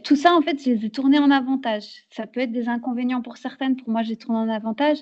tout 0.04 0.16
ça, 0.16 0.34
en 0.34 0.42
fait, 0.42 0.58
j'ai 0.62 0.90
tourné 0.90 1.18
en 1.18 1.30
avantage. 1.30 2.04
Ça 2.10 2.26
peut 2.26 2.40
être 2.40 2.52
des 2.52 2.68
inconvénients 2.68 3.22
pour 3.22 3.36
certaines. 3.36 3.76
Pour 3.76 3.90
moi, 3.90 4.02
j'ai 4.02 4.16
tourné 4.16 4.38
en 4.38 4.48
avantage. 4.48 4.98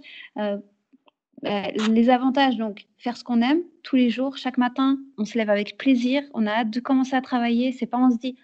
les 1.43 2.11
avantages, 2.11 2.57
donc 2.57 2.87
faire 2.99 3.17
ce 3.17 3.23
qu'on 3.23 3.43
aime 3.43 3.63
tous 3.85 3.95
les 3.97 4.11
jours, 4.11 4.37
chaque 4.37 4.59
matin, 4.59 4.99
on 5.19 5.25
se 5.25 5.39
lève 5.39 5.51
avec 5.51 5.79
plaisir, 5.79 6.23
on 6.35 6.47
a 6.47 6.51
hâte 6.51 6.71
de 6.71 6.81
commencer 6.81 7.15
à 7.15 7.21
travailler. 7.21 7.71
C'est 7.73 7.87
pas 7.87 7.99
on 7.99 8.11
se 8.11 8.19
dit 8.19 8.37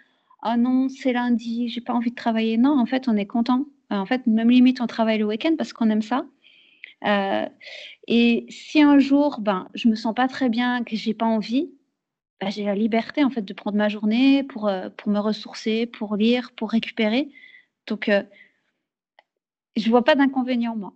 ah 0.45 0.59
non, 0.59 0.89
c'est 0.91 1.13
lundi, 1.15 1.69
j'ai 1.69 1.81
pas 1.81 1.95
envie 1.95 2.11
de 2.11 2.15
travailler. 2.15 2.59
Non, 2.59 2.79
en 2.79 2.87
fait, 2.87 3.09
on 3.09 3.17
est 3.17 3.27
content. 3.27 3.67
Euh, 3.93 3.97
en 3.97 4.07
fait, 4.07 4.27
même 4.27 4.51
limite, 4.51 4.81
on 4.83 4.87
travaille 4.87 5.19
le 5.19 5.25
week-end 5.27 5.55
parce 5.57 5.73
qu'on 5.73 5.91
aime 5.91 6.03
ça. 6.03 6.27
Euh, 7.07 7.47
et 8.09 8.47
si 8.51 8.83
un 8.83 8.99
jour, 8.99 9.41
ben, 9.41 9.69
je 9.75 9.89
me 9.89 9.95
sens 9.95 10.15
pas 10.15 10.29
très 10.29 10.51
bien, 10.51 10.85
que 10.85 10.97
j'ai 10.97 11.15
pas 11.15 11.27
envie, 11.27 11.71
ben, 12.41 12.51
j'ai 12.51 12.65
la 12.65 12.75
liberté 12.75 13.25
en 13.25 13.31
fait 13.31 13.43
de 13.43 13.55
prendre 13.55 13.79
ma 13.79 13.89
journée 13.89 14.43
pour, 14.45 14.69
euh, 14.69 14.91
pour 14.91 15.11
me 15.11 15.19
ressourcer, 15.19 15.87
pour 15.87 16.17
lire, 16.17 16.53
pour 16.57 16.71
récupérer. 16.71 17.31
Donc, 17.87 18.09
euh, 18.11 18.23
je 19.77 19.89
vois 19.91 20.05
pas 20.05 20.15
d'inconvénient 20.15 20.77
moi. 20.77 20.95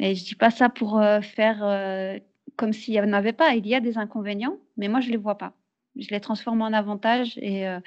Et 0.00 0.14
je 0.14 0.24
dis 0.24 0.34
pas 0.34 0.50
ça 0.50 0.68
pour 0.68 1.00
faire 1.22 2.20
comme 2.56 2.72
s'il 2.72 2.94
y 2.94 3.00
en 3.00 3.12
avait 3.12 3.32
pas. 3.32 3.54
Il 3.54 3.66
y 3.66 3.74
a 3.74 3.80
des 3.80 3.98
inconvénients, 3.98 4.58
mais 4.76 4.88
moi 4.88 5.00
je 5.00 5.10
les 5.10 5.16
vois 5.16 5.38
pas 5.38 5.54
je 5.96 6.08
les 6.10 6.20
transforme 6.20 6.62
en 6.62 6.72
avantage 6.72 7.38
et, 7.38 7.68
euh, 7.68 7.80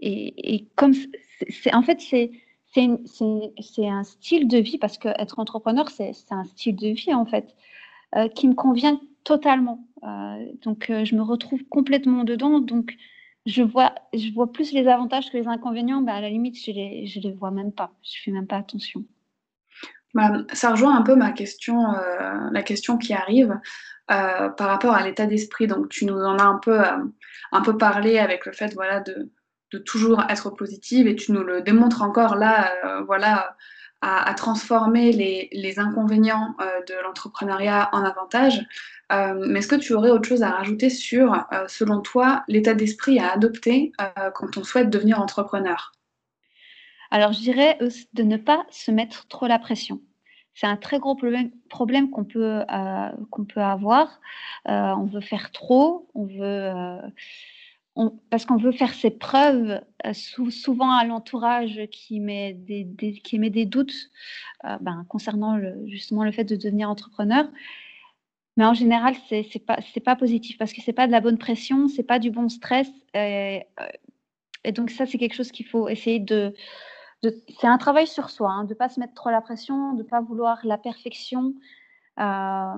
et, 0.00 0.54
et, 0.54 0.68
comme 0.76 0.92
c'est 1.48 1.74
en 1.74 1.82
fait 1.82 2.00
c'est 2.00 2.30
c'est 2.74 3.88
un 3.88 4.04
style 4.04 4.46
de 4.46 4.58
vie 4.58 4.78
parce 4.78 4.98
que 4.98 5.08
être 5.18 5.38
entrepreneur 5.38 5.88
c'est 5.90 6.12
un 6.30 6.44
style 6.44 6.76
de 6.76 6.88
vie 6.88 7.14
en 7.14 7.24
fait 7.24 7.56
euh, 8.14 8.28
qui 8.28 8.46
me 8.46 8.54
convient 8.54 9.00
totalement. 9.24 9.88
Euh, 10.04 10.46
donc 10.62 10.86
je 10.88 11.14
me 11.16 11.22
retrouve 11.22 11.64
complètement 11.64 12.24
dedans. 12.24 12.60
Donc 12.60 12.94
je 13.46 13.62
vois 13.62 13.94
je 14.12 14.32
vois 14.32 14.52
plus 14.52 14.72
les 14.72 14.86
avantages 14.86 15.30
que 15.30 15.36
les 15.36 15.48
inconvénients. 15.48 16.02
Bah, 16.02 16.14
à 16.14 16.20
la 16.20 16.28
limite 16.28 16.62
je 16.62 16.70
les 16.70 17.06
je 17.06 17.20
les 17.20 17.32
vois 17.32 17.50
même 17.50 17.72
pas. 17.72 17.90
Je 18.02 18.22
fais 18.22 18.30
même 18.30 18.46
pas 18.46 18.58
attention. 18.58 19.04
Bah, 20.14 20.44
ça 20.52 20.70
rejoint 20.70 20.96
un 20.96 21.02
peu 21.02 21.16
ma 21.16 21.32
question 21.32 21.82
la 22.52 22.62
question 22.62 22.98
qui 22.98 23.12
arrive 23.12 23.58
par 24.08 24.68
rapport 24.68 24.94
à 24.94 25.02
l'état 25.02 25.26
d'esprit. 25.26 25.66
Donc 25.66 25.88
tu 25.88 26.06
nous 26.06 26.18
en 26.18 26.38
as 26.38 26.44
un 26.44 26.58
peu, 26.58 26.80
euh, 26.80 27.04
un 27.52 27.60
peu 27.60 27.76
parlé 27.76 28.18
avec 28.18 28.46
le 28.46 28.52
fait 28.52 28.72
voilà, 28.74 29.00
de, 29.00 29.30
de, 29.72 29.78
toujours 29.78 30.22
être 30.28 30.50
positive 30.50 31.06
et 31.06 31.14
tu 31.14 31.32
nous 31.32 31.42
le 31.44 31.60
démontres 31.62 32.02
encore 32.02 32.36
là, 32.36 32.72
euh, 32.84 33.02
voilà, 33.02 33.56
à, 34.00 34.28
à, 34.28 34.34
transformer 34.34 35.12
les, 35.12 35.48
les 35.52 35.78
inconvénients 35.78 36.54
de 36.86 36.94
l'entrepreneuriat 37.02 37.88
en 37.92 38.04
avantages. 38.04 38.64
mais 39.10 39.58
est-ce 39.58 39.68
que 39.68 39.74
tu 39.74 39.92
aurais 39.92 40.10
autre 40.10 40.28
chose 40.28 40.44
à 40.44 40.50
rajouter 40.50 40.88
sur, 40.88 41.44
selon 41.66 42.00
toi, 42.00 42.44
l'état 42.46 42.74
d'esprit 42.74 43.18
à 43.18 43.32
adopter 43.32 43.90
quand 44.34 44.56
on 44.56 44.62
souhaite 44.62 44.88
devenir 44.88 45.20
entrepreneur? 45.20 45.90
Alors 47.10 47.32
je 47.32 47.40
dirais 47.40 47.76
de 48.12 48.22
ne 48.22 48.36
pas 48.36 48.64
se 48.70 48.92
mettre 48.92 49.26
trop 49.26 49.48
la 49.48 49.58
pression 49.58 50.00
c'est 50.58 50.66
un 50.66 50.76
très 50.76 50.98
gros 50.98 51.14
problème, 51.14 52.10
qu'on 52.10 52.24
peut, 52.24 52.64
euh, 52.68 53.10
qu'on 53.30 53.44
peut 53.44 53.60
avoir. 53.60 54.20
Euh, 54.66 54.92
on 54.96 55.04
veut 55.04 55.20
faire 55.20 55.52
trop, 55.52 56.08
on 56.14 56.24
veut, 56.26 56.40
euh, 56.42 57.00
parce 58.28 58.44
qu'on 58.44 58.56
veut 58.56 58.72
faire 58.72 58.92
ses 58.92 59.10
preuves, 59.10 59.80
souvent 60.12 60.90
à 60.90 61.04
l'entourage 61.04 61.80
qui, 61.92 62.18
met 62.18 62.54
des, 62.54 62.88
qui 63.22 63.38
met 63.38 63.50
des 63.50 63.66
doutes 63.66 64.10
ben, 64.64 65.06
concernant 65.08 65.60
justement 65.86 66.24
le 66.24 66.32
fait 66.32 66.44
de 66.44 66.56
devenir 66.56 66.90
entrepreneur. 66.90 67.48
Mais 68.56 68.64
en 68.64 68.74
général, 68.74 69.14
ce 69.28 69.36
n'est 69.36 69.64
pas, 69.64 69.78
pas 70.04 70.16
positif 70.16 70.58
parce 70.58 70.72
que 70.72 70.80
ce 70.80 70.90
n'est 70.90 70.94
pas 70.94 71.06
de 71.06 71.12
la 71.12 71.20
bonne 71.20 71.38
pression, 71.38 71.86
ce 71.86 71.98
n'est 71.98 72.06
pas 72.06 72.18
du 72.18 72.32
bon 72.32 72.48
stress. 72.48 72.90
et 73.14 73.62
donc 74.74 74.90
ça, 74.90 75.06
c'est 75.06 75.18
quelque 75.18 75.34
chose 75.34 75.52
qu'il 75.52 75.66
faut 75.66 75.88
essayer 75.88 76.18
de, 76.18 76.52
c'est 77.22 77.66
un 77.66 77.78
travail 77.78 78.06
sur 78.06 78.30
soi, 78.30 78.50
hein, 78.50 78.64
de 78.64 78.70
ne 78.70 78.74
pas 78.74 78.88
se 78.88 79.00
mettre 79.00 79.14
trop 79.14 79.30
la 79.30 79.40
pression, 79.40 79.92
de 79.94 80.02
ne 80.02 80.08
pas 80.08 80.20
vouloir 80.20 80.60
la 80.64 80.78
perfection. 80.78 81.54
Euh, 82.20 82.74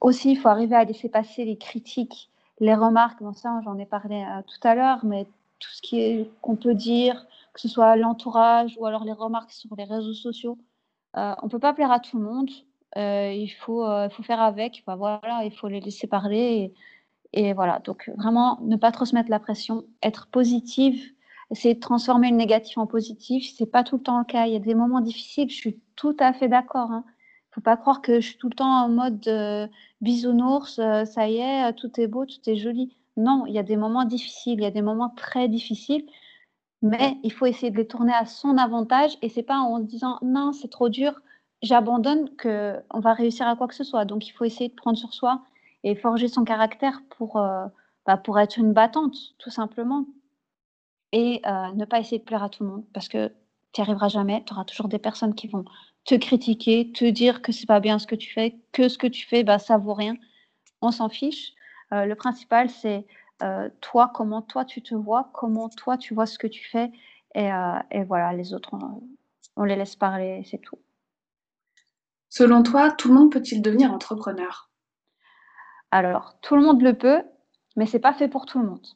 aussi, 0.00 0.32
il 0.32 0.36
faut 0.36 0.48
arriver 0.48 0.76
à 0.76 0.84
laisser 0.84 1.08
passer 1.08 1.44
les 1.44 1.58
critiques, 1.58 2.30
les 2.60 2.74
remarques. 2.74 3.22
Bon, 3.22 3.32
ça, 3.32 3.60
j'en 3.64 3.78
ai 3.78 3.86
parlé 3.86 4.16
euh, 4.16 4.42
tout 4.42 4.66
à 4.66 4.74
l'heure, 4.74 5.04
mais 5.04 5.26
tout 5.58 5.70
ce 5.70 5.82
qui 5.82 6.00
est 6.00 6.30
qu'on 6.40 6.56
peut 6.56 6.74
dire, 6.74 7.26
que 7.52 7.60
ce 7.60 7.68
soit 7.68 7.96
l'entourage 7.96 8.76
ou 8.78 8.86
alors 8.86 9.04
les 9.04 9.12
remarques 9.12 9.52
sur 9.52 9.74
les 9.76 9.84
réseaux 9.84 10.14
sociaux, 10.14 10.58
euh, 11.16 11.34
on 11.42 11.46
ne 11.46 11.50
peut 11.50 11.58
pas 11.58 11.74
plaire 11.74 11.92
à 11.92 12.00
tout 12.00 12.18
le 12.18 12.24
monde. 12.24 12.50
il, 12.96 13.48
faut, 13.60 13.84
faut 14.10 14.22
faire 14.22 14.40
avec. 14.40 14.82
voilà, 14.86 15.42
il 15.44 15.52
faut 15.52 15.68
les 15.68 15.80
laisser 15.80 16.06
parler. 16.06 16.72
Et, 17.34 17.52
voilà, 17.52 17.80
donc 17.80 18.10
vraiment, 18.16 18.58
ne 18.62 18.76
pas 18.76 18.92
trop 18.92 19.04
se 19.04 19.14
mettre 19.14 19.30
la 19.30 19.40
pression, 19.40 19.84
être 20.02 20.28
positive 20.28 21.12
essayer 21.50 21.74
de 21.74 21.80
transformer 21.80 22.30
le 22.30 22.36
négatif 22.36 22.78
en 22.78 22.86
positif. 22.86 23.52
C'est 23.56 23.66
pas 23.66 23.84
tout 23.84 23.96
le 23.96 24.02
temps 24.02 24.18
le 24.18 24.24
cas. 24.24 24.46
Il 24.46 24.52
y 24.52 24.56
a 24.56 24.60
des 24.60 24.74
moments 24.74 25.00
difficiles. 25.00 25.50
Je 25.50 25.56
suis 25.56 25.80
tout 25.96 26.16
à 26.18 26.32
fait 26.32 26.48
d'accord. 26.48 26.90
Hein. 26.90 27.04
Faut 27.50 27.60
pas 27.60 27.76
croire 27.76 28.02
que 28.02 28.20
je 28.20 28.28
suis 28.28 28.38
tout 28.38 28.48
le 28.48 28.54
temps 28.54 28.84
en 28.84 28.88
mode 28.88 29.26
euh, 29.28 29.66
bisounours. 30.00 30.78
Euh, 30.78 31.04
ça 31.04 31.28
y 31.28 31.38
est, 31.38 31.72
tout 31.74 32.00
est 32.00 32.06
beau, 32.06 32.26
tout 32.26 32.40
est 32.46 32.56
joli. 32.56 32.96
Non, 33.16 33.44
il 33.46 33.54
y 33.54 33.58
a 33.58 33.62
des 33.62 33.76
moments 33.76 34.04
difficiles. 34.04 34.60
Il 34.60 34.62
y 34.62 34.66
a 34.66 34.70
des 34.70 34.82
moments 34.82 35.10
très 35.10 35.48
difficiles. 35.48 36.06
Mais 36.82 37.16
il 37.24 37.32
faut 37.32 37.46
essayer 37.46 37.70
de 37.70 37.76
les 37.76 37.86
tourner 37.86 38.12
à 38.12 38.26
son 38.26 38.56
avantage. 38.56 39.16
Et 39.22 39.28
c'est 39.28 39.42
pas 39.42 39.58
en 39.58 39.78
se 39.78 39.84
disant 39.84 40.18
non, 40.22 40.52
c'est 40.52 40.68
trop 40.68 40.88
dur, 40.88 41.20
j'abandonne 41.62 42.30
que 42.36 42.76
on 42.90 43.00
va 43.00 43.14
réussir 43.14 43.46
à 43.48 43.56
quoi 43.56 43.66
que 43.68 43.74
ce 43.74 43.84
soit. 43.84 44.04
Donc 44.04 44.28
il 44.28 44.30
faut 44.30 44.44
essayer 44.44 44.68
de 44.68 44.74
prendre 44.74 44.98
sur 44.98 45.12
soi 45.12 45.42
et 45.84 45.94
forger 45.94 46.28
son 46.28 46.44
caractère 46.44 47.02
pour, 47.10 47.36
euh, 47.36 47.66
bah, 48.06 48.16
pour 48.16 48.38
être 48.38 48.58
une 48.58 48.72
battante, 48.72 49.16
tout 49.38 49.50
simplement 49.50 50.06
et 51.12 51.40
euh, 51.46 51.72
ne 51.72 51.84
pas 51.84 52.00
essayer 52.00 52.18
de 52.18 52.24
plaire 52.24 52.42
à 52.42 52.48
tout 52.48 52.64
le 52.64 52.70
monde 52.70 52.84
parce 52.92 53.08
que 53.08 53.28
tu 53.72 53.80
n'y 53.80 53.82
arriveras 53.82 54.08
jamais. 54.08 54.44
Tu 54.44 54.52
auras 54.52 54.64
toujours 54.64 54.88
des 54.88 54.98
personnes 54.98 55.34
qui 55.34 55.48
vont 55.48 55.64
te 56.04 56.14
critiquer, 56.14 56.92
te 56.92 57.04
dire 57.04 57.42
que 57.42 57.52
c'est 57.52 57.66
pas 57.66 57.80
bien 57.80 57.98
ce 57.98 58.06
que 58.06 58.14
tu 58.14 58.32
fais, 58.32 58.58
que 58.72 58.88
ce 58.88 58.98
que 58.98 59.06
tu 59.06 59.26
fais, 59.26 59.44
bah, 59.44 59.58
ça 59.58 59.78
vaut 59.78 59.94
rien. 59.94 60.14
On 60.82 60.90
s'en 60.90 61.08
fiche. 61.08 61.52
Euh, 61.92 62.04
le 62.04 62.14
principal, 62.14 62.70
c'est 62.70 63.06
euh, 63.42 63.68
toi, 63.80 64.10
comment 64.14 64.42
toi 64.42 64.64
tu 64.64 64.82
te 64.82 64.94
vois, 64.94 65.30
comment 65.32 65.68
toi 65.68 65.96
tu 65.96 66.14
vois 66.14 66.26
ce 66.26 66.38
que 66.38 66.46
tu 66.46 66.64
fais. 66.64 66.90
Et, 67.34 67.50
et 67.90 68.04
voilà, 68.04 68.32
les 68.32 68.54
autres, 68.54 68.70
on, 68.72 69.02
on 69.56 69.64
les 69.64 69.76
laisse 69.76 69.96
parler, 69.96 70.42
c'est 70.50 70.58
tout. 70.58 70.78
Selon 72.30 72.62
toi, 72.62 72.90
tout 72.92 73.08
le 73.08 73.14
monde 73.14 73.32
peut-il 73.32 73.62
devenir 73.62 73.92
entrepreneur? 73.92 74.70
Alors, 75.90 76.38
tout 76.40 76.56
le 76.56 76.62
monde 76.62 76.82
le 76.82 76.94
peut, 76.96 77.22
mais 77.76 77.86
c'est 77.86 77.98
pas 77.98 78.12
fait 78.12 78.28
pour 78.28 78.46
tout 78.46 78.58
le 78.58 78.66
monde. 78.66 78.86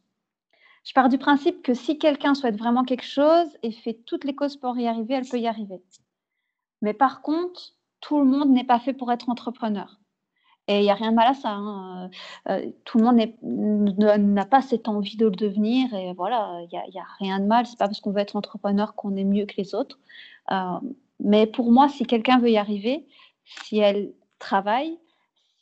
Je 0.84 0.92
pars 0.94 1.08
du 1.08 1.18
principe 1.18 1.62
que 1.62 1.74
si 1.74 1.98
quelqu'un 1.98 2.34
souhaite 2.34 2.56
vraiment 2.56 2.84
quelque 2.84 3.04
chose 3.04 3.46
et 3.62 3.70
fait 3.70 3.94
toutes 4.04 4.24
les 4.24 4.34
causes 4.34 4.56
pour 4.56 4.76
y 4.78 4.86
arriver, 4.86 5.14
elle 5.14 5.28
peut 5.28 5.38
y 5.38 5.46
arriver. 5.46 5.80
Mais 6.80 6.92
par 6.92 7.22
contre, 7.22 7.74
tout 8.00 8.18
le 8.18 8.24
monde 8.24 8.50
n'est 8.50 8.64
pas 8.64 8.80
fait 8.80 8.92
pour 8.92 9.12
être 9.12 9.30
entrepreneur. 9.30 9.98
Et 10.68 10.78
il 10.78 10.82
n'y 10.82 10.90
a 10.90 10.94
rien 10.94 11.10
de 11.10 11.16
mal 11.16 11.28
à 11.28 11.34
ça. 11.34 11.50
Hein. 11.50 12.10
Euh, 12.48 12.70
tout 12.84 12.98
le 12.98 13.04
monde 13.04 13.20
n'a 14.18 14.46
pas 14.46 14.62
cette 14.62 14.88
envie 14.88 15.16
de 15.16 15.26
le 15.26 15.32
devenir. 15.32 15.92
Et 15.94 16.12
voilà, 16.14 16.60
il 16.62 16.68
n'y 16.68 17.00
a, 17.00 17.06
rien 17.18 17.40
de 17.40 17.46
mal. 17.46 17.66
Ce 17.66 17.72
n'est 17.72 17.76
pas 17.76 17.86
parce 17.86 18.00
qu'on 18.00 18.12
veut 18.12 18.20
être 18.20 18.36
entrepreneur 18.36 18.94
qu'on 18.94 19.16
est 19.16 19.24
mieux 19.24 19.46
que 19.46 19.54
les 19.56 19.74
autres. 19.74 19.98
Euh, 20.50 20.78
mais 21.20 21.46
pour 21.46 21.70
moi, 21.72 21.88
si 21.88 22.04
quelqu'un 22.04 22.38
veut 22.38 22.50
y 22.50 22.58
arriver, 22.58 23.06
si 23.44 23.78
elle 23.78 24.12
travaille, 24.38 24.98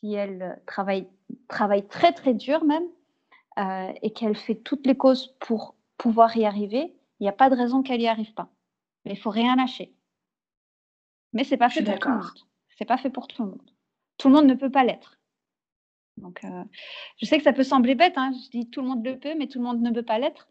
si 0.01 0.15
elle 0.15 0.61
travaille 0.67 1.07
très 1.89 2.13
très 2.13 2.35
dur 2.35 2.65
même, 2.65 2.85
euh, 3.59 3.93
et 4.03 4.13
qu'elle 4.13 4.37
fait 4.37 4.55
toutes 4.55 4.87
les 4.87 4.97
causes 4.97 5.35
pour 5.41 5.77
pouvoir 5.99 6.37
y 6.37 6.45
arriver, 6.45 6.95
il 7.19 7.25
n'y 7.25 7.29
a 7.29 7.33
pas 7.33 7.51
de 7.51 7.57
raison 7.57 7.83
qu'elle 7.83 8.01
n'y 8.01 8.09
arrive 8.09 8.33
pas. 8.35 8.51
Mais 9.05 9.13
il 9.13 9.19
faut 9.19 9.31
rien 9.31 9.57
lâcher. 9.57 9.95
Mais 11.33 11.45
c'est 11.45 11.57
pas 11.57 11.69
fait 11.69 11.83
pour 11.83 11.99
tout 11.99 12.09
le 12.09 12.15
monde. 12.15 12.39
C'est 12.79 12.85
pas 12.85 12.97
fait 12.97 13.11
pour 13.11 13.29
tout 13.29 13.43
le 13.43 13.51
monde. 13.51 13.71
Tout 14.17 14.29
le 14.29 14.35
monde 14.35 14.47
ne 14.47 14.55
peut 14.55 14.71
pas 14.71 14.85
l'être. 14.85 15.19
Donc, 16.17 16.45
euh, 16.45 16.65
je 17.17 17.27
sais 17.27 17.39
que 17.39 17.45
ça 17.45 17.53
peut 17.53 17.63
sembler 17.65 17.95
bête. 17.95 18.15
Hein. 18.17 18.33
Je 18.33 18.51
dis 18.51 18.71
tout 18.71 18.81
le 18.81 18.89
monde 18.89 19.05
le 19.05 19.19
peut, 19.19 19.35
mais 19.39 19.47
tout 19.47 19.59
le 19.59 19.65
monde 19.65 19.81
ne 19.81 19.91
peut 19.91 20.03
pas 20.03 20.19
l'être, 20.19 20.49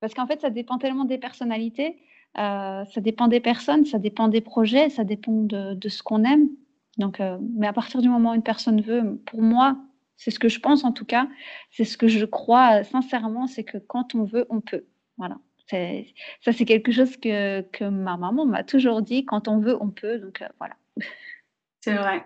parce 0.00 0.14
qu'en 0.14 0.26
fait, 0.26 0.40
ça 0.40 0.50
dépend 0.50 0.78
tellement 0.78 1.04
des 1.04 1.18
personnalités, 1.18 1.98
euh, 2.38 2.84
ça 2.84 3.00
dépend 3.00 3.28
des 3.28 3.40
personnes, 3.40 3.84
ça 3.84 3.98
dépend 3.98 4.28
des 4.28 4.40
projets, 4.40 4.90
ça 4.90 5.04
dépend 5.04 5.32
de, 5.32 5.88
ce 5.88 6.02
qu'on 6.02 6.24
aime. 6.24 6.48
Donc, 6.98 7.20
euh, 7.20 7.38
mais 7.56 7.66
à 7.66 7.72
partir 7.72 8.00
du 8.00 8.08
moment 8.08 8.30
où 8.30 8.34
une 8.34 8.42
personne 8.42 8.80
veut, 8.80 9.20
pour 9.26 9.42
moi, 9.42 9.76
c'est 10.18 10.30
ce 10.30 10.38
que 10.38 10.50
je 10.50 10.60
pense 10.60 10.84
en 10.84 10.92
tout 10.92 11.06
cas, 11.06 11.28
c'est 11.70 11.84
ce 11.84 11.96
que 11.96 12.08
je 12.08 12.26
crois 12.26 12.84
sincèrement, 12.84 13.46
c'est 13.46 13.64
que 13.64 13.78
quand 13.78 14.14
on 14.14 14.24
veut, 14.24 14.46
on 14.50 14.60
peut. 14.60 14.84
Voilà. 15.16 15.38
Ça, 15.70 16.52
c'est 16.52 16.64
quelque 16.64 16.92
chose 16.92 17.16
que, 17.16 17.88
ma 17.88 18.16
maman 18.16 18.46
m'a 18.46 18.64
toujours 18.64 19.02
dit, 19.02 19.24
quand 19.24 19.48
on 19.48 19.58
veut, 19.58 19.76
on 19.80 19.90
peut. 19.90 20.18
Donc, 20.18 20.42
voilà. 20.58 20.76
C'est 21.80 21.94
vrai. 21.94 22.24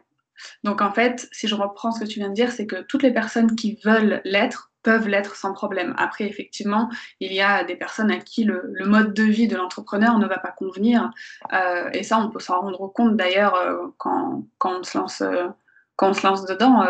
Donc 0.65 0.81
en 0.81 0.93
fait, 0.93 1.29
si 1.33 1.47
je 1.47 1.55
reprends 1.55 1.93
ce 1.93 2.01
que 2.01 2.05
tu 2.05 2.19
viens 2.19 2.31
de 2.31 2.35
dire, 2.35 2.51
c'est 2.51 2.67
que 2.67 2.83
toutes 2.83 3.03
les 3.03 3.13
personnes 3.13 3.55
qui 3.55 3.79
veulent 3.85 4.21
l'être 4.25 4.73
peuvent 4.83 5.09
l'être 5.09 5.37
sans 5.37 5.53
problème. 5.53 5.95
Après, 5.97 6.25
effectivement, 6.25 6.91
il 7.21 7.33
y 7.33 7.41
a 7.41 7.63
des 7.65 7.77
personnes 7.77 8.11
à 8.11 8.19
qui 8.19 8.45
le, 8.45 8.73
mode 8.85 9.15
de 9.15 9.23
vie 9.23 9.47
de 9.47 9.57
l'entrepreneur 9.57 10.19
ne 10.19 10.27
va 10.27 10.39
pas 10.39 10.51
convenir. 10.51 11.11
Euh, 11.53 11.89
et 11.93 12.03
ça, 12.03 12.19
on 12.19 12.31
peut 12.31 12.41
s'en 12.41 12.61
rendre 12.61 12.89
compte 12.89 13.17
d'ailleurs 13.17 13.55
euh, 13.55 13.87
quand, 13.99 14.39
euh, 14.39 14.41
quand 14.57 14.81
on 14.81 16.15
se 16.15 16.27
lance 16.27 16.47
dedans. 16.47 16.85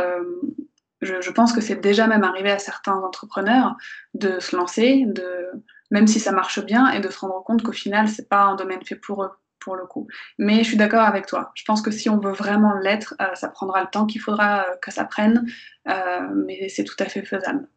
Je, 1.02 1.30
pense 1.32 1.52
que 1.52 1.60
c'est 1.60 1.80
déjà 1.80 2.06
même 2.06 2.22
arrivé 2.22 2.50
à 2.50 2.58
certains 2.58 2.96
entrepreneurs 2.96 3.76
de 4.14 4.38
se 4.38 4.56
lancer, 4.56 5.04
de, 5.06 5.50
même 5.90 6.06
si 6.06 6.20
ça 6.20 6.30
marche 6.30 6.64
bien, 6.64 6.90
et 6.90 7.00
de 7.00 7.10
se 7.10 7.18
rendre 7.18 7.42
compte 7.42 7.62
qu'au 7.62 7.72
final, 7.72 8.08
c'est 8.08 8.28
pas 8.28 8.44
un 8.44 8.54
domaine 8.54 8.82
fait 8.84 8.96
pour 8.96 9.24
eux 9.24 9.30
pour 9.58 9.76
le 9.76 9.86
coup. 9.86 10.06
Mais 10.38 10.58
je 10.58 10.68
suis 10.68 10.76
d'accord 10.76 11.02
avec 11.02 11.26
toi. 11.26 11.52
Je 11.54 11.64
pense 11.64 11.82
que 11.82 11.90
si 11.90 12.08
on 12.08 12.18
veut 12.18 12.32
vraiment 12.32 12.74
l'être, 12.74 13.14
euh, 13.20 13.34
ça 13.34 13.48
prendra 13.48 13.80
le 13.80 13.88
temps 13.88 14.06
qu'il 14.06 14.20
faudra 14.20 14.62
euh, 14.62 14.76
que 14.80 14.92
ça 14.92 15.04
prenne, 15.04 15.46
euh, 15.88 16.28
mais 16.34 16.68
c'est 16.68 16.84
tout 16.84 16.96
à 16.98 17.04
fait 17.04 17.22
faisable. 17.22 17.68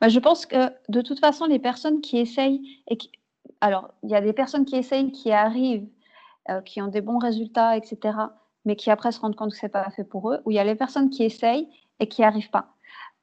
Bah, 0.00 0.08
je 0.08 0.18
pense 0.18 0.46
que 0.46 0.70
de 0.88 1.00
toute 1.00 1.20
façon, 1.20 1.46
les 1.46 1.58
personnes 1.58 2.00
qui 2.00 2.18
essayent, 2.18 2.60
et 2.88 2.98
alors 3.60 3.92
il 4.02 4.10
y 4.10 4.14
a 4.14 4.20
des 4.20 4.32
personnes 4.32 4.64
qui 4.64 4.76
essayent, 4.76 5.10
qui 5.10 5.32
arrivent, 5.32 5.88
qui 6.64 6.80
ont 6.80 6.86
des 6.86 7.02
bons 7.02 7.18
résultats, 7.18 7.76
etc., 7.76 7.98
mais 8.64 8.74
qui 8.74 8.90
après 8.90 9.12
se 9.12 9.20
rendent 9.20 9.36
compte 9.36 9.50
que 9.50 9.58
c'est 9.58 9.68
pas 9.68 9.90
fait 9.90 10.04
pour 10.04 10.32
eux, 10.32 10.40
ou 10.44 10.50
il 10.50 10.54
y 10.54 10.58
a 10.58 10.64
les 10.64 10.76
personnes 10.76 11.10
qui 11.10 11.22
essayent 11.22 11.68
et 12.00 12.08
qui 12.08 12.22
n'y 12.22 12.26
arrivent 12.26 12.50
pas. 12.50 12.74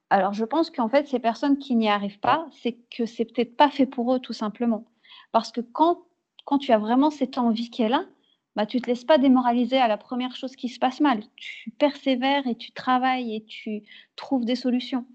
Alors 0.10 0.34
je 0.34 0.46
pense 0.46 0.70
qu'en 0.70 0.90
fait, 0.90 1.08
ces 1.08 1.20
personnes 1.20 1.58
qui 1.58 1.76
n'y 1.76 1.90
arrivent 1.90 2.20
pas, 2.20 2.48
c'est 2.52 2.78
que 2.96 3.06
c'est 3.06 3.26
peut-être 3.26 3.58
pas 3.58 3.70
fait 3.70 3.86
pour 3.86 4.14
eux 4.14 4.20
tout 4.20 4.34
simplement. 4.34 4.86
Parce 5.32 5.52
que 5.52 5.62
quand 5.62 6.04
quand 6.46 6.60
tu 6.60 6.72
as 6.72 6.78
vraiment 6.78 7.10
cette 7.10 7.38
envie 7.40 7.72
qui 7.72 7.82
est 7.82 7.90
là, 7.90 8.06
bah, 8.56 8.66
tu 8.66 8.78
ne 8.78 8.82
te 8.82 8.88
laisses 8.88 9.04
pas 9.04 9.18
démoraliser 9.18 9.78
à 9.78 9.88
la 9.88 9.98
première 9.98 10.36
chose 10.36 10.56
qui 10.56 10.70
se 10.70 10.80
passe 10.80 11.02
mal. 11.02 11.24
Tu 11.36 11.72
persévères 11.72 12.48
et 12.48 12.56
tu 12.56 12.72
travailles 12.72 13.36
et 13.36 13.44
tu 13.44 13.84
trouves 14.16 14.46
des 14.46 14.56
solutions. 14.56 15.06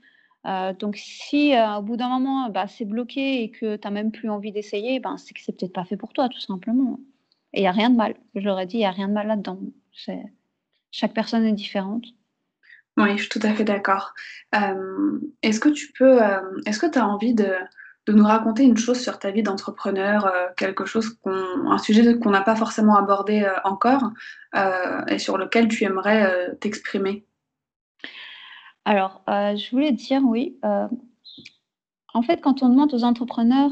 Euh, 0.47 0.73
donc 0.75 0.97
si 0.97 1.55
euh, 1.55 1.77
au 1.79 1.83
bout 1.83 1.97
d'un 1.97 2.09
moment 2.09 2.49
bah, 2.49 2.67
c'est 2.67 2.87
bloqué 2.87 3.43
et 3.43 3.51
que 3.51 3.77
tu 3.77 3.87
n'as 3.87 3.91
même 3.91 4.11
plus 4.11 4.31
envie 4.31 4.53
d'essayer, 4.53 4.99
ben, 5.01 5.17
c'est 5.19 5.35
que 5.35 5.41
c'est 5.43 5.53
peut-être 5.53 5.73
pas 5.73 5.85
fait 5.85 5.97
pour 5.97 6.13
toi 6.13 6.29
tout 6.29 6.41
simplement. 6.41 6.99
Et 7.53 7.61
il 7.61 7.63
n'y 7.63 7.69
a 7.69 7.73
rien 7.73 7.91
de 7.91 7.97
mal. 7.97 8.15
J'aurais 8.35 8.67
dit, 8.67 8.77
il 8.77 8.81
n'y 8.81 8.87
a 8.87 8.91
rien 8.91 9.09
de 9.09 9.13
mal 9.15 9.27
là-dedans. 9.27 9.59
Chaque 10.93 11.15
personne 11.15 11.45
est 11.45 11.53
différente. 11.53 12.05
Oui, 13.03 13.17
je 13.17 13.23
suis 13.23 13.29
tout 13.29 13.41
à 13.43 13.53
fait 13.55 13.65
d'accord. 13.65 14.15
Euh, 14.55 15.19
est-ce 15.43 15.61
que 15.61 15.69
tu 15.69 15.93
peux, 15.93 16.21
est-ce 16.67 16.79
que 16.79 16.99
as 16.99 17.07
envie 17.07 17.35
de, 17.35 17.55
nous 18.13 18.25
raconter 18.25 18.65
une 18.65 18.77
chose 18.77 19.01
sur 19.01 19.19
ta 19.19 19.31
vie 19.31 19.43
d'entrepreneur, 19.43 20.27
euh, 20.27 20.47
quelque 20.57 20.85
chose 20.85 21.11
qu'on, 21.11 21.71
un 21.71 21.79
sujet 21.79 22.19
qu'on 22.19 22.31
n'a 22.31 22.41
pas 22.41 22.57
forcément 22.57 22.97
abordé 22.97 23.43
euh, 23.43 23.53
encore 23.65 24.11
euh, 24.55 25.05
et 25.07 25.19
sur 25.19 25.39
lequel 25.39 25.69
tu 25.69 25.85
aimerais 25.85 26.57
t'exprimer? 26.61 27.25
Alors, 28.85 29.23
je 29.29 29.71
voulais 29.71 29.93
dire 29.93 30.23
oui. 30.25 30.59
en 30.63 32.23
fait, 32.23 32.41
quand 32.41 32.63
on 32.63 32.71
demande 32.71 32.93
aux 32.95 33.05
entrepreneurs 33.05 33.71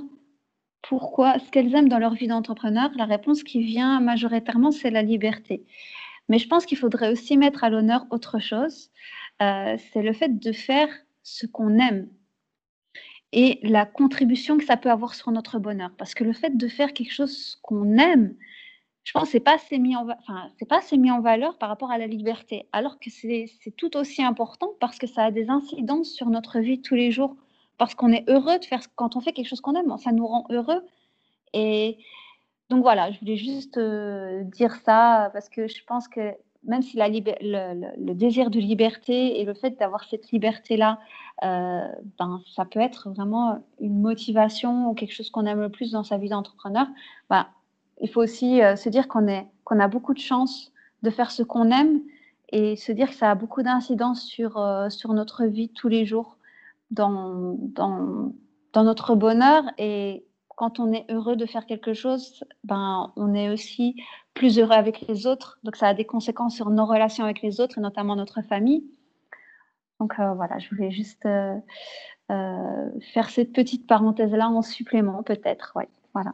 pourquoi, 0.82 1.38
ce 1.38 1.50
qu'elles 1.50 1.74
aiment 1.74 1.88
dans 1.88 1.98
leur 1.98 2.14
vie 2.14 2.28
d'entrepreneur, 2.28 2.90
la 2.96 3.04
réponse 3.04 3.42
qui 3.42 3.62
vient 3.62 4.00
majoritairement, 4.00 4.70
c'est 4.70 4.90
la 4.90 5.02
liberté. 5.02 5.64
Mais 6.28 6.38
je 6.38 6.48
pense 6.48 6.66
qu'il 6.66 6.78
faudrait 6.78 7.10
aussi 7.10 7.36
mettre 7.36 7.64
à 7.64 7.70
l'honneur 7.70 8.06
autre 8.10 8.38
chose. 8.38 8.90
c'est 9.40 10.02
le 10.02 10.12
fait 10.12 10.38
de 10.38 10.52
faire 10.52 10.88
ce 11.22 11.46
qu'on 11.46 11.78
aime 11.78 12.08
et 13.32 13.60
la 13.62 13.84
contribution 13.84 14.56
que 14.56 14.64
ça 14.64 14.76
peut 14.76 14.90
avoir 14.90 15.14
sur 15.14 15.30
notre 15.30 15.58
bonheur. 15.58 15.90
Parce 15.98 16.14
que 16.14 16.24
le 16.24 16.32
fait 16.32 16.56
de 16.56 16.68
faire 16.68 16.92
quelque 16.92 17.12
chose 17.12 17.58
qu'on 17.62 17.98
aime, 17.98 18.34
je 19.04 19.12
pense 19.12 19.24
que 19.24 19.28
ce 19.30 19.36
n'est 19.36 19.42
pas, 19.42 19.54
assez 19.54 19.78
mis 19.78 19.96
en, 19.96 20.06
enfin, 20.08 20.50
pas 20.68 20.78
assez 20.78 20.98
mis 20.98 21.10
en 21.10 21.20
valeur 21.20 21.58
par 21.58 21.68
rapport 21.68 21.90
à 21.90 21.98
la 21.98 22.06
liberté, 22.06 22.68
alors 22.72 22.98
que 22.98 23.10
c'est 23.10 23.48
tout 23.76 23.96
aussi 23.96 24.22
important 24.22 24.72
parce 24.80 24.98
que 24.98 25.06
ça 25.06 25.24
a 25.24 25.30
des 25.30 25.48
incidences 25.48 26.10
sur 26.10 26.28
notre 26.28 26.58
vie 26.58 26.82
tous 26.82 26.94
les 26.94 27.10
jours, 27.10 27.36
parce 27.78 27.94
qu'on 27.94 28.12
est 28.12 28.28
heureux 28.28 28.58
de 28.58 28.64
faire, 28.64 28.82
quand 28.96 29.16
on 29.16 29.20
fait 29.20 29.32
quelque 29.32 29.48
chose 29.48 29.60
qu'on 29.60 29.74
aime, 29.74 29.96
ça 29.98 30.12
nous 30.12 30.26
rend 30.26 30.44
heureux. 30.50 30.82
Et 31.54 31.98
donc 32.70 32.82
voilà, 32.82 33.10
je 33.10 33.18
voulais 33.20 33.36
juste 33.36 33.78
euh, 33.78 34.44
dire 34.44 34.74
ça, 34.84 35.30
parce 35.32 35.48
que 35.48 35.68
je 35.68 35.82
pense 35.86 36.06
que 36.06 36.34
même 36.64 36.82
si 36.82 36.98
le, 36.98 38.12
désir 38.12 38.50
de 38.50 38.58
liberté 38.58 39.40
et 39.40 39.44
le 39.44 39.54
fait 39.54 39.78
d'avoir 39.78 40.04
cette 40.04 40.30
liberté-là, 40.32 40.98
euh, 41.44 41.88
ben, 42.18 42.42
ça 42.54 42.66
peut 42.66 42.80
être 42.80 43.10
vraiment 43.10 43.62
une 43.80 44.00
motivation 44.00 44.90
ou 44.90 44.94
quelque 44.94 45.14
chose 45.14 45.30
qu'on 45.30 45.46
aime 45.46 45.60
le 45.60 45.70
plus 45.70 45.92
dans 45.92 46.04
sa 46.04 46.18
vie 46.18 46.28
d'entrepreneur, 46.28 46.86
ben, 47.30 47.46
il 48.02 48.10
faut 48.10 48.22
aussi 48.22 48.60
euh, 48.60 48.76
se 48.76 48.90
dire 48.90 49.08
qu'on 49.08 49.26
a 49.28 49.88
beaucoup 49.88 50.12
de 50.12 50.18
chance 50.18 50.72
de 51.02 51.10
faire 51.10 51.30
ce 51.30 51.42
qu'on 51.42 51.70
aime 51.70 52.02
et 52.50 52.76
se 52.76 52.92
dire 52.92 53.08
que 53.08 53.14
ça 53.14 53.30
a 53.30 53.34
beaucoup 53.34 53.62
d'incidence 53.62 54.24
sur, 54.24 54.62
sur 54.90 55.12
notre 55.12 55.44
vie 55.44 55.68
tous 55.70 55.88
les 55.88 56.04
jours, 56.04 56.36
dans, 56.90 57.56
dans, 57.58 58.32
dans 58.72 58.84
notre 58.84 59.14
bonheur 59.14 59.64
et 59.78 60.24
quand 60.58 60.80
on 60.80 60.92
est 60.92 61.06
heureux 61.08 61.36
de 61.36 61.46
faire 61.46 61.66
quelque 61.66 61.94
chose, 61.94 62.42
ben, 62.64 63.12
on 63.14 63.32
est 63.32 63.48
aussi 63.48 63.94
plus 64.34 64.58
heureux 64.58 64.72
avec 64.72 65.02
les 65.02 65.24
autres. 65.24 65.60
Donc, 65.62 65.76
ça 65.76 65.86
a 65.86 65.94
des 65.94 66.04
conséquences 66.04 66.56
sur 66.56 66.68
nos 66.70 66.84
relations 66.84 67.22
avec 67.22 67.42
les 67.42 67.60
autres, 67.60 67.78
et 67.78 67.80
notamment 67.80 68.16
notre 68.16 68.42
famille. 68.42 68.84
Donc, 70.00 70.18
euh, 70.18 70.34
voilà, 70.34 70.58
je 70.58 70.68
voulais 70.70 70.90
juste 70.90 71.24
euh, 71.26 71.54
euh, 72.32 72.90
faire 73.14 73.30
cette 73.30 73.52
petite 73.52 73.86
parenthèse-là 73.86 74.48
en 74.48 74.62
supplément, 74.62 75.22
peut-être. 75.22 75.70
Ouais, 75.76 75.88
voilà. 76.12 76.32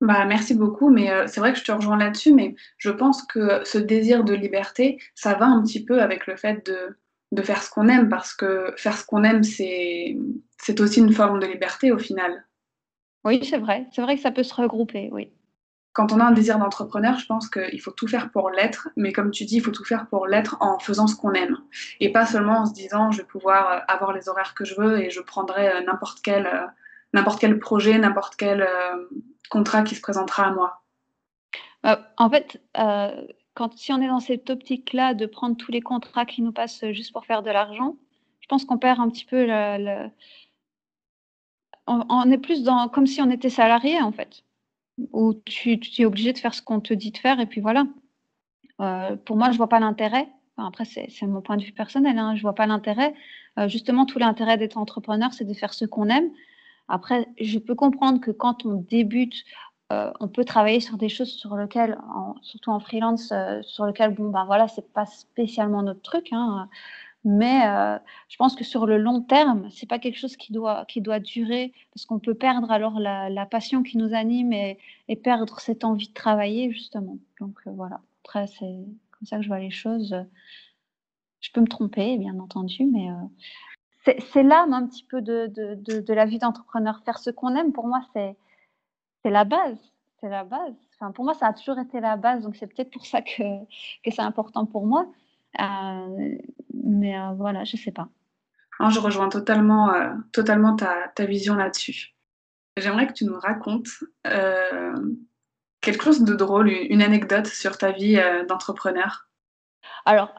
Bah, 0.00 0.24
merci 0.24 0.56
beaucoup, 0.56 0.90
mais 0.90 1.28
c'est 1.28 1.38
vrai 1.38 1.52
que 1.52 1.58
je 1.60 1.64
te 1.64 1.70
rejoins 1.70 1.96
là-dessus, 1.96 2.34
mais 2.34 2.56
je 2.78 2.90
pense 2.90 3.22
que 3.22 3.64
ce 3.64 3.78
désir 3.78 4.24
de 4.24 4.34
liberté, 4.34 5.00
ça 5.14 5.34
va 5.34 5.46
un 5.46 5.62
petit 5.62 5.84
peu 5.84 6.02
avec 6.02 6.26
le 6.26 6.34
fait 6.34 6.66
de, 6.66 6.98
de 7.30 7.42
faire 7.42 7.62
ce 7.62 7.70
qu'on 7.70 7.86
aime, 7.86 8.08
parce 8.08 8.34
que 8.34 8.74
faire 8.76 8.96
ce 8.96 9.06
qu'on 9.06 9.22
aime, 9.22 9.44
c'est 9.44 10.16
aussi 10.80 10.98
une 10.98 11.12
forme 11.12 11.38
de 11.38 11.46
liberté 11.46 11.92
au 11.92 11.98
final. 11.98 12.44
Oui, 13.24 13.44
c'est 13.44 13.58
vrai. 13.58 13.86
C'est 13.92 14.02
vrai 14.02 14.16
que 14.16 14.22
ça 14.22 14.30
peut 14.30 14.42
se 14.42 14.54
regrouper, 14.54 15.08
oui. 15.12 15.30
Quand 15.94 16.12
on 16.12 16.18
a 16.18 16.24
un 16.24 16.32
désir 16.32 16.58
d'entrepreneur, 16.58 17.18
je 17.18 17.26
pense 17.26 17.48
qu'il 17.48 17.80
faut 17.80 17.92
tout 17.92 18.08
faire 18.08 18.32
pour 18.32 18.50
l'être, 18.50 18.88
mais 18.96 19.12
comme 19.12 19.30
tu 19.30 19.44
dis, 19.44 19.56
il 19.56 19.62
faut 19.62 19.70
tout 19.70 19.84
faire 19.84 20.08
pour 20.08 20.26
l'être 20.26 20.56
en 20.58 20.80
faisant 20.80 21.06
ce 21.06 21.14
qu'on 21.14 21.32
aime. 21.32 21.56
Et 22.00 22.10
pas 22.10 22.26
seulement 22.26 22.62
en 22.62 22.66
se 22.66 22.72
disant 22.72 23.12
je 23.12 23.18
vais 23.18 23.26
pouvoir 23.26 23.70
euh, 23.70 23.78
avoir 23.86 24.12
les 24.12 24.28
horaires 24.28 24.54
que 24.54 24.64
je 24.64 24.74
veux 24.74 25.00
et 25.00 25.10
je 25.10 25.20
prendrai 25.20 25.68
euh, 25.68 25.82
n'importe 25.82 26.18
quel, 26.20 26.46
euh, 26.46 26.66
n'importe 27.12 27.40
quel 27.40 27.60
projet, 27.60 27.96
n'importe 27.96 28.34
quel 28.34 28.66
contrat 29.48 29.84
qui 29.84 29.94
se 29.94 30.00
présentera 30.00 30.48
à 30.48 30.50
moi. 30.50 30.82
en 32.16 32.28
fait, 32.28 32.60
quand, 33.54 33.78
si 33.78 33.92
on 33.92 34.02
est 34.02 34.08
dans 34.08 34.18
cette 34.18 34.50
optique-là 34.50 35.14
de 35.14 35.26
prendre 35.26 35.56
tous 35.56 35.70
les 35.70 35.80
contrats 35.80 36.26
qui 36.26 36.42
nous 36.42 36.50
passent 36.50 36.84
juste 36.90 37.12
pour 37.12 37.24
faire 37.24 37.44
de 37.44 37.52
l'argent, 37.52 37.94
je 38.40 38.48
pense 38.48 38.64
qu'on 38.64 38.78
perd 38.78 38.98
un 38.98 39.08
petit 39.10 39.24
peu 39.24 39.46
le 39.46 40.08
on, 41.86 42.30
est 42.30 42.38
plus 42.38 42.62
dans 42.62 42.88
comme 42.88 43.06
si 43.06 43.20
on 43.20 43.30
était 43.30 43.50
salarié 43.50 44.00
en 44.00 44.12
fait, 44.12 44.44
où 45.12 45.34
tu, 45.44 45.80
es 45.98 46.04
obligé 46.04 46.32
de 46.32 46.38
faire 46.38 46.54
ce 46.54 46.62
qu'on 46.62 46.80
te 46.80 46.94
dit 46.94 47.10
de 47.10 47.18
faire 47.18 47.40
et 47.40 47.46
puis 47.46 47.60
voilà. 47.60 47.86
Euh, 48.80 49.16
pour 49.16 49.36
moi, 49.36 49.50
je 49.52 49.56
vois 49.56 49.68
pas 49.68 49.80
l'intérêt. 49.80 50.28
après, 50.56 50.84
c'est 50.84 51.08
mon 51.22 51.40
point 51.42 51.56
de 51.56 51.62
vue 51.62 51.72
personnel. 51.72 52.18
Hein, 52.18 52.34
je 52.34 52.42
vois 52.42 52.54
pas 52.54 52.66
l'intérêt. 52.66 53.14
Euh, 53.58 53.68
justement, 53.68 54.04
tout 54.04 54.18
l'intérêt 54.18 54.56
d'être 54.56 54.78
entrepreneur, 54.78 55.32
c'est 55.32 55.44
de 55.44 55.54
faire 55.54 55.74
ce 55.74 55.84
qu'on 55.84 56.08
aime. 56.08 56.30
Après, 56.88 57.28
je 57.40 57.58
peux 57.58 57.74
comprendre 57.74 58.20
que 58.20 58.30
quand 58.30 58.66
on 58.66 58.74
débute, 58.74 59.44
on 60.18 60.26
peut 60.26 60.44
travailler 60.44 60.80
sur 60.80 60.96
des 60.98 61.08
choses 61.08 61.30
sur 61.30 61.54
lesquelles, 61.56 61.96
surtout 62.42 62.70
en 62.70 62.80
freelance, 62.80 63.32
sur 63.62 63.86
lesquelles, 63.86 64.12
bon, 64.12 64.28
ben 64.28 64.44
voilà, 64.44 64.66
c'est 64.66 64.92
pas 64.92 65.06
spécialement 65.06 65.84
notre 65.84 66.02
truc. 66.02 66.32
Hein, 66.32 66.68
mais 67.24 67.66
euh, 67.66 67.98
je 68.28 68.36
pense 68.36 68.54
que 68.54 68.64
sur 68.64 68.84
le 68.84 68.98
long 68.98 69.22
terme, 69.22 69.70
c'est 69.70 69.88
pas 69.88 69.98
quelque 69.98 70.18
chose 70.18 70.36
qui 70.36 70.52
doit, 70.52 70.84
qui 70.86 71.00
doit 71.00 71.20
durer, 71.20 71.72
parce 71.94 72.04
qu'on 72.04 72.18
peut 72.18 72.34
perdre 72.34 72.70
alors 72.70 73.00
la, 73.00 73.46
passion 73.46 73.82
qui 73.82 73.96
nous 73.96 74.14
anime 74.14 74.52
et, 74.52 74.78
perdre 75.22 75.58
cette 75.60 75.84
envie 75.84 76.08
de 76.08 76.12
travailler, 76.12 76.70
justement. 76.70 77.18
Donc 77.40 77.58
euh, 77.66 77.70
voilà, 77.70 78.00
après, 78.24 78.46
c'est 78.46 78.84
comme 79.12 79.26
ça 79.26 79.38
que 79.38 79.42
je 79.42 79.48
vois 79.48 79.58
les 79.58 79.70
choses. 79.70 80.14
Je 81.40 81.50
peux 81.52 81.62
me 81.62 81.66
tromper, 81.66 82.18
bien 82.18 82.38
entendu, 82.38 82.84
mais 82.84 83.10
euh, 83.10 84.12
c'est 84.32 84.42
l'âme 84.42 84.74
un 84.74 84.86
petit 84.86 85.04
peu 85.04 85.22
de, 85.22 85.46
de, 85.46 85.74
de, 85.76 86.00
de 86.00 86.14
la 86.14 86.26
vie 86.26 86.38
d'entrepreneur. 86.38 87.00
Faire 87.04 87.18
ce 87.18 87.30
qu'on 87.30 87.56
aime, 87.56 87.72
pour 87.72 87.86
moi, 87.86 88.02
c'est 88.12 88.36
la 89.24 89.44
base. 89.44 89.78
C'est 90.20 90.28
la 90.28 90.44
base. 90.44 90.74
Enfin, 90.94 91.10
pour 91.12 91.24
moi, 91.24 91.34
ça 91.34 91.46
a 91.46 91.52
toujours 91.54 91.78
été 91.78 92.00
la 92.00 92.16
base, 92.16 92.42
donc 92.42 92.56
c'est 92.56 92.66
peut-être 92.66 92.90
pour 92.90 93.06
ça 93.06 93.22
que, 93.22 93.64
que 94.04 94.10
c'est 94.10 94.20
important 94.20 94.66
pour 94.66 94.86
moi. 94.86 95.06
Euh, 95.60 96.36
mais 96.72 97.18
euh, 97.18 97.32
voilà, 97.36 97.64
je 97.64 97.76
sais 97.76 97.92
pas. 97.92 98.08
je 98.90 98.98
rejoins 98.98 99.28
totalement, 99.28 99.92
euh, 99.92 100.10
totalement 100.32 100.76
ta, 100.76 101.08
ta 101.14 101.26
vision 101.26 101.54
là-dessus. 101.54 102.14
J'aimerais 102.76 103.06
que 103.06 103.12
tu 103.12 103.24
nous 103.24 103.38
racontes 103.38 103.88
quelque 105.80 106.02
chose 106.02 106.24
de 106.24 106.34
drôle, 106.34 106.70
une 106.70 107.02
anecdote 107.02 107.46
sur 107.46 107.78
ta 107.78 107.92
vie 107.92 108.18
d'entrepreneur. 108.48 109.28
Alors, 110.06 110.34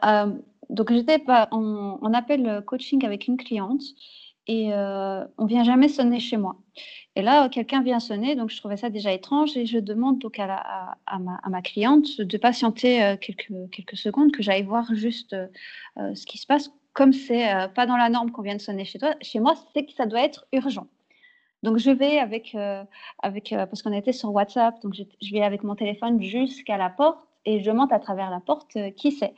donc 0.68 0.92
j'étais 0.92 1.24
en, 1.28 1.98
en, 2.02 2.12
appel 2.12 2.62
coaching 2.66 3.06
avec 3.06 3.26
une 3.26 3.38
cliente 3.38 3.80
et 4.46 4.72
euh, 4.72 5.24
on 5.38 5.46
vient 5.46 5.64
jamais 5.64 5.88
sonner 5.88 6.20
chez 6.20 6.36
moi. 6.36 6.56
Et 7.16 7.22
là, 7.22 7.48
quelqu'un 7.48 7.82
vient 7.82 7.98
sonner, 7.98 8.36
donc 8.36 8.50
je 8.50 8.58
trouvais 8.58 8.76
ça 8.76 8.90
déjà 8.90 9.12
étrange 9.12 9.56
et 9.56 9.66
je 9.66 9.78
demande 9.78 10.18
donc 10.18 10.38
à, 10.38 10.96
ma, 11.18 11.62
cliente 11.62 12.20
de 12.20 12.38
patienter 12.38 13.02
euh, 13.02 13.16
quelques, 13.16 13.96
secondes, 13.96 14.32
que 14.32 14.42
j'aille 14.42 14.62
voir 14.62 14.94
juste 14.94 15.32
euh, 15.32 16.14
ce 16.14 16.26
qui 16.26 16.38
se 16.38 16.46
passe. 16.46 16.70
Comme 16.92 17.12
c'est 17.12 17.46
pas 17.74 17.84
dans 17.84 17.98
la 17.98 18.08
norme 18.08 18.30
qu'on 18.30 18.40
vienne 18.40 18.58
sonner 18.58 18.86
chez 18.86 18.98
toi, 18.98 19.14
chez 19.20 19.38
moi, 19.38 19.54
c'est 19.74 19.84
que 19.84 19.92
ça 19.92 20.06
doit 20.06 20.22
être 20.22 20.46
urgent. 20.52 20.86
Donc 21.62 21.76
je 21.76 21.90
vais 21.90 22.18
avec, 22.18 22.56
avec 23.22 23.50
parce 23.50 23.82
qu'on 23.82 23.92
était 23.92 24.14
sur 24.14 24.32
WhatsApp, 24.32 24.80
donc 24.82 24.94
je, 24.94 25.02
je 25.20 25.30
vais 25.30 25.42
avec 25.42 25.62
mon 25.62 25.74
téléphone 25.74 26.22
jusqu'à 26.22 26.78
la 26.78 26.88
porte 26.88 27.18
et 27.44 27.60
je 27.62 27.70
monte 27.70 27.92
à 27.92 27.98
travers 27.98 28.30
la 28.30 28.40
porte 28.40 28.78
qui 28.96 29.12
c'est. 29.12 29.34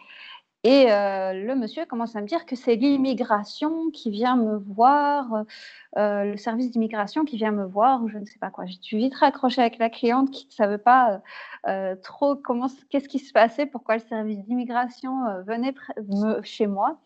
Et 0.64 0.90
euh, 0.90 1.32
le 1.34 1.54
monsieur 1.54 1.86
commence 1.86 2.16
à 2.16 2.20
me 2.20 2.26
dire 2.26 2.44
que 2.44 2.56
c'est 2.56 2.74
l'immigration 2.74 3.90
qui 3.90 4.10
vient 4.10 4.36
me 4.36 4.56
voir, 4.58 5.44
euh, 5.96 6.24
le 6.24 6.36
service 6.36 6.72
d'immigration 6.72 7.24
qui 7.24 7.36
vient 7.36 7.52
me 7.52 7.64
voir, 7.64 8.02
ou 8.02 8.08
je 8.08 8.18
ne 8.18 8.24
sais 8.24 8.38
pas 8.40 8.50
quoi. 8.50 8.66
J'ai 8.66 8.78
suis 8.82 8.96
vite 8.96 9.14
raccrochée 9.14 9.60
avec 9.60 9.78
la 9.78 9.88
cliente 9.88 10.30
qui 10.32 10.46
ne 10.48 10.52
savait 10.52 10.78
pas 10.78 11.22
euh, 11.68 11.94
trop 12.02 12.34
comment, 12.34 12.66
qu'est-ce 12.90 13.08
qui 13.08 13.20
se 13.20 13.32
passait, 13.32 13.66
pourquoi 13.66 13.96
le 13.96 14.02
service 14.02 14.38
d'immigration 14.40 15.42
venait 15.46 15.74
chez 16.42 16.66
moi. 16.66 16.98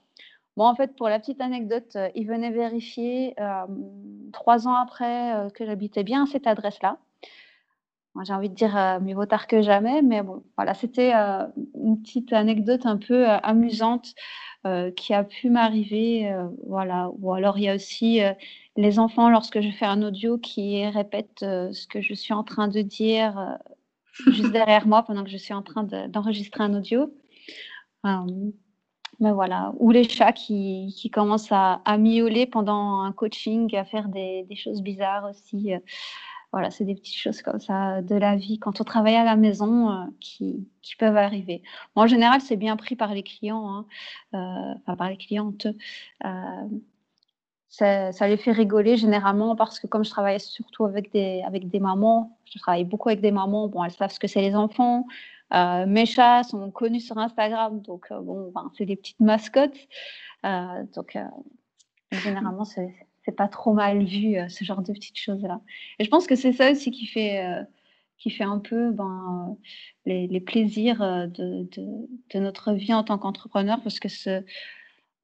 Bon, 0.57 0.65
en 0.65 0.75
fait, 0.75 0.97
pour 0.97 1.09
la 1.09 1.19
petite 1.19 1.41
anecdote, 1.41 1.97
il 2.15 2.27
venait 2.27 2.51
vérifier 2.51 3.35
trois 4.33 4.67
ans 4.67 4.75
après 4.75 5.49
que 5.55 5.67
j'habitais 5.67 6.05
bien 6.05 6.25
à 6.25 6.27
cette 6.27 6.47
adresse-là 6.47 6.99
j'ai 8.25 8.33
envie 8.33 8.51
de 8.51 8.55
dire 8.55 8.77
euh, 8.77 9.01
mieux 9.01 9.15
vaut 9.15 9.27
tard 9.27 9.47
que 9.47 9.63
jamais, 9.63 10.03
mais 10.03 10.23
bon, 10.23 10.43
voilà, 10.57 10.75
c'était 10.75 11.15
euh, 11.15 11.47
une 11.75 12.01
petite 12.03 12.33
anecdote 12.33 12.85
un 12.85 12.99
peu 12.99 13.29
euh, 13.29 13.39
amusante 13.39 14.15
qui 14.95 15.13
a 15.13 15.25
pu 15.25 15.51
m'arriver, 15.51 16.33
voilà. 16.69 17.11
Ou 17.19 17.33
alors 17.33 17.59
il 17.59 17.65
y 17.65 17.69
a 17.69 17.75
aussi 17.75 18.21
les 18.77 19.01
enfants 19.01 19.29
lorsque 19.29 19.61
je 19.61 19.71
fais 19.73 19.87
un 19.87 20.05
audio 20.05 20.39
qui 20.39 20.87
répètent 20.87 21.41
ce 21.41 21.87
que 21.89 22.01
je 22.01 22.15
suis 22.15 22.33
en 22.33 22.45
train 22.45 22.69
de 22.69 22.81
dire 22.81 23.59
juste 24.29 24.53
derrière 24.53 24.87
moi 24.87 25.03
pendant 25.03 25.25
que 25.25 25.31
je 25.31 25.37
suis 25.37 25.53
en 25.53 25.63
train 25.63 25.83
d'enregistrer 25.83 26.63
un 26.63 26.75
audio. 26.75 27.13
mais 28.05 29.33
voilà, 29.33 29.73
ou 29.81 29.91
les 29.91 30.09
chats 30.09 30.31
qui, 30.31 30.95
qui 30.97 31.11
commencent 31.11 31.51
à, 31.51 31.83
à, 31.85 31.99
miauler 31.99 32.47
pendant 32.47 33.01
un 33.01 33.11
coaching, 33.11 33.75
à 33.75 33.85
faire 33.85 34.07
des, 34.11 34.45
des 34.49 34.55
choses 34.55 34.81
bizarres 34.81 35.29
aussi. 35.29 35.73
Voilà, 36.53 36.71
c'est 36.71 36.85
des 36.85 36.95
petites 36.95 37.17
choses 37.17 37.41
comme 37.41 37.61
ça 37.61 38.03
de 38.03 38.15
la 38.15 38.37
vie 38.37 38.59
quand 38.59 38.81
on 38.81 38.85
travaille 38.85 39.17
à 39.17 39.25
la 39.25 39.37
maison 39.37 39.91
euh, 39.91 40.05
qui, 40.21 40.69
qui, 40.83 40.97
peuvent 40.97 41.17
arriver. 41.17 41.63
en 41.95 42.07
général, 42.07 42.43
c'est 42.43 42.57
bien 42.57 42.77
pris 42.77 42.95
par 42.95 43.15
les 43.15 43.23
clients, 43.23 43.69
hein, 43.69 43.87
euh, 44.35 44.75
enfin 44.83 44.97
par 44.97 45.09
les 45.09 45.17
clientes. 45.17 45.67
Euh, 46.25 46.69
ça, 47.71 48.13
ça, 48.13 48.29
les 48.29 48.37
fait 48.37 48.53
rigoler 48.53 48.99
généralement 48.99 49.57
parce 49.57 49.81
que 49.81 49.87
comme 49.87 50.05
je 50.05 50.11
travaille 50.11 50.41
surtout 50.41 50.85
avec 50.85 51.11
des, 51.13 51.43
avec 51.47 51.69
des 51.69 51.81
mamans, 51.81 52.39
je 52.45 52.59
travaille 52.59 52.85
beaucoup 52.85 53.09
avec 53.09 53.23
des 53.23 53.33
mamans, 53.33 53.69
bon, 53.69 53.83
elles 53.83 53.91
savent 53.93 54.11
ce 54.13 54.21
que 54.21 54.29
c'est 54.29 54.43
les 54.43 54.55
enfants. 54.55 55.07
mes 55.53 56.07
chats 56.07 56.43
sont 56.43 56.71
connus 56.71 57.01
sur 57.01 57.17
Instagram, 57.19 57.81
donc 57.81 58.13
bon, 58.13 58.53
ben, 58.55 58.71
c'est 58.77 58.85
des 58.85 58.97
petites 58.97 59.21
mascottes. 59.21 59.79
donc 60.45 61.17
généralement, 62.13 62.65
c'est 62.65 62.95
c'est 63.25 63.37
pas 63.37 63.49
trop 63.49 63.73
mal 63.73 64.05
vu 64.05 64.37
euh, 64.37 64.49
ce 64.49 64.65
genre 64.65 64.83
de 64.83 64.93
petites 64.93 65.19
choses 65.19 65.43
là. 65.43 65.61
Et 65.99 66.05
je 66.05 66.11
pense 66.11 66.27
que 66.27 66.37
c'est 66.37 66.53
ça 66.53 66.71
aussi 66.73 66.91
qui 66.91 67.07
fait 67.07 67.45
euh, 67.45 67.63
qui 68.19 68.31
fait 68.31 68.45
un 68.45 68.59
peu 68.59 68.93
ben, 68.93 69.49
euh, 69.51 69.55
les, 70.07 70.27
les, 70.29 70.41
plaisirs 70.41 71.01
de, 71.01 71.69
de, 71.73 72.39
notre 72.39 72.73
vie 72.73 72.95
en 72.95 73.03
tant 73.03 73.19
qu'entrepreneur 73.19 73.81
parce 73.83 73.99
que 73.99 74.09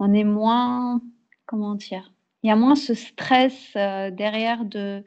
on 0.00 0.12
est 0.12 0.24
moins 0.24 1.00
comment 1.46 1.74
dire 1.74 2.12
il 2.42 2.48
y 2.48 2.50
a 2.50 2.56
moins 2.56 2.76
ce 2.76 2.94
stress 2.94 3.72
derrière 3.74 4.64
de 4.64 5.04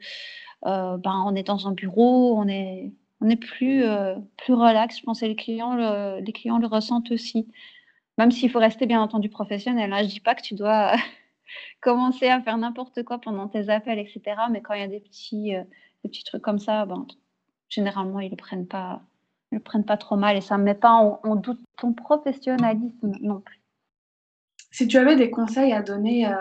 ben, 0.62 1.24
on 1.26 1.34
est 1.34 1.46
dans 1.46 1.68
un 1.68 1.72
bureau 1.72 2.36
on 2.38 2.48
est 2.48 2.92
on 3.20 3.28
est 3.28 3.36
plus 3.36 3.84
plus 4.38 4.54
relax 4.54 4.98
je 4.98 5.02
pense 5.02 5.20
que 5.20 5.26
les 5.26 5.36
clients 5.36 5.74
le, 5.74 6.20
les 6.20 6.32
clients 6.32 6.58
le 6.58 6.66
ressentent 6.66 7.10
aussi 7.10 7.48
même 8.18 8.30
s'il 8.30 8.50
faut 8.50 8.58
rester 8.58 8.86
bien 8.86 9.02
entendu 9.02 9.28
professionnel 9.28 9.92
hein. 9.92 10.02
je 10.02 10.08
dis 10.08 10.20
pas 10.20 10.34
que 10.34 10.42
tu 10.42 10.54
dois 10.54 10.94
commencer 11.82 12.28
à 12.28 12.40
faire 12.40 12.56
n'importe 12.56 13.02
quoi 13.02 13.18
pendant 13.18 13.48
tes 13.48 13.68
appels, 13.68 13.98
etc. 13.98 14.22
Mais 14.50 14.62
quand 14.62 14.72
il 14.72 14.80
y 14.80 14.84
a 14.84 14.88
des 14.88 15.00
petits, 15.00 15.54
euh, 15.54 15.64
des 16.02 16.08
petits 16.08 16.24
trucs 16.24 16.40
comme 16.40 16.58
ça, 16.58 16.86
ben, 16.86 17.06
généralement, 17.68 18.20
ils 18.20 18.26
ne 18.26 18.30
le 18.30 18.36
prennent 18.36 18.66
pas. 18.66 19.02
Ils 19.50 19.56
le 19.56 19.60
prennent 19.60 19.84
pas 19.84 19.98
trop 19.98 20.16
mal 20.16 20.36
et 20.36 20.40
ça 20.40 20.56
ne 20.56 20.62
met 20.62 20.74
pas 20.74 20.92
en, 20.92 21.36
doute 21.36 21.60
ton 21.76 21.92
professionnalisme 21.92 23.12
non 23.20 23.40
plus. 23.40 23.60
Si 24.70 24.88
tu 24.88 24.96
avais 24.96 25.16
des 25.16 25.30
conseils 25.30 25.74
à 25.74 25.82
donner 25.82 26.26
euh, 26.26 26.36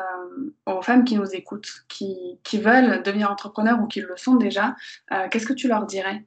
aux 0.65 0.81
femmes 0.81 1.03
qui 1.03 1.17
nous 1.17 1.35
écoutent, 1.35 1.83
qui, 1.89 2.39
qui, 2.43 2.57
veulent 2.57 3.03
devenir 3.03 3.29
entrepreneurs 3.29 3.81
ou 3.81 3.87
qui 3.87 3.99
le 3.99 4.15
sont 4.15 4.35
déjà, 4.35 4.77
euh, 5.11 5.27
qu'est-ce 5.27 5.45
que 5.45 5.51
tu 5.51 5.67
leur 5.67 5.85
dirais? 5.85 6.25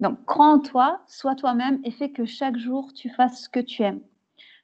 Donc, 0.00 0.24
crois 0.24 0.46
en 0.46 0.60
toi, 0.60 1.02
sois 1.06 1.34
toi-même 1.34 1.80
et 1.84 1.90
fais 1.90 2.10
que 2.10 2.24
chaque 2.24 2.56
jour 2.56 2.94
tu 2.94 3.10
fasses 3.10 3.42
ce 3.42 3.48
que 3.50 3.60
tu 3.60 3.82
aimes. 3.82 4.00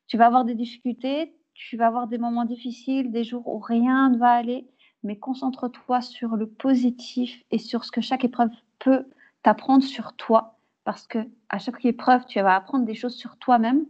Tu 0.07 0.17
vas 0.17 0.27
avoir 0.27 0.47
des 0.47 0.55
difficultés, 0.55 1.35
tu 1.59 1.77
vas 1.77 1.89
avoir 1.89 2.07
des 2.07 2.19
moments 2.19 2.45
difficiles, 2.45 3.11
des 3.11 3.25
jours 3.25 3.47
où 3.49 3.59
rien 3.59 4.11
ne 4.11 4.17
va 4.17 4.31
aller, 4.31 4.69
mais 5.03 5.17
concentre-toi 5.19 6.01
sur 6.01 6.37
le 6.37 6.47
positif 6.47 7.43
et 7.51 7.59
sur 7.59 7.85
ce 7.85 7.91
que 7.91 8.01
chaque 8.01 8.25
épreuve 8.25 8.51
peut 8.79 9.07
t'apprendre 9.43 9.83
sur 9.83 10.15
toi, 10.15 10.57
parce 10.85 11.09
que 11.09 11.19
à 11.49 11.59
chaque 11.59 11.85
épreuve, 11.85 12.25
tu 12.27 12.41
vas 12.41 12.55
apprendre 12.55 12.87
des 12.87 12.95
choses 12.95 13.17
sur 13.17 13.37
toi-même. 13.39 13.85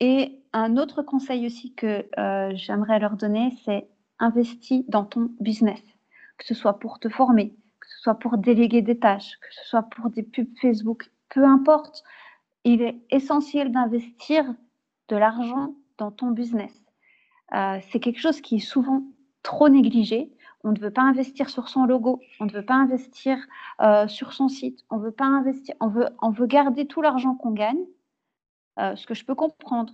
Et 0.00 0.42
un 0.52 0.76
autre 0.76 1.02
conseil 1.02 1.46
aussi 1.46 1.74
que 1.74 2.06
euh, 2.18 2.50
j'aimerais 2.56 2.98
leur 2.98 3.16
donner, 3.16 3.52
c'est 3.64 3.88
investis 4.18 4.84
dans 4.88 5.04
ton 5.04 5.30
business, 5.38 5.80
que 6.38 6.44
ce 6.44 6.54
soit 6.54 6.80
pour 6.80 6.98
te 6.98 7.08
former, 7.08 7.50
que 7.78 7.86
ce 7.88 8.00
soit 8.00 8.18
pour 8.18 8.36
déléguer 8.36 8.82
des 8.82 8.98
tâches, 8.98 9.38
que 9.40 9.54
ce 9.54 9.64
soit 9.68 9.84
pour 9.84 10.10
des 10.10 10.24
pubs 10.24 10.58
Facebook, 10.60 11.08
peu 11.28 11.44
importe. 11.44 12.02
Il 12.64 12.82
est 12.82 13.00
essentiel 13.10 13.70
d'investir 13.70 14.44
de 15.08 15.16
l'argent 15.16 15.74
dans 15.98 16.10
ton 16.10 16.30
business. 16.30 16.72
Euh, 17.54 17.78
c'est 17.90 18.00
quelque 18.00 18.20
chose 18.20 18.40
qui 18.40 18.56
est 18.56 18.66
souvent 18.66 19.02
trop 19.42 19.68
négligé. 19.68 20.32
On 20.64 20.72
ne 20.72 20.78
veut 20.78 20.90
pas 20.90 21.02
investir 21.02 21.50
sur 21.50 21.68
son 21.68 21.84
logo, 21.84 22.20
on 22.40 22.46
ne 22.46 22.52
veut 22.52 22.64
pas 22.64 22.74
investir 22.74 23.38
euh, 23.82 24.08
sur 24.08 24.32
son 24.32 24.48
site, 24.48 24.84
on 24.90 24.96
veut 24.96 25.12
pas 25.12 25.26
investir, 25.26 25.74
on 25.80 25.88
veut, 25.88 26.08
on 26.22 26.30
veut 26.30 26.46
garder 26.46 26.86
tout 26.86 27.02
l'argent 27.02 27.34
qu'on 27.34 27.52
gagne, 27.52 27.84
euh, 28.78 28.96
ce 28.96 29.06
que 29.06 29.14
je 29.14 29.26
peux 29.26 29.34
comprendre. 29.34 29.92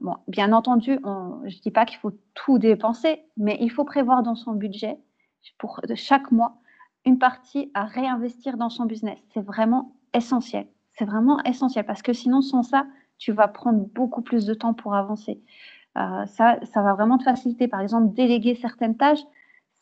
bon, 0.00 0.16
bien 0.26 0.52
entendu, 0.52 0.98
je 1.02 1.56
ne 1.56 1.60
dis 1.60 1.70
pas 1.70 1.84
qu'il 1.84 1.98
faut 1.98 2.12
tout 2.32 2.58
dépenser, 2.58 3.22
mais 3.36 3.58
il 3.60 3.70
faut 3.70 3.84
prévoir 3.84 4.22
dans 4.22 4.36
son 4.36 4.52
budget 4.52 4.98
pour 5.58 5.80
chaque 5.94 6.32
mois 6.32 6.56
une 7.04 7.18
partie 7.18 7.70
à 7.74 7.84
réinvestir 7.84 8.56
dans 8.56 8.70
son 8.70 8.86
business. 8.86 9.18
C'est 9.34 9.44
vraiment 9.44 9.94
essentiel. 10.14 10.66
C'est 10.94 11.04
vraiment 11.04 11.42
essentiel 11.44 11.84
parce 11.86 12.02
que 12.02 12.12
sinon, 12.12 12.40
sans 12.40 12.62
ça, 12.62 12.86
tu 13.20 13.32
vas 13.32 13.46
prendre 13.46 13.86
beaucoup 13.94 14.22
plus 14.22 14.46
de 14.46 14.54
temps 14.54 14.74
pour 14.74 14.94
avancer. 14.94 15.40
Euh, 15.96 16.26
ça, 16.26 16.58
ça 16.64 16.82
va 16.82 16.94
vraiment 16.94 17.18
te 17.18 17.24
faciliter. 17.24 17.68
Par 17.68 17.80
exemple, 17.80 18.14
déléguer 18.14 18.56
certaines 18.56 18.96
tâches, 18.96 19.22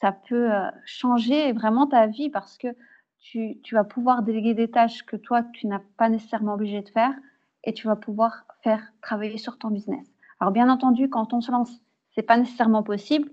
ça 0.03 0.13
peut 0.13 0.53
euh, 0.53 0.69
changer 0.85 1.53
vraiment 1.53 1.87
ta 1.87 2.07
vie 2.07 2.29
parce 2.29 2.59
que 2.59 2.69
tu, 3.21 3.61
tu, 3.63 3.75
vas 3.75 3.85
pouvoir 3.85 4.23
déléguer 4.23 4.55
des 4.55 4.71
tâches 4.71 5.05
que 5.05 5.17
toi, 5.17 5.43
tu 5.53 5.67
n'as 5.67 5.81
pas 5.97 6.09
nécessairement 6.09 6.55
obligé 6.55 6.83
de 6.83 6.89
faire 6.89 7.15
et 7.65 7.73
tu 7.73 7.87
vas 7.87 7.97
pouvoir 7.97 8.45
faire 8.63 8.93
travailler 9.03 9.39
sur 9.39 9.57
ton 9.59 9.71
business. 9.71 10.07
Alors, 10.41 10.53
bien 10.53 10.69
entendu, 10.69 11.09
quand 11.09 11.33
on 11.33 11.41
se 11.41 11.51
lance, 11.53 11.81
c'est 12.15 12.23
pas 12.23 12.37
nécessairement 12.37 12.83
possible, 12.83 13.31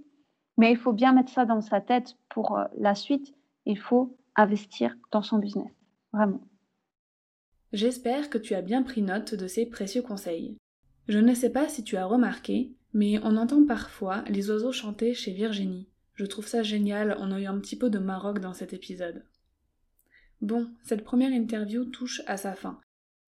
mais 0.57 0.71
il 0.71 0.77
faut 0.77 0.93
bien 0.93 1.13
mettre 1.13 1.31
ça 1.31 1.45
dans 1.45 1.61
sa 1.61 1.81
tête 1.81 2.15
pour 2.29 2.57
euh, 2.57 2.65
la 2.77 2.93
suite. 2.93 3.33
Il 3.65 3.79
faut 3.79 4.15
investir 4.35 4.95
dans 5.11 5.23
son 5.23 5.39
business. 5.39 5.71
vraiment. 6.13 6.41
J'espère 7.73 8.29
que 8.29 8.37
tu 8.37 8.53
as 8.53 8.61
bien 8.61 8.83
pris 8.83 9.01
note 9.01 9.35
de 9.35 9.47
ces 9.47 9.65
précieux 9.65 10.01
conseils. 10.01 10.57
Je 11.07 11.19
ne 11.19 11.33
sais 11.33 11.51
pas 11.51 11.67
si 11.67 11.83
tu 11.83 11.97
as 11.97 12.05
remarqué, 12.05 12.71
mais 12.93 13.19
on 13.23 13.37
entend 13.37 13.65
parfois 13.65 14.23
les 14.29 14.49
oiseaux 14.49 14.71
chanter 14.71 15.13
chez 15.13 15.33
Virginie. 15.33 15.87
Je 16.13 16.25
trouve 16.25 16.47
ça 16.47 16.63
génial, 16.63 17.17
on 17.19 17.31
a 17.31 17.41
eu 17.41 17.45
un 17.45 17.59
petit 17.59 17.77
peu 17.77 17.89
de 17.89 17.99
Maroc 17.99 18.39
dans 18.39 18.53
cet 18.53 18.73
épisode. 18.73 19.23
Bon, 20.41 20.69
cette 20.83 21.03
première 21.03 21.31
interview 21.31 21.85
touche 21.85 22.21
à 22.25 22.37
sa 22.37 22.53
fin. 22.53 22.79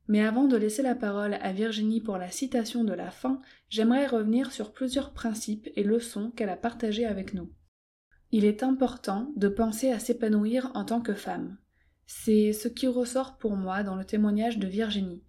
Mais 0.07 0.23
avant 0.23 0.45
de 0.45 0.55
laisser 0.55 0.81
la 0.81 0.95
parole 0.95 1.33
à 1.41 1.51
Virginie 1.51 1.99
pour 1.99 2.17
la 2.17 2.31
citation 2.31 2.83
de 2.85 2.93
la 2.93 3.11
fin, 3.11 3.41
j'aimerais 3.69 4.07
revenir 4.07 4.53
sur 4.53 4.71
plusieurs 4.71 5.11
principes 5.11 5.67
et 5.75 5.83
leçons 5.83 6.31
qu'elle 6.31 6.49
a 6.49 6.55
partagées 6.55 7.05
avec 7.05 7.33
nous. 7.33 7.51
Il 8.31 8.45
est 8.45 8.63
important 8.63 9.31
de 9.35 9.49
penser 9.49 9.91
à 9.91 9.99
s'épanouir 9.99 10.71
en 10.73 10.85
tant 10.85 11.01
que 11.01 11.13
femme. 11.13 11.57
C'est 12.07 12.53
ce 12.53 12.69
qui 12.69 12.87
ressort 12.87 13.37
pour 13.37 13.57
moi 13.57 13.83
dans 13.83 13.95
le 13.95 14.05
témoignage 14.05 14.57
de 14.57 14.67
Virginie. 14.67 15.23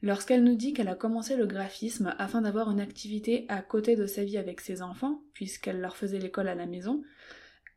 Lorsqu'elle 0.00 0.42
nous 0.42 0.54
dit 0.54 0.72
qu'elle 0.72 0.88
a 0.88 0.94
commencé 0.94 1.36
le 1.36 1.46
graphisme 1.46 2.14
afin 2.18 2.40
d'avoir 2.40 2.70
une 2.70 2.80
activité 2.80 3.44
à 3.48 3.60
côté 3.60 3.94
de 3.94 4.06
sa 4.06 4.24
vie 4.24 4.38
avec 4.38 4.62
ses 4.62 4.80
enfants, 4.80 5.22
puisqu'elle 5.34 5.80
leur 5.80 5.96
faisait 5.96 6.18
l'école 6.18 6.48
à 6.48 6.54
la 6.54 6.66
maison, 6.66 7.02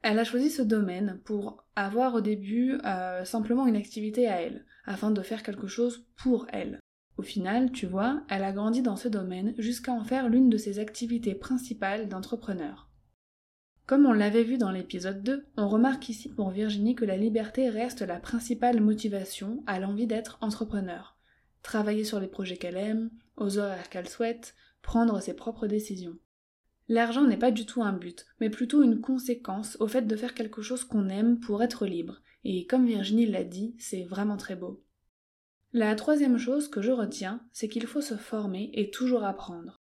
elle 0.01 0.17
a 0.17 0.23
choisi 0.23 0.49
ce 0.49 0.61
domaine 0.61 1.19
pour 1.25 1.65
avoir 1.75 2.15
au 2.15 2.21
début 2.21 2.79
euh, 2.85 3.25
simplement 3.25 3.67
une 3.67 3.75
activité 3.75 4.29
à 4.29 4.41
elle, 4.41 4.65
afin 4.85 5.11
de 5.11 5.21
faire 5.21 5.43
quelque 5.43 5.67
chose 5.67 6.05
pour 6.15 6.47
elle. 6.53 6.79
Au 7.17 7.23
final, 7.23 7.71
tu 7.71 7.85
vois, 7.85 8.23
elle 8.29 8.43
a 8.43 8.53
grandi 8.53 8.81
dans 8.81 8.95
ce 8.95 9.09
domaine 9.09 9.55
jusqu'à 9.57 9.91
en 9.91 10.05
faire 10.05 10.29
l'une 10.29 10.49
de 10.49 10.57
ses 10.57 10.79
activités 10.79 11.35
principales 11.35 12.07
d'entrepreneur. 12.07 12.86
Comme 13.87 14.05
on 14.05 14.13
l'avait 14.13 14.43
vu 14.43 14.59
dans 14.59 14.71
l'épisode 14.71 15.23
2, 15.23 15.47
on 15.57 15.67
remarque 15.67 16.09
ici 16.09 16.29
pour 16.29 16.51
Virginie 16.51 16.93
que 16.93 17.05
la 17.05 17.17
liberté 17.17 17.69
reste 17.69 18.01
la 18.01 18.19
principale 18.19 18.81
motivation 18.81 19.63
à 19.65 19.79
l'envie 19.79 20.07
d'être 20.07 20.37
entrepreneur 20.41 21.17
travailler 21.67 22.05
sur 22.05 22.21
les 22.21 22.27
projets 22.27 22.55
qu'elle 22.55 22.77
aime, 22.77 23.11
aux 23.35 23.57
horaires 23.57 23.89
qu'elle 23.89 24.07
souhaite, 24.07 24.55
prendre 24.81 25.19
ses 25.19 25.35
propres 25.35 25.67
décisions. 25.67 26.17
L'argent 26.87 27.27
n'est 27.27 27.37
pas 27.37 27.51
du 27.51 27.65
tout 27.65 27.83
un 27.83 27.91
but, 27.91 28.25
mais 28.39 28.49
plutôt 28.49 28.83
une 28.83 29.01
conséquence 29.01 29.75
au 29.81 29.87
fait 29.87 30.03
de 30.03 30.15
faire 30.15 30.33
quelque 30.33 30.61
chose 30.61 30.85
qu'on 30.85 31.09
aime 31.09 31.41
pour 31.41 31.61
être 31.61 31.85
libre, 31.85 32.21
et 32.45 32.65
comme 32.67 32.85
Virginie 32.85 33.25
l'a 33.25 33.43
dit, 33.43 33.75
c'est 33.79 34.03
vraiment 34.03 34.37
très 34.37 34.55
beau. 34.55 34.81
La 35.73 35.93
troisième 35.95 36.37
chose 36.37 36.69
que 36.69 36.81
je 36.81 36.91
retiens, 36.91 37.45
c'est 37.51 37.67
qu'il 37.67 37.85
faut 37.85 38.01
se 38.01 38.15
former 38.15 38.71
et 38.73 38.89
toujours 38.89 39.25
apprendre. 39.25 39.76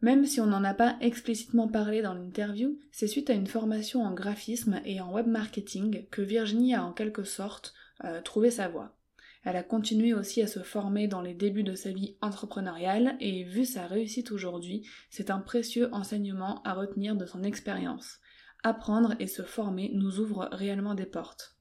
Même 0.00 0.26
si 0.26 0.40
on 0.40 0.46
n'en 0.46 0.62
a 0.62 0.74
pas 0.74 0.96
explicitement 1.00 1.66
parlé 1.66 2.02
dans 2.02 2.14
l'interview, 2.14 2.78
c'est 2.92 3.08
suite 3.08 3.30
à 3.30 3.34
une 3.34 3.48
formation 3.48 4.02
en 4.02 4.14
graphisme 4.14 4.80
et 4.84 5.00
en 5.00 5.12
web 5.12 5.26
marketing 5.26 6.06
que 6.10 6.22
Virginie 6.22 6.74
a 6.74 6.84
en 6.84 6.92
quelque 6.92 7.24
sorte 7.24 7.74
euh, 8.04 8.22
trouvé 8.22 8.50
sa 8.50 8.68
voie. 8.68 8.96
Elle 9.44 9.56
a 9.56 9.62
continué 9.62 10.14
aussi 10.14 10.42
à 10.42 10.46
se 10.46 10.60
former 10.60 11.08
dans 11.08 11.22
les 11.22 11.34
débuts 11.34 11.64
de 11.64 11.74
sa 11.74 11.90
vie 11.90 12.16
entrepreneuriale 12.20 13.16
et 13.20 13.44
vu 13.44 13.64
sa 13.64 13.86
réussite 13.86 14.30
aujourd'hui, 14.30 14.86
c'est 15.10 15.30
un 15.30 15.38
précieux 15.38 15.92
enseignement 15.92 16.62
à 16.62 16.74
retenir 16.74 17.16
de 17.16 17.26
son 17.26 17.42
expérience. 17.42 18.20
Apprendre 18.62 19.14
et 19.20 19.26
se 19.26 19.42
former 19.42 19.90
nous 19.94 20.20
ouvre 20.20 20.48
réellement 20.52 20.94
des 20.94 21.06
portes. 21.06 21.56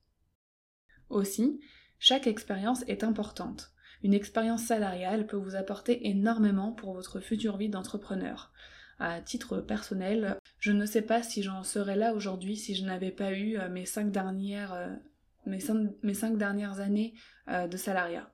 Aussi, 1.09 1.59
chaque 1.99 2.27
expérience 2.27 2.83
est 2.87 3.03
importante. 3.03 3.71
Une 4.03 4.13
expérience 4.13 4.63
salariale 4.63 5.27
peut 5.27 5.37
vous 5.37 5.55
apporter 5.55 6.07
énormément 6.07 6.71
pour 6.71 6.93
votre 6.93 7.19
future 7.19 7.57
vie 7.57 7.69
d'entrepreneur. 7.69 8.51
À 8.99 9.21
titre 9.21 9.61
personnel, 9.61 10.39
je 10.59 10.71
ne 10.71 10.85
sais 10.85 11.03
pas 11.03 11.21
si 11.21 11.43
j'en 11.43 11.63
serais 11.63 11.95
là 11.95 12.13
aujourd'hui 12.13 12.57
si 12.57 12.73
je 12.73 12.83
n'avais 12.83 13.11
pas 13.11 13.33
eu 13.33 13.57
euh, 13.57 13.69
mes 13.69 13.85
cinq 13.85 14.11
dernières 14.11 14.73
euh, 14.73 16.35
dernières 16.35 16.79
années 16.79 17.13
euh, 17.47 17.67
de 17.67 17.77
salariat. 17.77 18.31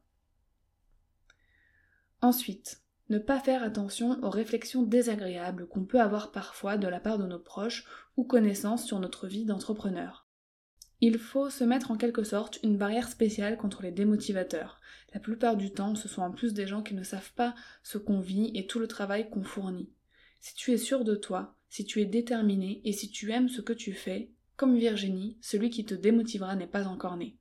Ensuite, 2.21 2.81
ne 3.09 3.19
pas 3.19 3.39
faire 3.39 3.63
attention 3.63 4.17
aux 4.23 4.29
réflexions 4.29 4.83
désagréables 4.83 5.67
qu'on 5.67 5.83
peut 5.83 5.99
avoir 5.99 6.31
parfois 6.31 6.77
de 6.77 6.87
la 6.87 7.01
part 7.01 7.17
de 7.17 7.27
nos 7.27 7.39
proches 7.39 7.85
ou 8.15 8.23
connaissances 8.23 8.85
sur 8.85 8.99
notre 8.99 9.27
vie 9.27 9.43
d'entrepreneur. 9.43 10.27
Il 11.01 11.19
faut 11.19 11.49
se 11.49 11.65
mettre 11.65 11.91
en 11.91 11.97
quelque 11.97 12.23
sorte 12.23 12.59
une 12.63 12.77
barrière 12.77 13.09
spéciale 13.09 13.57
contre 13.57 13.81
les 13.81 13.91
démotivateurs. 13.91 14.79
La 15.13 15.19
plupart 15.19 15.55
du 15.55 15.71
temps, 15.71 15.95
ce 15.95 16.07
sont 16.07 16.21
en 16.21 16.31
plus 16.31 16.53
des 16.53 16.65
gens 16.65 16.81
qui 16.81 16.95
ne 16.95 17.03
savent 17.03 17.33
pas 17.33 17.53
ce 17.83 17.97
qu'on 17.97 18.19
vit 18.19 18.51
et 18.55 18.65
tout 18.65 18.79
le 18.79 18.87
travail 18.87 19.29
qu'on 19.29 19.43
fournit. 19.43 19.91
Si 20.39 20.55
tu 20.55 20.71
es 20.71 20.77
sûr 20.77 21.03
de 21.03 21.15
toi, 21.15 21.55
si 21.69 21.85
tu 21.85 22.01
es 22.01 22.05
déterminé 22.05 22.81
et 22.83 22.91
si 22.91 23.09
tu 23.09 23.31
aimes 23.31 23.49
ce 23.49 23.61
que 23.61 23.73
tu 23.73 23.93
fais, 23.93 24.31
comme 24.55 24.77
Virginie, 24.77 25.37
celui 25.41 25.69
qui 25.69 25.85
te 25.85 25.93
démotivera 25.93 26.55
n'est 26.55 26.67
pas 26.67 26.87
encore 26.87 27.17
né. 27.17 27.37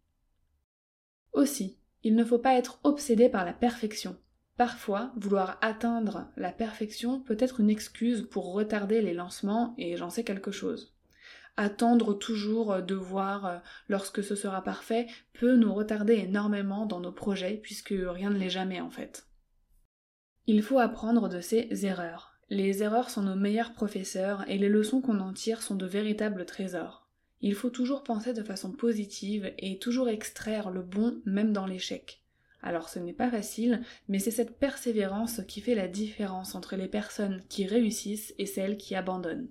Aussi, 1.32 1.78
il 2.02 2.14
ne 2.14 2.24
faut 2.24 2.38
pas 2.38 2.56
être 2.56 2.80
obsédé 2.84 3.28
par 3.28 3.44
la 3.44 3.52
perfection. 3.52 4.18
Parfois, 4.56 5.12
vouloir 5.16 5.58
atteindre 5.62 6.30
la 6.36 6.52
perfection 6.52 7.20
peut 7.20 7.36
être 7.38 7.60
une 7.60 7.70
excuse 7.70 8.28
pour 8.30 8.52
retarder 8.52 9.00
les 9.00 9.14
lancements 9.14 9.74
et 9.78 9.96
j'en 9.96 10.10
sais 10.10 10.24
quelque 10.24 10.50
chose. 10.50 10.94
Attendre 11.56 12.14
toujours 12.14 12.82
de 12.82 12.94
voir 12.94 13.46
euh, 13.46 13.58
lorsque 13.88 14.24
ce 14.24 14.34
sera 14.34 14.62
parfait 14.62 15.06
peut 15.34 15.56
nous 15.56 15.74
retarder 15.74 16.14
énormément 16.14 16.86
dans 16.86 17.00
nos 17.00 17.12
projets 17.12 17.58
puisque 17.62 17.94
rien 17.94 18.30
ne 18.30 18.38
l'est 18.38 18.48
jamais 18.50 18.80
en 18.80 18.90
fait. 18.90 19.26
Il 20.46 20.62
faut 20.62 20.78
apprendre 20.78 21.28
de 21.28 21.40
ses 21.40 21.84
erreurs. 21.84 22.34
Les 22.48 22.82
erreurs 22.82 23.10
sont 23.10 23.22
nos 23.22 23.36
meilleurs 23.36 23.74
professeurs 23.74 24.44
et 24.48 24.58
les 24.58 24.68
leçons 24.68 25.00
qu'on 25.00 25.20
en 25.20 25.32
tire 25.32 25.62
sont 25.62 25.76
de 25.76 25.86
véritables 25.86 26.46
trésors. 26.46 27.08
Il 27.42 27.54
faut 27.54 27.70
toujours 27.70 28.02
penser 28.02 28.32
de 28.32 28.42
façon 28.42 28.72
positive 28.72 29.52
et 29.58 29.78
toujours 29.78 30.08
extraire 30.08 30.70
le 30.70 30.82
bon 30.82 31.20
même 31.26 31.52
dans 31.52 31.66
l'échec. 31.66 32.22
Alors 32.62 32.88
ce 32.88 32.98
n'est 32.98 33.12
pas 33.12 33.30
facile, 33.30 33.82
mais 34.08 34.20
c'est 34.20 34.30
cette 34.30 34.58
persévérance 34.58 35.42
qui 35.48 35.60
fait 35.60 35.74
la 35.74 35.88
différence 35.88 36.54
entre 36.54 36.76
les 36.76 36.88
personnes 36.88 37.42
qui 37.48 37.66
réussissent 37.66 38.32
et 38.38 38.46
celles 38.46 38.76
qui 38.76 38.94
abandonnent. 38.94 39.48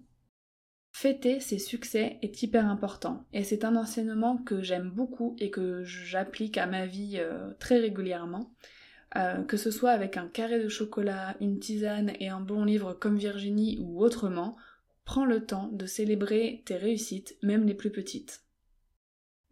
Fêter 1.02 1.40
ses 1.40 1.58
succès 1.58 2.20
est 2.22 2.44
hyper 2.44 2.68
important, 2.68 3.26
et 3.34 3.44
c'est 3.44 3.66
un 3.66 3.76
enseignement 3.76 4.38
que 4.38 4.62
j'aime 4.62 4.92
beaucoup 4.92 5.36
et 5.40 5.50
que 5.50 5.84
j'applique 5.84 6.60
à 6.60 6.68
ma 6.68 6.86
vie 6.86 7.16
euh, 7.18 7.50
très 7.58 7.80
régulièrement. 7.80 8.54
Euh, 9.16 9.42
que 9.42 9.58
ce 9.58 9.72
soit 9.72 9.90
avec 9.90 10.16
un 10.16 10.28
carré 10.28 10.64
de 10.64 10.70
chocolat, 10.70 11.36
une 11.42 11.58
tisane 11.58 12.14
et 12.20 12.30
un 12.30 12.40
bon 12.40 12.66
livre 12.66 12.94
comme 12.94 13.18
Virginie 13.18 13.80
ou 13.82 14.00
autrement, 14.04 14.56
Prends 15.04 15.26
le 15.26 15.44
temps 15.44 15.70
de 15.72 15.88
célébrer 15.88 16.62
tes 16.66 16.76
réussites, 16.76 17.36
même 17.42 17.66
les 17.66 17.74
plus 17.74 17.92
petites. 17.92 18.44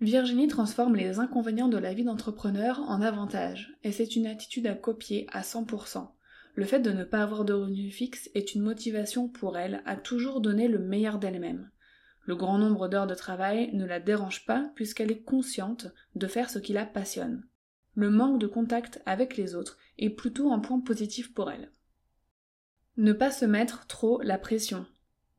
Virginie 0.02 0.50
transforme 0.50 0.98
les 0.98 1.18
inconvénients 1.18 1.68
de 1.68 1.80
la 1.80 1.96
vie 1.96 2.04
d'entrepreneur 2.04 2.80
en 2.82 3.02
avantages, 3.02 3.76
et 3.84 3.92
c'est 3.92 4.16
une 4.16 4.28
attitude 4.28 4.68
à 4.68 4.76
copier 4.76 5.26
à 5.32 5.42
100%. 5.42 6.10
Le 6.60 6.66
fait 6.66 6.82
de 6.82 6.92
ne 6.92 7.06
pas 7.06 7.24
avoir 7.24 7.46
de 7.46 7.54
revenus 7.54 7.96
fixe 7.96 8.30
est 8.36 8.54
une 8.54 8.64
motivation 8.64 9.30
pour 9.30 9.58
elle 9.58 9.82
à 9.86 9.96
toujours 9.96 10.42
donner 10.42 10.68
le 10.68 10.78
meilleur 10.78 11.18
d'elle-même. 11.18 11.72
Le 12.26 12.36
grand 12.36 12.58
nombre 12.58 12.90
d'heures 12.90 13.08
de 13.08 13.16
travail 13.16 13.74
ne 13.74 13.86
la 13.86 14.02
dérange 14.02 14.46
pas 14.46 14.70
puisqu'elle 14.76 15.10
est 15.10 15.22
consciente 15.22 15.88
de 16.16 16.28
faire 16.28 16.50
ce 16.50 16.60
qui 16.60 16.74
la 16.74 16.86
passionne. 16.86 17.46
Le 17.96 18.10
manque 18.10 18.42
de 18.42 18.48
contact 18.48 19.02
avec 19.06 19.38
les 19.38 19.56
autres 19.56 19.78
est 20.00 20.10
plutôt 20.10 20.52
un 20.52 20.60
point 20.60 20.82
positif 20.82 21.34
pour 21.34 21.50
elle. 21.50 21.72
Ne 22.98 23.14
pas 23.14 23.32
se 23.32 23.46
mettre 23.46 23.88
trop 23.88 24.22
la 24.22 24.38
pression. 24.38 24.86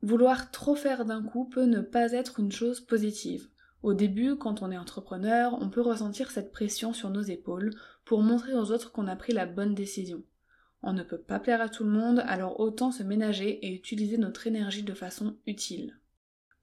Vouloir 0.01 0.49
trop 0.49 0.73
faire 0.73 1.05
d'un 1.05 1.21
coup 1.21 1.45
peut 1.45 1.65
ne 1.65 1.81
pas 1.81 2.13
être 2.13 2.39
une 2.39 2.51
chose 2.51 2.81
positive. 2.81 3.47
Au 3.83 3.93
début, 3.93 4.37
quand 4.37 4.63
on 4.63 4.71
est 4.71 4.77
entrepreneur, 4.77 5.55
on 5.61 5.69
peut 5.69 5.81
ressentir 5.81 6.31
cette 6.31 6.51
pression 6.51 6.93
sur 6.93 7.11
nos 7.11 7.21
épaules 7.21 7.75
pour 8.05 8.23
montrer 8.23 8.55
aux 8.55 8.71
autres 8.71 8.91
qu'on 8.91 9.07
a 9.07 9.15
pris 9.15 9.33
la 9.33 9.45
bonne 9.45 9.75
décision. 9.75 10.23
On 10.83 10.93
ne 10.93 11.03
peut 11.03 11.21
pas 11.21 11.39
plaire 11.39 11.61
à 11.61 11.69
tout 11.69 11.83
le 11.83 11.91
monde, 11.91 12.23
alors 12.25 12.59
autant 12.59 12.91
se 12.91 13.03
ménager 13.03 13.65
et 13.65 13.73
utiliser 13.73 14.17
notre 14.17 14.47
énergie 14.47 14.83
de 14.83 14.93
façon 14.93 15.37
utile. 15.45 15.99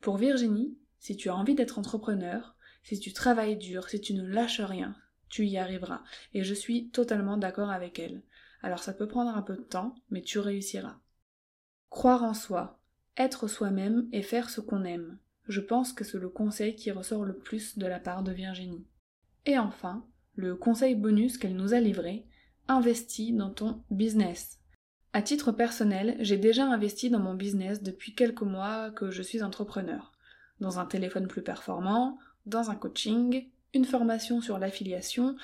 Pour 0.01 0.17
Virginie, 0.17 0.77
si 0.99 1.17
tu 1.17 1.29
as 1.29 1.37
envie 1.37 1.55
d'être 1.55 1.79
entrepreneur, 1.79 2.57
si 2.83 2.99
tu 2.99 3.13
travailles 3.13 3.57
dur, 3.57 3.89
si 3.89 4.01
tu 4.01 4.15
ne 4.15 4.27
lâches 4.27 4.61
rien, 4.61 4.97
tu 5.29 5.47
y 5.47 5.59
arriveras. 5.59 6.03
Et 6.35 6.43
je 6.43 6.55
suis 6.55 6.91
totalement 6.91 7.37
d'accord 7.37 7.71
avec 7.71 7.99
elle. 7.99 8.23
Alors 8.63 8.83
ça 8.83 8.93
peut 8.93 9.07
prendre 9.07 9.37
un 9.37 9.43
peu 9.43 9.57
de 9.57 9.63
temps, 9.63 9.95
mais 10.11 10.23
tu 10.23 10.39
réussiras. 10.39 10.99
Croire 11.91 12.25
en 12.25 12.35
soi, 12.35 12.81
être 13.17 13.47
soi-même 13.49 14.09
et 14.13 14.23
faire 14.23 14.51
ce 14.51 14.61
qu'on 14.61 14.85
aime. 14.85 15.19
Je 15.47 15.61
pense 15.61 15.93
que 15.93 16.05
c'est 16.05 16.19
le 16.19 16.29
conseil 16.29 16.75
qui 16.77 16.91
ressort 16.91 17.25
le 17.25 17.37
plus 17.37 17.79
de 17.79 17.87
la 17.87 18.01
part 18.01 18.23
de 18.23 18.33
Virginie. 18.33 18.87
Et 19.47 19.59
enfin, 19.59 20.07
le 20.35 20.55
conseil 20.57 20.95
bonus 20.95 21.39
qu'elle 21.39 21.57
nous 21.57 21.73
a 21.73 21.81
livré, 21.81 22.28
investis 22.69 23.35
dans 23.35 23.51
ton 23.51 23.83
business. 23.91 24.59
À 25.13 25.23
titre 25.23 25.53
personnel, 25.53 26.17
j'ai 26.21 26.37
déjà 26.37 26.67
investi 26.67 27.11
dans 27.11 27.19
mon 27.19 27.35
business 27.35 27.83
depuis 27.83 28.15
quelques 28.15 28.43
mois 28.43 28.91
que 28.91 29.11
je 29.11 29.23
suis 29.23 29.43
entrepreneur. 29.43 30.13
Dans 30.61 30.79
un 30.79 30.85
téléphone 30.85 31.29
plus 31.29 31.43
performant, 31.43 32.19
dans 32.47 32.71
un 32.71 32.77
coaching, 32.77 33.49
une 33.75 33.85
formation 33.85 34.41
sur 34.41 34.59
l'affiliation, 34.59 35.37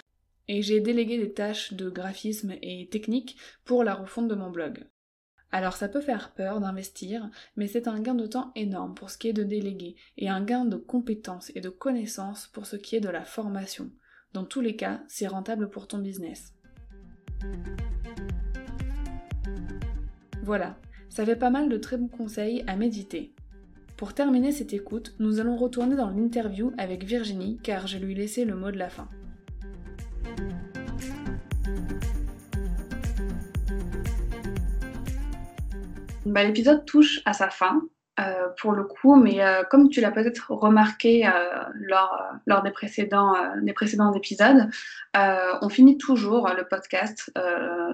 et 0.49 0.61
j'ai 0.61 0.81
délégué 0.81 1.17
des 1.17 1.33
tâches 1.33 1.73
de 1.73 1.89
graphisme 1.89 2.53
et 2.61 2.89
technique 2.91 3.39
pour 3.65 3.85
la 3.85 3.95
refonte 3.95 4.29
de 4.29 4.35
mon 4.35 4.51
blog. 4.51 4.87
Alors 5.51 5.77
ça 5.77 5.89
peut 5.89 6.01
faire 6.01 6.35
peur 6.35 6.61
d'investir, 6.61 7.31
mais 7.57 7.69
c'est 7.69 7.89
un 7.89 8.01
gain 8.01 8.15
de 8.15 8.27
temps 8.27 8.53
énorme 8.57 8.95
pour 8.95 9.09
ce 9.09 9.17
qui 9.17 9.29
est 9.29 9.33
de 9.33 9.45
déléguer, 9.45 9.97
et 10.19 10.29
un 10.29 10.45
gain 10.45 10.65
de 10.65 10.77
compétences 10.77 11.53
et 11.55 11.61
de 11.61 11.71
connaissances 11.71 12.49
pour 12.49 12.67
ce 12.67 12.77
qui 12.77 12.97
est 12.97 13.01
de 13.01 13.09
la 13.09 13.25
formation. 13.25 13.91
Dans 14.33 14.45
tous 14.45 14.61
les 14.61 14.77
cas, 14.77 15.03
c'est 15.09 15.29
rentable 15.29 15.71
pour 15.71 15.87
ton 15.87 15.99
business. 15.99 16.54
Voilà, 20.43 20.77
ça 21.09 21.25
fait 21.25 21.37
pas 21.37 21.51
mal 21.51 21.69
de 21.69 21.77
très 21.79 21.97
bons 21.97 22.09
conseils 22.09 22.65
à 22.67 22.77
méditer. 22.77 23.33
Pour 23.97 24.13
terminer 24.13 24.53
cette 24.53 24.73
écoute, 24.73 25.15
nous 25.19 25.41
allons 25.41 25.57
retourner 25.57 25.97
dans 25.97 26.11
l'interview 26.11 26.73
avec 26.77 27.05
Virginie 27.05 27.59
car 27.63 27.87
je 27.87 27.99
lui 27.99 28.15
laissé 28.15 28.45
le 28.45 28.55
mot 28.55 28.71
de 28.71 28.77
la 28.77 28.91
fin. 28.91 29.09
Bah, 36.27 36.43
l'épisode 36.43 36.85
touche 36.85 37.21
à 37.25 37.33
sa 37.33 37.51
fin. 37.51 37.83
Euh, 38.21 38.49
pour 38.61 38.71
le 38.71 38.85
coup, 38.85 39.17
mais 39.17 39.43
euh, 39.43 39.65
comme 39.65 39.89
tu 39.89 40.01
l'as 40.01 40.13
peut-être 40.13 40.53
remarqué 40.53 41.27
euh, 41.27 41.31
lors, 41.75 42.23
lors 42.47 42.63
des, 42.63 42.71
précédents, 42.71 43.35
des 43.61 43.73
précédents 43.73 44.13
épisodes, 44.13 44.71
on 45.15 45.69
finit 45.69 45.99
toujours 45.99 46.49
le 46.57 46.65
podcast 46.65 47.33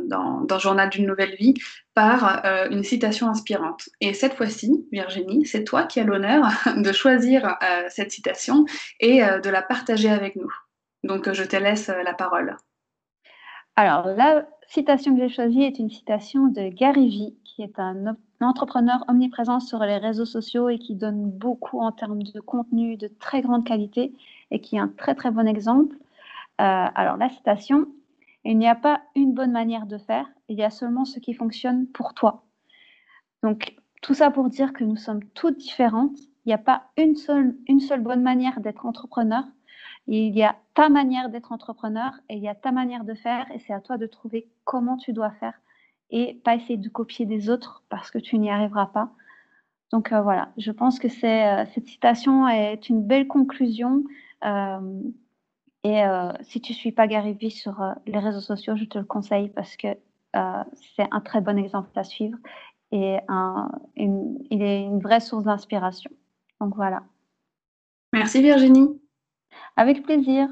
dans, 0.04 0.42
dans 0.42 0.58
Journal 0.58 0.90
d'une 0.90 1.06
nouvelle 1.06 1.34
vie 1.36 1.54
par 1.94 2.42
une 2.70 2.82
citation 2.82 3.28
inspirante. 3.28 3.88
Et 4.00 4.14
cette 4.14 4.34
fois-ci, 4.34 4.86
Virginie, 4.92 5.46
c'est 5.46 5.64
toi 5.64 5.84
qui 5.84 6.00
as 6.00 6.04
l'honneur 6.04 6.44
de 6.76 6.92
choisir 6.92 7.56
cette 7.88 8.10
citation 8.10 8.64
et 9.00 9.20
de 9.20 9.50
la 9.50 9.62
partager 9.62 10.10
avec 10.10 10.36
nous. 10.36 10.52
Donc 11.04 11.30
je 11.32 11.44
te 11.44 11.56
laisse 11.56 11.88
la 11.88 12.14
parole. 12.14 12.56
Alors 13.76 14.06
la 14.06 14.46
citation 14.68 15.14
que 15.14 15.22
j'ai 15.22 15.34
choisie 15.34 15.62
est 15.62 15.78
une 15.78 15.90
citation 15.90 16.46
de 16.46 16.68
Gary 16.68 17.08
Vee, 17.08 17.38
qui 17.44 17.62
est 17.62 17.78
un 17.78 18.16
entrepreneur 18.46 19.04
omniprésent 19.08 19.60
sur 19.60 19.80
les 19.80 19.98
réseaux 19.98 20.24
sociaux 20.24 20.68
et 20.68 20.78
qui 20.78 20.94
donne 20.94 21.30
beaucoup 21.30 21.80
en 21.80 21.92
termes 21.92 22.22
de 22.22 22.40
contenu 22.40 22.96
de 22.96 23.08
très 23.08 23.42
grande 23.42 23.64
qualité 23.64 24.14
et 24.50 24.60
qui 24.60 24.76
est 24.76 24.80
un 24.80 24.88
très 24.88 25.14
très 25.14 25.30
bon 25.30 25.46
exemple. 25.46 25.96
Euh, 26.60 26.86
alors 26.94 27.16
la 27.16 27.28
citation, 27.28 27.86
il 28.44 28.58
n'y 28.58 28.68
a 28.68 28.74
pas 28.74 29.02
une 29.14 29.34
bonne 29.34 29.52
manière 29.52 29.86
de 29.86 29.98
faire, 29.98 30.26
il 30.48 30.58
y 30.58 30.62
a 30.62 30.70
seulement 30.70 31.04
ce 31.04 31.20
qui 31.20 31.34
fonctionne 31.34 31.86
pour 31.86 32.14
toi. 32.14 32.44
Donc 33.42 33.76
tout 34.02 34.14
ça 34.14 34.30
pour 34.30 34.48
dire 34.48 34.72
que 34.72 34.84
nous 34.84 34.96
sommes 34.96 35.24
toutes 35.34 35.58
différentes. 35.58 36.18
Il 36.44 36.48
n'y 36.48 36.54
a 36.54 36.58
pas 36.58 36.84
une 36.96 37.16
seule, 37.16 37.54
une 37.68 37.80
seule 37.80 38.00
bonne 38.00 38.22
manière 38.22 38.60
d'être 38.60 38.86
entrepreneur. 38.86 39.44
Il 40.06 40.36
y 40.36 40.42
a 40.42 40.56
ta 40.74 40.88
manière 40.88 41.28
d'être 41.28 41.52
entrepreneur 41.52 42.12
et 42.28 42.36
il 42.36 42.42
y 42.42 42.48
a 42.48 42.54
ta 42.54 42.72
manière 42.72 43.04
de 43.04 43.14
faire 43.14 43.46
et 43.52 43.58
c'est 43.58 43.74
à 43.74 43.80
toi 43.80 43.98
de 43.98 44.06
trouver 44.06 44.48
comment 44.64 44.96
tu 44.96 45.12
dois 45.12 45.30
faire 45.30 45.54
et 46.10 46.34
pas 46.44 46.56
essayer 46.56 46.76
de 46.76 46.88
copier 46.88 47.26
des 47.26 47.50
autres 47.50 47.82
parce 47.88 48.10
que 48.10 48.18
tu 48.18 48.38
n'y 48.38 48.50
arriveras 48.50 48.86
pas. 48.86 49.10
Donc 49.90 50.12
euh, 50.12 50.22
voilà, 50.22 50.52
je 50.56 50.70
pense 50.70 50.98
que 50.98 51.08
euh, 51.08 51.64
cette 51.74 51.86
citation 51.86 52.48
est 52.48 52.88
une 52.88 53.02
belle 53.02 53.26
conclusion. 53.26 54.04
Euh, 54.44 55.00
et 55.82 56.02
si 56.42 56.60
tu 56.60 56.72
ne 56.72 56.76
suis 56.76 56.92
pas 56.92 57.06
Gary 57.06 57.32
Vee 57.32 57.50
sur 57.50 57.82
les 58.06 58.18
réseaux 58.18 58.42
sociaux, 58.42 58.76
je 58.76 58.84
te 58.84 58.98
le 58.98 59.04
conseille 59.04 59.48
parce 59.48 59.78
que 59.78 59.88
c'est 60.34 61.08
un 61.10 61.20
très 61.20 61.40
bon 61.40 61.56
exemple 61.56 61.98
à 61.98 62.04
suivre 62.04 62.36
et 62.92 63.16
il 63.96 64.62
est 64.62 64.82
une 64.82 64.98
vraie 65.00 65.20
source 65.20 65.44
d'inspiration. 65.44 66.10
Donc 66.60 66.76
voilà. 66.76 67.02
Merci 68.12 68.42
Virginie. 68.42 69.00
Avec 69.74 70.02
plaisir. 70.02 70.50